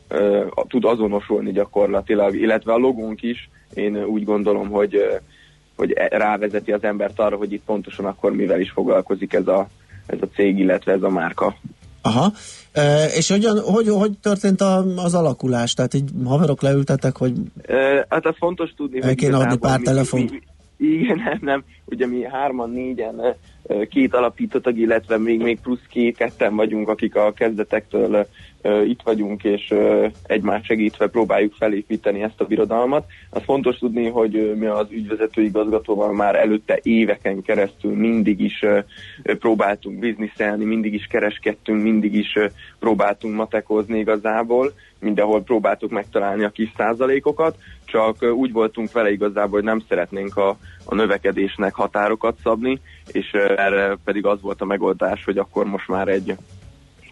tud 0.69 0.85
azonosulni 0.85 1.53
gyakorlatilag, 1.53 2.35
illetve 2.35 2.73
a 2.73 2.77
logónk 2.77 3.23
is, 3.23 3.51
én 3.75 4.05
úgy 4.05 4.25
gondolom, 4.25 4.69
hogy, 4.69 4.97
hogy 5.77 5.93
e, 5.93 6.09
rávezeti 6.19 6.73
az 6.73 6.85
embert 6.85 7.21
arra, 7.21 7.37
hogy 7.37 7.53
itt 7.53 7.65
pontosan 7.65 8.05
akkor 8.05 8.33
mivel 8.33 8.61
is 8.61 8.71
foglalkozik 8.71 9.33
ez 9.33 9.47
a, 9.47 9.69
ez 10.07 10.19
a 10.21 10.29
cég, 10.35 10.59
illetve 10.59 10.93
ez 10.93 11.03
a 11.03 11.09
márka. 11.09 11.57
Aha. 12.03 12.33
E, 12.73 13.05
és 13.05 13.31
hogyan, 13.31 13.61
hogy, 13.61 13.89
hogy 13.89 14.19
történt 14.19 14.61
a, 14.61 14.85
az 14.97 15.15
alakulás? 15.15 15.75
Tehát 15.75 15.95
így 15.95 16.11
haverok 16.25 16.63
leültetek, 16.63 17.17
hogy... 17.17 17.33
E, 17.67 18.07
hát 18.09 18.27
az 18.27 18.35
fontos 18.39 18.75
tudni, 18.77 19.01
hogy... 19.01 19.15
kéne 19.15 19.37
adni 19.37 19.59
pár 19.59 19.81
telefont. 19.81 20.31
Mi, 20.31 20.41
mi, 20.77 20.87
igen, 20.87 21.17
nem, 21.25 21.39
nem. 21.41 21.65
Ugye 21.85 22.07
mi 22.07 22.25
hárman, 22.25 22.71
négyen 22.71 23.37
két 23.89 24.15
alapítótag, 24.15 24.79
illetve 24.79 25.19
még, 25.19 25.43
még 25.43 25.61
plusz 25.61 25.87
két, 25.89 26.17
ketten 26.17 26.57
vagyunk, 26.57 26.89
akik 26.89 27.17
a 27.17 27.33
kezdetektől 27.33 28.27
itt 28.87 29.01
vagyunk, 29.05 29.45
és 29.45 29.75
egymást 30.27 30.65
segítve 30.65 31.07
próbáljuk 31.07 31.53
felépíteni 31.53 32.23
ezt 32.23 32.41
a 32.41 32.45
birodalmat. 32.45 33.07
Az 33.31 33.43
fontos 33.43 33.79
tudni, 33.79 34.09
hogy 34.09 34.55
mi 34.59 34.67
az 34.67 34.87
ügyvezető 34.91 35.43
igazgatóval 35.43 36.13
már 36.13 36.35
előtte 36.35 36.79
éveken 36.83 37.43
keresztül 37.43 37.95
mindig 37.95 38.41
is 38.41 38.65
próbáltunk 39.23 39.99
bizniszelni, 39.99 40.65
mindig 40.65 40.95
is 40.95 41.07
kereskedtünk, 41.07 41.83
mindig 41.83 42.15
is 42.15 42.39
próbáltunk 42.79 43.35
matekozni 43.35 43.99
igazából, 43.99 44.73
mindenhol 45.01 45.43
próbáltuk 45.43 45.91
megtalálni 45.91 46.45
a 46.45 46.51
kis 46.51 46.73
százalékokat, 46.77 47.57
csak 47.85 48.23
úgy 48.23 48.53
voltunk 48.53 48.93
vele 48.93 49.11
igazából, 49.11 49.51
hogy 49.51 49.65
nem 49.65 49.83
szeretnénk 49.89 50.37
a, 50.37 50.57
a 50.85 50.95
növekedésnek 50.95 51.75
határokat 51.75 52.39
szabni, 52.43 52.81
és 53.13 53.33
erre 53.33 53.97
pedig 54.05 54.27
az 54.27 54.41
volt 54.41 54.61
a 54.61 54.65
megoldás, 54.65 55.25
hogy 55.25 55.39
akkor 55.39 55.65
most 55.65 55.89
már 55.89 56.09
egy 56.09 56.37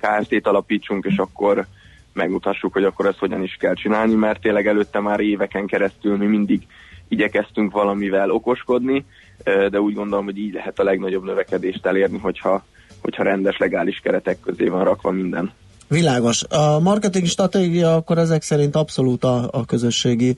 KFT-t 0.03 0.47
alapítsunk, 0.47 1.05
és 1.05 1.17
akkor 1.17 1.67
megmutassuk, 2.13 2.73
hogy 2.73 2.85
akkor 2.85 3.07
ezt 3.07 3.19
hogyan 3.19 3.43
is 3.43 3.57
kell 3.59 3.75
csinálni, 3.75 4.15
mert 4.15 4.41
tényleg 4.41 4.67
előtte 4.67 5.01
már 5.01 5.21
éveken 5.21 5.67
keresztül 5.67 6.17
mi 6.17 6.27
mindig 6.27 6.67
igyekeztünk 7.09 7.73
valamivel 7.73 8.31
okoskodni, 8.31 9.05
de 9.45 9.81
úgy 9.81 9.95
gondolom, 9.95 10.25
hogy 10.25 10.39
így 10.39 10.53
lehet 10.53 10.79
a 10.79 10.85
legnagyobb 10.85 11.25
növekedést 11.25 11.87
elérni, 11.87 12.19
hogyha, 12.19 12.65
hogyha 13.01 13.23
rendes, 13.23 13.57
legális 13.57 14.01
keretek 14.03 14.41
közé 14.41 14.69
van 14.69 14.85
rakva 14.85 15.11
minden. 15.11 15.53
Világos. 15.89 16.43
A 16.49 16.81
marketing 16.81 17.27
stratégia 17.27 17.95
akkor 17.95 18.19
ezek 18.19 18.43
szerint 18.43 18.77
abszolút 18.77 19.25
a, 19.25 19.49
a 19.53 19.65
közösségi 19.65 20.37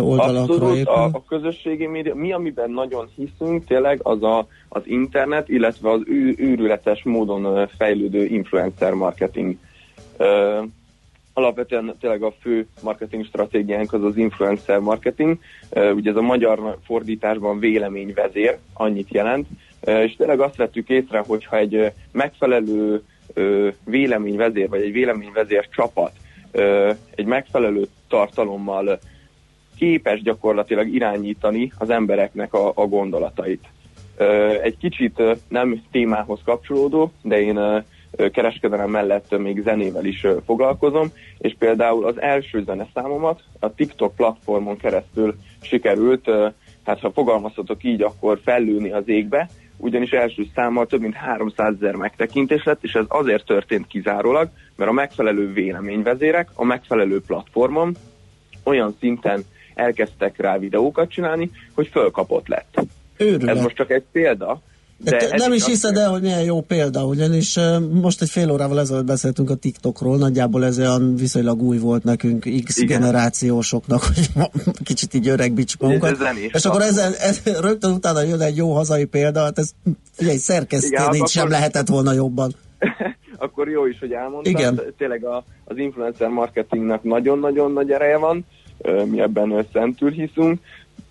oldalakra 0.00 0.40
Abszolút, 0.40 0.76
épül. 0.76 0.92
A, 0.92 1.04
a 1.04 1.22
közösségi 1.28 1.86
média, 1.86 2.14
mi 2.14 2.32
amiben 2.32 2.70
nagyon 2.70 3.08
hiszünk 3.14 3.64
tényleg 3.64 4.00
az 4.02 4.22
a, 4.22 4.46
az 4.68 4.82
internet, 4.84 5.48
illetve 5.48 5.90
az 5.90 6.00
ő, 6.06 6.34
őrületes 6.38 7.02
módon 7.02 7.68
fejlődő 7.78 8.24
influencer 8.24 8.92
marketing. 8.92 9.56
Uh, 10.18 10.64
alapvetően 11.32 11.94
tényleg 12.00 12.22
a 12.22 12.34
fő 12.40 12.66
marketing 12.82 13.24
stratégiánk 13.24 13.92
az 13.92 14.04
az 14.04 14.16
influencer 14.16 14.78
marketing. 14.78 15.38
Uh, 15.70 15.94
ugye 15.94 16.10
ez 16.10 16.16
a 16.16 16.22
magyar 16.22 16.78
fordításban 16.84 17.58
véleményvezér 17.58 18.58
annyit 18.72 19.12
jelent, 19.12 19.46
uh, 19.86 20.02
és 20.02 20.16
tényleg 20.16 20.40
azt 20.40 20.56
vettük 20.56 20.88
észre, 20.88 21.24
hogyha 21.26 21.56
egy 21.56 21.92
megfelelő 22.12 23.02
véleményvezér, 23.84 24.68
vagy 24.68 24.82
egy 24.82 24.92
véleményvezér 24.92 25.68
csapat 25.68 26.12
egy 27.14 27.24
megfelelő 27.24 27.88
tartalommal 28.08 28.98
képes 29.76 30.22
gyakorlatilag 30.22 30.94
irányítani 30.94 31.72
az 31.78 31.90
embereknek 31.90 32.54
a, 32.54 32.72
a 32.74 32.86
gondolatait. 32.86 33.64
Egy 34.62 34.76
kicsit 34.76 35.22
nem 35.48 35.82
témához 35.90 36.40
kapcsolódó, 36.44 37.12
de 37.22 37.40
én 37.40 37.84
kereskedelem 38.32 38.90
mellett 38.90 39.38
még 39.38 39.62
zenével 39.62 40.04
is 40.04 40.26
foglalkozom, 40.44 41.12
és 41.38 41.54
például 41.58 42.06
az 42.06 42.20
első 42.20 42.62
zeneszámomat 42.62 43.42
a 43.58 43.74
TikTok 43.74 44.14
platformon 44.16 44.76
keresztül 44.76 45.34
sikerült, 45.60 46.30
hát 46.84 47.00
ha 47.00 47.12
fogalmazhatok 47.12 47.84
így, 47.84 48.02
akkor 48.02 48.40
fellőni 48.44 48.90
az 48.90 49.08
égbe, 49.08 49.48
ugyanis 49.76 50.10
első 50.10 50.46
számmal 50.54 50.86
több 50.86 51.00
mint 51.00 51.14
300 51.14 51.74
ezer 51.74 51.94
megtekintés 51.94 52.64
lett, 52.64 52.84
és 52.84 52.92
ez 52.92 53.04
azért 53.08 53.44
történt 53.46 53.86
kizárólag, 53.86 54.48
mert 54.76 54.90
a 54.90 54.94
megfelelő 54.94 55.52
véleményvezérek 55.52 56.48
a 56.54 56.64
megfelelő 56.64 57.20
platformon 57.20 57.96
olyan 58.64 58.96
szinten 59.00 59.44
elkezdtek 59.74 60.36
rá 60.36 60.58
videókat 60.58 61.10
csinálni, 61.10 61.50
hogy 61.74 61.88
fölkapott 61.92 62.48
lett. 62.48 62.74
Őrület. 63.16 63.56
Ez 63.56 63.62
most 63.62 63.76
csak 63.76 63.90
egy 63.90 64.04
példa, 64.12 64.60
de 64.98 65.16
ez 65.16 65.40
nem 65.40 65.52
is 65.52 65.64
hiszed 65.66 65.96
el, 65.96 66.10
hogy 66.10 66.22
milyen 66.22 66.42
jó 66.42 66.60
példa, 66.60 67.04
ugyanis 67.04 67.58
most 67.90 68.22
egy 68.22 68.30
fél 68.30 68.50
órával 68.50 68.80
ezelőtt 68.80 69.04
beszéltünk 69.04 69.50
a 69.50 69.54
TikTokról, 69.54 70.16
nagyjából 70.16 70.64
ez 70.64 70.78
olyan 70.78 71.16
viszonylag 71.16 71.62
új 71.62 71.78
volt 71.78 72.04
nekünk 72.04 72.48
X 72.64 72.76
Igen. 72.78 73.00
generációsoknak, 73.00 74.02
hogy 74.02 74.28
kicsit 74.84 75.14
így 75.14 75.28
öregbítsuk 75.28 75.80
magunkat. 75.80 76.10
Ez 76.20 76.36
És 76.52 76.64
akkor 76.64 76.82
ezen, 76.82 77.12
ez, 77.12 77.42
rögtön 77.60 77.92
utána 77.92 78.22
jön 78.22 78.40
egy 78.40 78.56
jó 78.56 78.72
hazai 78.72 79.04
példa, 79.04 79.40
hát 79.40 79.58
ez 79.58 79.70
figyelj, 80.12 80.38
Igen, 80.46 81.12
Igen, 81.12 81.26
sem 81.26 81.42
akkor- 81.42 81.50
lehetett 81.50 81.88
volna 81.88 82.12
jobban. 82.12 82.52
akkor 83.38 83.68
jó 83.68 83.86
is, 83.86 83.98
hogy 83.98 84.12
elmondtad. 84.12 84.52
Igen. 84.52 84.80
Tényleg 84.98 85.24
a, 85.24 85.44
az 85.64 85.76
influencer 85.76 86.28
marketingnek 86.28 87.02
nagyon-nagyon 87.02 87.72
nagy 87.72 87.90
ereje 87.90 88.16
van, 88.16 88.46
mi 89.04 89.20
ebben 89.20 89.66
szentül 89.72 90.10
hiszünk. 90.10 90.60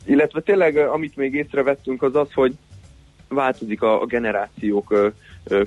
Illetve 0.06 0.42
tényleg, 0.42 0.78
amit 0.78 1.16
még 1.16 1.34
észrevettünk, 1.34 2.02
az 2.02 2.16
az, 2.16 2.34
hogy 2.34 2.54
változik 3.28 3.82
a, 3.82 4.02
a 4.02 4.06
generációk 4.06 5.14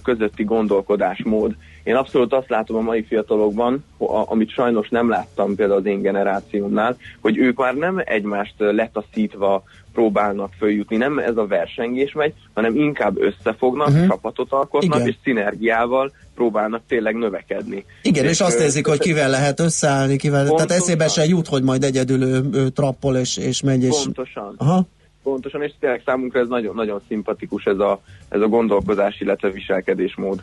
közötti 0.02 0.44
gondolkodásmód. 0.44 1.54
Én 1.82 1.94
abszolút 1.94 2.32
azt 2.32 2.48
látom 2.48 2.76
a 2.76 2.80
mai 2.80 3.02
fiatalokban, 3.02 3.84
amit 4.24 4.50
sajnos 4.50 4.88
nem 4.88 5.08
láttam 5.08 5.54
például 5.54 5.78
az 5.78 5.86
én 5.86 6.02
generációmnál, 6.02 6.96
hogy 7.20 7.38
ők 7.38 7.58
már 7.58 7.74
nem 7.74 8.02
egymást 8.04 8.54
letaszítva 8.58 9.62
próbálnak 9.92 10.52
följutni, 10.58 10.96
nem 10.96 11.18
ez 11.18 11.36
a 11.36 11.46
versengés 11.46 12.12
megy, 12.12 12.32
hanem 12.54 12.76
inkább 12.76 13.20
összefognak, 13.20 13.88
uh-huh. 13.88 14.08
csapatot 14.08 14.52
alkotnak, 14.52 14.98
Igen. 14.98 15.08
és 15.08 15.14
szinergiával 15.22 16.12
próbálnak 16.34 16.82
tényleg 16.88 17.14
növekedni. 17.14 17.84
Igen, 18.02 18.24
és, 18.24 18.40
azt 18.40 18.60
ö, 18.60 18.62
érzik, 18.62 18.86
hogy 18.86 18.98
kivel 18.98 19.30
lehet 19.30 19.60
összeállni, 19.60 20.16
kivel, 20.16 20.44
tehát 20.44 20.56
Pontosan. 20.56 20.82
eszébe 20.82 21.08
se 21.08 21.24
jut, 21.24 21.46
hogy 21.46 21.62
majd 21.62 21.84
egyedül 21.84 22.22
ő, 22.22 22.42
ő 22.52 22.68
trappol 22.68 23.16
és, 23.16 23.36
és 23.36 23.62
megy, 23.62 23.82
és... 23.82 24.02
Pontosan. 24.04 24.54
Aha. 24.56 24.86
Pontosan, 25.26 25.62
és 25.62 25.72
tényleg 25.80 26.02
számunkra 26.04 26.40
ez 26.40 26.48
nagyon-nagyon 26.48 27.00
szimpatikus 27.08 27.64
ez 27.64 27.78
a, 27.78 28.00
ez 28.28 28.40
a 28.40 28.48
gondolkozás, 28.48 29.20
illetve 29.20 29.50
viselkedésmód. 29.50 30.42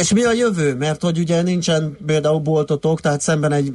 És 0.00 0.12
mi 0.12 0.24
a 0.24 0.32
jövő? 0.32 0.74
Mert 0.74 1.02
hogy 1.02 1.18
ugye 1.18 1.42
nincsen 1.42 1.96
például 2.06 2.38
boltotok, 2.38 3.00
tehát 3.00 3.20
szemben 3.20 3.52
egy, 3.52 3.72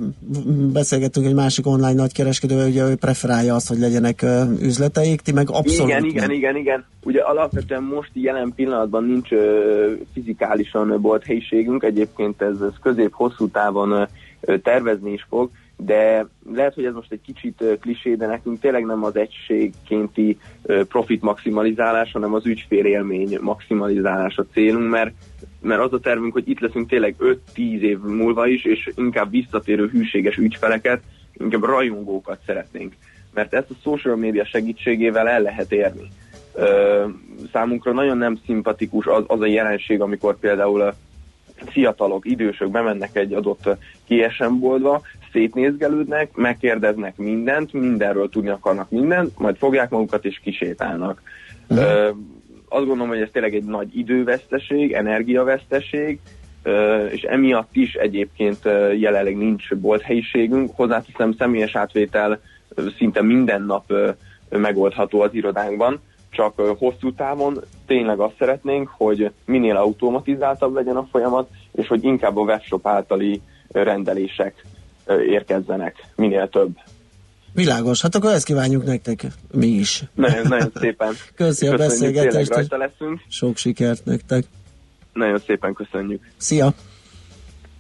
beszélgettünk 0.74 1.26
egy 1.26 1.34
másik 1.34 1.68
online 1.68 1.94
nagykereskedővel, 1.94 2.68
ugye 2.68 2.90
ő 2.90 2.96
preferálja 2.96 3.56
azt, 3.56 3.68
hogy 3.68 3.80
legyenek 3.80 4.26
üzleteik, 4.62 5.22
ti 5.22 5.32
meg 5.32 5.50
abszolút 5.50 5.92
igen, 5.92 6.04
igen, 6.04 6.28
nem. 6.28 6.36
igen, 6.36 6.56
igen. 6.56 6.86
Ugye 7.04 7.22
alapvetően 7.22 7.84
most 7.84 8.10
jelen 8.14 8.54
pillanatban 8.56 9.04
nincs 9.04 9.32
ö, 9.32 9.92
fizikálisan 10.14 11.02
bolt 11.02 11.26
helyiségünk, 11.26 11.84
egyébként 11.84 12.42
ez, 12.42 12.62
ez 12.62 12.74
közép-hosszú 12.82 13.48
távon 13.48 14.08
ö, 14.42 14.58
tervezni 14.58 15.12
is 15.12 15.26
fog, 15.30 15.50
de 15.78 16.28
lehet, 16.54 16.74
hogy 16.74 16.86
ez 16.86 16.94
most 16.94 17.12
egy 17.12 17.22
kicsit 17.22 17.64
klisé, 17.80 18.16
de 18.16 18.28
nekünk 18.28 18.60
tényleg 18.60 18.86
nem 18.86 19.04
az 19.04 19.16
egységkénti 19.16 20.38
profit 20.88 21.22
maximalizálás, 21.22 22.12
hanem 22.12 22.34
az 22.34 22.46
ügyfél 22.46 22.86
élmény 22.86 23.38
maximalizálás 23.42 24.38
a 24.38 24.46
célunk, 24.54 24.90
mert 24.90 25.14
mert 25.62 25.82
az 25.82 25.94
a 25.94 26.00
tervünk, 26.00 26.34
hogy 26.34 26.50
itt 26.50 26.60
leszünk 26.60 26.90
tényleg 26.90 27.16
5-10 27.20 27.36
év 27.80 28.00
múlva 28.00 28.48
is, 28.48 28.66
és 28.66 28.90
inkább 28.96 29.32
visszatérő 29.32 29.88
hűséges 29.88 30.38
ügyfeleket, 30.38 31.02
inkább 31.34 31.64
rajongókat 31.64 32.40
szeretnénk. 32.46 32.94
Mert 33.34 33.54
ezt 33.54 33.70
a 33.70 33.76
social 33.84 34.16
media 34.16 34.46
segítségével 34.46 35.28
el 35.28 35.42
lehet 35.42 35.72
érni. 35.72 36.08
Számunkra 37.52 37.92
nagyon 37.92 38.18
nem 38.18 38.40
szimpatikus 38.46 39.06
az, 39.06 39.24
az 39.28 39.42
a 39.42 39.46
jelenség, 39.46 40.02
amikor 40.02 40.40
például 40.40 40.82
a 40.82 40.94
fiatalok, 41.66 42.26
idősök 42.26 42.70
bemennek 42.70 43.16
egy 43.16 43.34
adott 43.34 43.70
boltba, 44.60 45.02
szétnézgelődnek, 45.32 46.36
megkérdeznek 46.36 47.18
mindent, 47.18 47.74
mindenről 47.74 48.30
tudni 48.30 48.50
akarnak 48.50 48.90
mindent, 48.90 49.40
majd 49.40 49.58
fogják 49.58 49.90
magukat 49.90 50.26
és 50.26 50.40
kisétálnak. 50.44 51.22
Ö, 51.68 52.10
azt 52.70 52.86
gondolom, 52.86 53.08
hogy 53.08 53.22
ez 53.22 53.30
tényleg 53.32 53.56
egy 53.56 53.64
nagy 53.64 53.98
időveszteség, 53.98 54.92
energiaveszteség, 54.92 56.20
és 57.12 57.22
emiatt 57.22 57.76
is 57.76 57.94
egyébként 57.94 58.60
jelenleg 58.98 59.38
nincs 59.38 59.76
bolthelyiségünk. 59.76 60.72
Hozzáteszem, 60.76 61.34
személyes 61.34 61.76
átvétel 61.76 62.40
szinte 62.98 63.22
minden 63.22 63.64
nap 63.64 63.94
megoldható 64.50 65.22
az 65.22 65.34
irodánkban, 65.34 66.00
csak 66.38 66.78
hosszú 66.78 67.14
távon 67.14 67.64
tényleg 67.86 68.20
azt 68.20 68.36
szeretnénk, 68.38 68.90
hogy 68.98 69.32
minél 69.46 69.76
automatizáltabb 69.76 70.74
legyen 70.74 70.96
a 70.96 71.08
folyamat, 71.12 71.50
és 71.72 71.88
hogy 71.88 72.04
inkább 72.04 72.38
a 72.38 72.42
webshop 72.42 72.88
általi 72.88 73.42
rendelések 73.72 74.66
érkezzenek, 75.28 76.06
minél 76.16 76.50
több. 76.50 76.78
Világos, 77.54 78.02
hát 78.02 78.16
akkor 78.16 78.32
ezt 78.32 78.46
kívánjuk 78.46 78.86
nektek 78.86 79.26
mi 79.52 79.68
is. 79.68 80.04
Nagyon, 80.14 80.48
nagyon 80.48 80.72
szépen 80.82 81.14
Köszi 81.36 81.68
a 81.68 81.76
beszélgetést, 81.76 82.50
rajta 82.50 82.78
leszünk. 82.78 83.22
sok 83.28 83.58
sikert 83.58 84.06
nektek. 84.06 84.44
Nagyon 85.14 85.40
szépen 85.40 85.74
köszönjük. 85.74 86.32
Szia! 86.38 86.74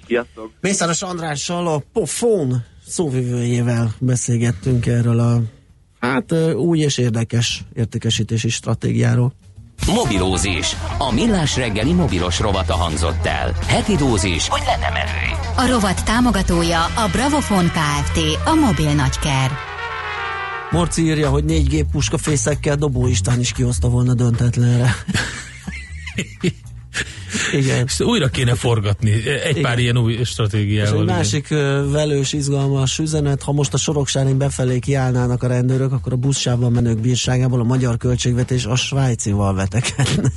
Sziasztok! 0.05 0.51
Mészáros 0.61 1.01
Andrással 1.01 1.67
a 1.67 1.81
Pofon 1.93 2.63
szóvivőjével 2.87 3.95
beszélgettünk 3.99 4.85
erről 4.85 5.19
a 5.19 5.41
hát 5.99 6.33
új 6.55 6.79
és 6.79 6.97
érdekes 6.97 7.63
értékesítési 7.73 8.49
stratégiáról. 8.49 9.33
Mobilózis. 9.85 10.75
A 10.97 11.13
millás 11.13 11.55
reggeli 11.55 11.93
mobilos 11.93 12.39
rovata 12.39 12.75
hangzott 12.75 13.25
el. 13.25 13.51
Heti 13.67 13.95
dózis, 13.95 14.47
hogy 14.47 14.61
lenne 14.65 14.89
merő. 14.89 15.35
A 15.55 15.67
rovat 15.71 16.05
támogatója 16.05 16.83
a 16.83 17.09
Bravofon 17.11 17.65
Kft. 17.65 18.19
A 18.45 18.53
mobil 18.53 18.93
nagyker. 18.93 19.51
Morci 20.71 21.03
írja, 21.03 21.29
hogy 21.29 21.43
4G 21.47 21.85
puskafészekkel 21.91 22.75
Dobó 22.75 23.07
István 23.07 23.39
is 23.39 23.51
kihozta 23.51 23.89
volna 23.89 24.13
döntetlenre. 24.13 24.95
Igen. 27.53 27.85
És 27.85 27.99
újra 27.99 28.27
kéne 28.27 28.55
forgatni 28.55 29.11
egy 29.11 29.49
Igen. 29.49 29.61
pár 29.61 29.79
ilyen 29.79 29.97
új 29.97 30.13
És 30.13 30.27
stratégiával. 30.27 30.95
egy 30.95 31.03
igen. 31.03 31.15
másik 31.15 31.47
velős, 31.91 32.33
izgalmas 32.33 32.99
üzenet, 32.99 33.43
ha 33.43 33.51
most 33.51 33.73
a 33.73 33.77
soroksárin 33.77 34.37
befelé 34.37 34.79
kiállnának 34.79 35.43
a 35.43 35.47
rendőrök, 35.47 35.91
akkor 35.91 36.13
a 36.13 36.15
buszsávban 36.15 36.71
menők 36.71 36.99
bírságából 36.99 37.59
a 37.59 37.63
magyar 37.63 37.97
költségvetés 37.97 38.65
a 38.65 38.75
svájcival 38.75 39.53
vetekedne. 39.53 40.31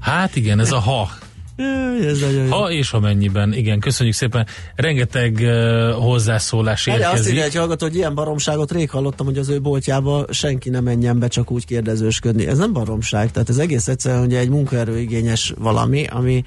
Hát 0.00 0.36
igen, 0.36 0.60
ez 0.60 0.72
a 0.72 0.78
ha. 0.78 1.10
Jaj, 1.56 2.06
Ez 2.06 2.20
nagyon 2.20 2.44
jó. 2.44 2.50
Ha 2.50 2.70
és 2.70 2.92
amennyiben, 2.92 3.52
igen, 3.52 3.80
köszönjük 3.80 4.14
szépen. 4.14 4.46
Rengeteg 4.74 5.38
uh, 5.40 5.90
hozzászólás 5.90 6.86
Erre 6.86 6.96
azt 6.96 7.06
érkezik. 7.06 7.32
írja 7.32 7.44
egy 7.44 7.54
hallgató, 7.54 7.86
hogy 7.86 7.96
ilyen 7.96 8.14
baromságot 8.14 8.72
rég 8.72 8.90
hallottam, 8.90 9.26
hogy 9.26 9.38
az 9.38 9.48
ő 9.48 9.60
boltjába 9.60 10.24
senki 10.30 10.70
nem 10.70 10.84
menjen 10.84 11.18
be 11.18 11.28
csak 11.28 11.50
úgy 11.50 11.66
kérdezősködni. 11.66 12.46
Ez 12.46 12.58
nem 12.58 12.72
baromság, 12.72 13.30
tehát 13.30 13.48
ez 13.48 13.58
egész 13.58 13.88
egyszerűen 13.88 14.22
ugye 14.22 14.38
egy 14.38 14.48
munkaerőigényes 14.48 15.54
valami, 15.58 16.06
ami 16.06 16.44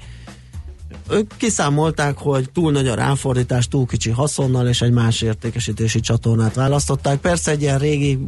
ők 1.12 1.36
kiszámolták, 1.36 2.16
hogy 2.18 2.50
túl 2.50 2.72
nagy 2.72 2.88
a 2.88 2.94
ráfordítás, 2.94 3.68
túl 3.68 3.86
kicsi 3.86 4.10
haszonnal, 4.10 4.68
és 4.68 4.82
egy 4.82 4.90
más 4.92 5.22
értékesítési 5.22 6.00
csatornát 6.00 6.54
választották. 6.54 7.18
Persze 7.18 7.50
egy 7.50 7.62
ilyen 7.62 7.78
régi 7.78 8.18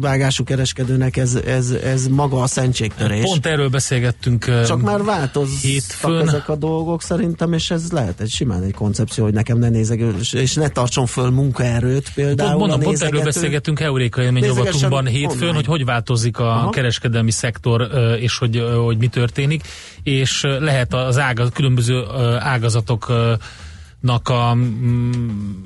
vágású 0.00 0.44
kereskedőnek 0.44 1.16
ez, 1.16 1.34
ez, 1.34 1.70
ez 1.70 2.06
maga 2.06 2.42
a 2.42 2.46
szentségtörés. 2.46 3.22
Pont 3.22 3.46
erről 3.46 3.68
beszélgettünk. 3.68 4.64
Csak 4.66 4.82
már 4.82 5.02
változtak 5.02 5.60
hétfőn. 5.60 6.28
ezek 6.28 6.48
a 6.48 6.56
dolgok 6.56 7.02
szerintem, 7.02 7.52
és 7.52 7.70
ez 7.70 7.92
lehet 7.92 8.20
egy 8.20 8.30
simán 8.30 8.62
egy 8.62 8.74
koncepció, 8.74 9.24
hogy 9.24 9.32
nekem 9.32 9.58
ne 9.58 9.68
nézek, 9.68 10.00
és 10.32 10.54
ne 10.54 10.68
tartson 10.68 11.06
föl 11.06 11.30
munkaerőt 11.30 12.12
például. 12.14 12.48
Pont, 12.48 12.60
mondom, 12.60 12.80
pont 12.80 13.02
erről 13.02 13.22
beszélgettünk 13.22 13.80
Euréka 13.80 14.22
élmény 14.22 14.42
Nézegessen 14.42 14.64
rovatunkban 14.64 15.06
hétfőn, 15.06 15.40
online. 15.40 15.54
hogy 15.54 15.66
hogy 15.66 15.84
változik 15.84 16.38
a 16.38 16.50
Aha. 16.50 16.70
kereskedelmi 16.70 17.30
szektor, 17.30 17.88
és 18.20 18.38
hogy, 18.38 18.62
hogy 18.84 18.98
mi 18.98 19.06
történik, 19.06 19.62
és 20.02 20.42
lehet 20.58 20.94
az 20.94 21.18
ágaz, 21.18 21.50
különböző 21.52 22.04
ágazatoknak 22.40 24.28
a 24.28 24.54
mm, 24.54 25.62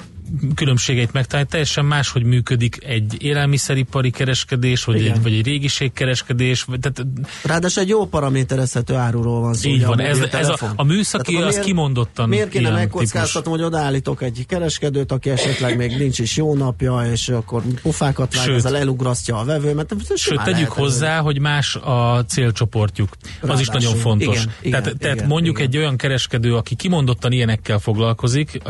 különbségeit 0.54 1.12
megtalálni. 1.12 1.48
Teljesen 1.50 1.84
máshogy 1.84 2.22
működik 2.22 2.84
egy 2.84 3.22
élelmiszeripari 3.22 4.10
kereskedés, 4.10 4.84
vagy 4.84 5.06
egy, 5.06 5.22
vagy 5.22 5.32
egy 5.32 5.44
régiségkereskedés. 5.44 6.66
Tehát, 6.80 7.06
Ráadásul 7.44 7.82
egy 7.82 7.88
jó 7.88 8.06
paraméterezhető 8.06 8.94
áruról 8.94 9.40
van 9.40 9.54
szó. 9.54 9.68
Így 9.70 9.84
van, 9.84 10.00
ez, 10.00 10.18
ez 10.18 10.48
a, 10.48 10.58
a 10.76 10.84
műszaki 10.84 11.32
Tehát 11.32 11.46
az 11.48 11.52
miért- 11.54 11.66
kimondottan 11.66 12.28
Miért 12.28 12.48
kéne 12.48 12.68
ilyen 12.68 12.74
megkockáztatom, 12.74 13.52
hogy 13.52 13.62
odaállítok 13.62 14.22
egy 14.22 14.44
kereskedőt, 14.48 15.12
aki 15.12 15.30
esetleg 15.30 15.76
még 15.76 15.96
nincs 15.98 16.18
is 16.18 16.36
jó 16.36 16.54
napja, 16.54 17.02
és 17.12 17.28
akkor 17.28 17.62
pufákat 17.82 18.36
vág, 18.36 18.48
ezzel 18.48 18.76
elugrasztja 18.76 19.36
a 19.38 19.44
vevőmet. 19.44 19.94
Sőt, 20.14 20.42
tegyük 20.42 20.68
hozzá, 20.68 21.18
hogy 21.20 21.40
más 21.40 21.76
a 21.76 22.24
célcsoportjuk. 22.28 23.08
Az 23.40 23.60
is 23.60 23.66
Ráadásul. 23.66 23.72
nagyon 23.72 23.94
fontos. 23.94 24.34
Igen, 24.36 24.54
igen, 24.60 24.82
tehát, 24.82 24.98
tehát 24.98 25.16
igen, 25.16 25.28
mondjuk 25.28 25.58
igen. 25.58 25.68
egy 25.70 25.76
olyan 25.76 25.96
kereskedő, 25.96 26.54
aki 26.56 26.74
kimondottan 26.74 27.32
ilyenekkel 27.32 27.78
foglalkozik, 27.78 28.60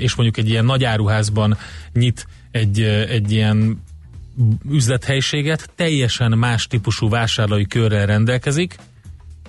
és 0.00 0.14
mondjuk 0.14 0.36
egy 0.36 0.48
ilyen 0.48 0.64
nagy 0.70 0.84
áruházban 0.84 1.56
nyit 1.92 2.26
egy, 2.50 2.80
egy 3.08 3.32
ilyen 3.32 3.82
üzlethelyiséget, 4.70 5.70
teljesen 5.76 6.38
más 6.38 6.66
típusú 6.66 7.08
vásárlói 7.08 7.66
körrel 7.66 8.06
rendelkezik, 8.06 8.76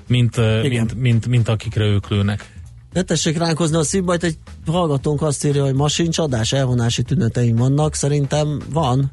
mint, 0.08 0.38
Igen. 0.38 0.70
mint, 0.70 0.96
mint, 0.96 1.28
mint 1.28 1.48
akikre 1.48 1.84
ők 1.84 2.10
lőnek. 2.10 2.60
Ne 2.94 3.02
tessék 3.02 3.38
ránk 3.38 3.58
hozni 3.58 3.78
a 3.78 3.84
szívbajt, 3.84 4.24
egy 4.24 4.38
hallgatónk 4.66 5.22
azt 5.22 5.46
írja, 5.46 5.64
hogy 5.64 5.74
ma 5.74 5.88
sincs 5.88 6.18
adás, 6.18 6.52
elvonási 6.52 7.04
tüneteim 7.04 7.56
vannak, 7.56 7.96
szerintem 7.96 8.62
van, 8.70 9.12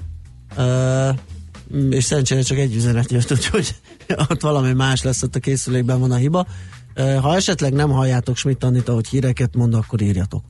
uh, 0.56 1.08
és 1.90 2.04
szerencsére 2.04 2.42
csak 2.42 2.58
egy 2.58 2.74
üzenet 2.74 3.10
jött, 3.10 3.32
úgyhogy 3.32 3.74
ott 4.30 4.40
valami 4.40 4.72
más 4.72 5.02
lesz, 5.02 5.22
ott 5.22 5.34
a 5.34 5.38
készülékben 5.38 6.00
van 6.00 6.12
a 6.12 6.16
hiba. 6.16 6.46
Uh, 6.96 7.14
ha 7.14 7.34
esetleg 7.34 7.72
nem 7.72 7.90
halljátok 7.90 8.36
Schmidt 8.36 8.64
Anita, 8.64 8.94
hogy 8.94 9.08
híreket 9.08 9.56
mond, 9.56 9.74
akkor 9.74 10.00
írjatok. 10.00 10.44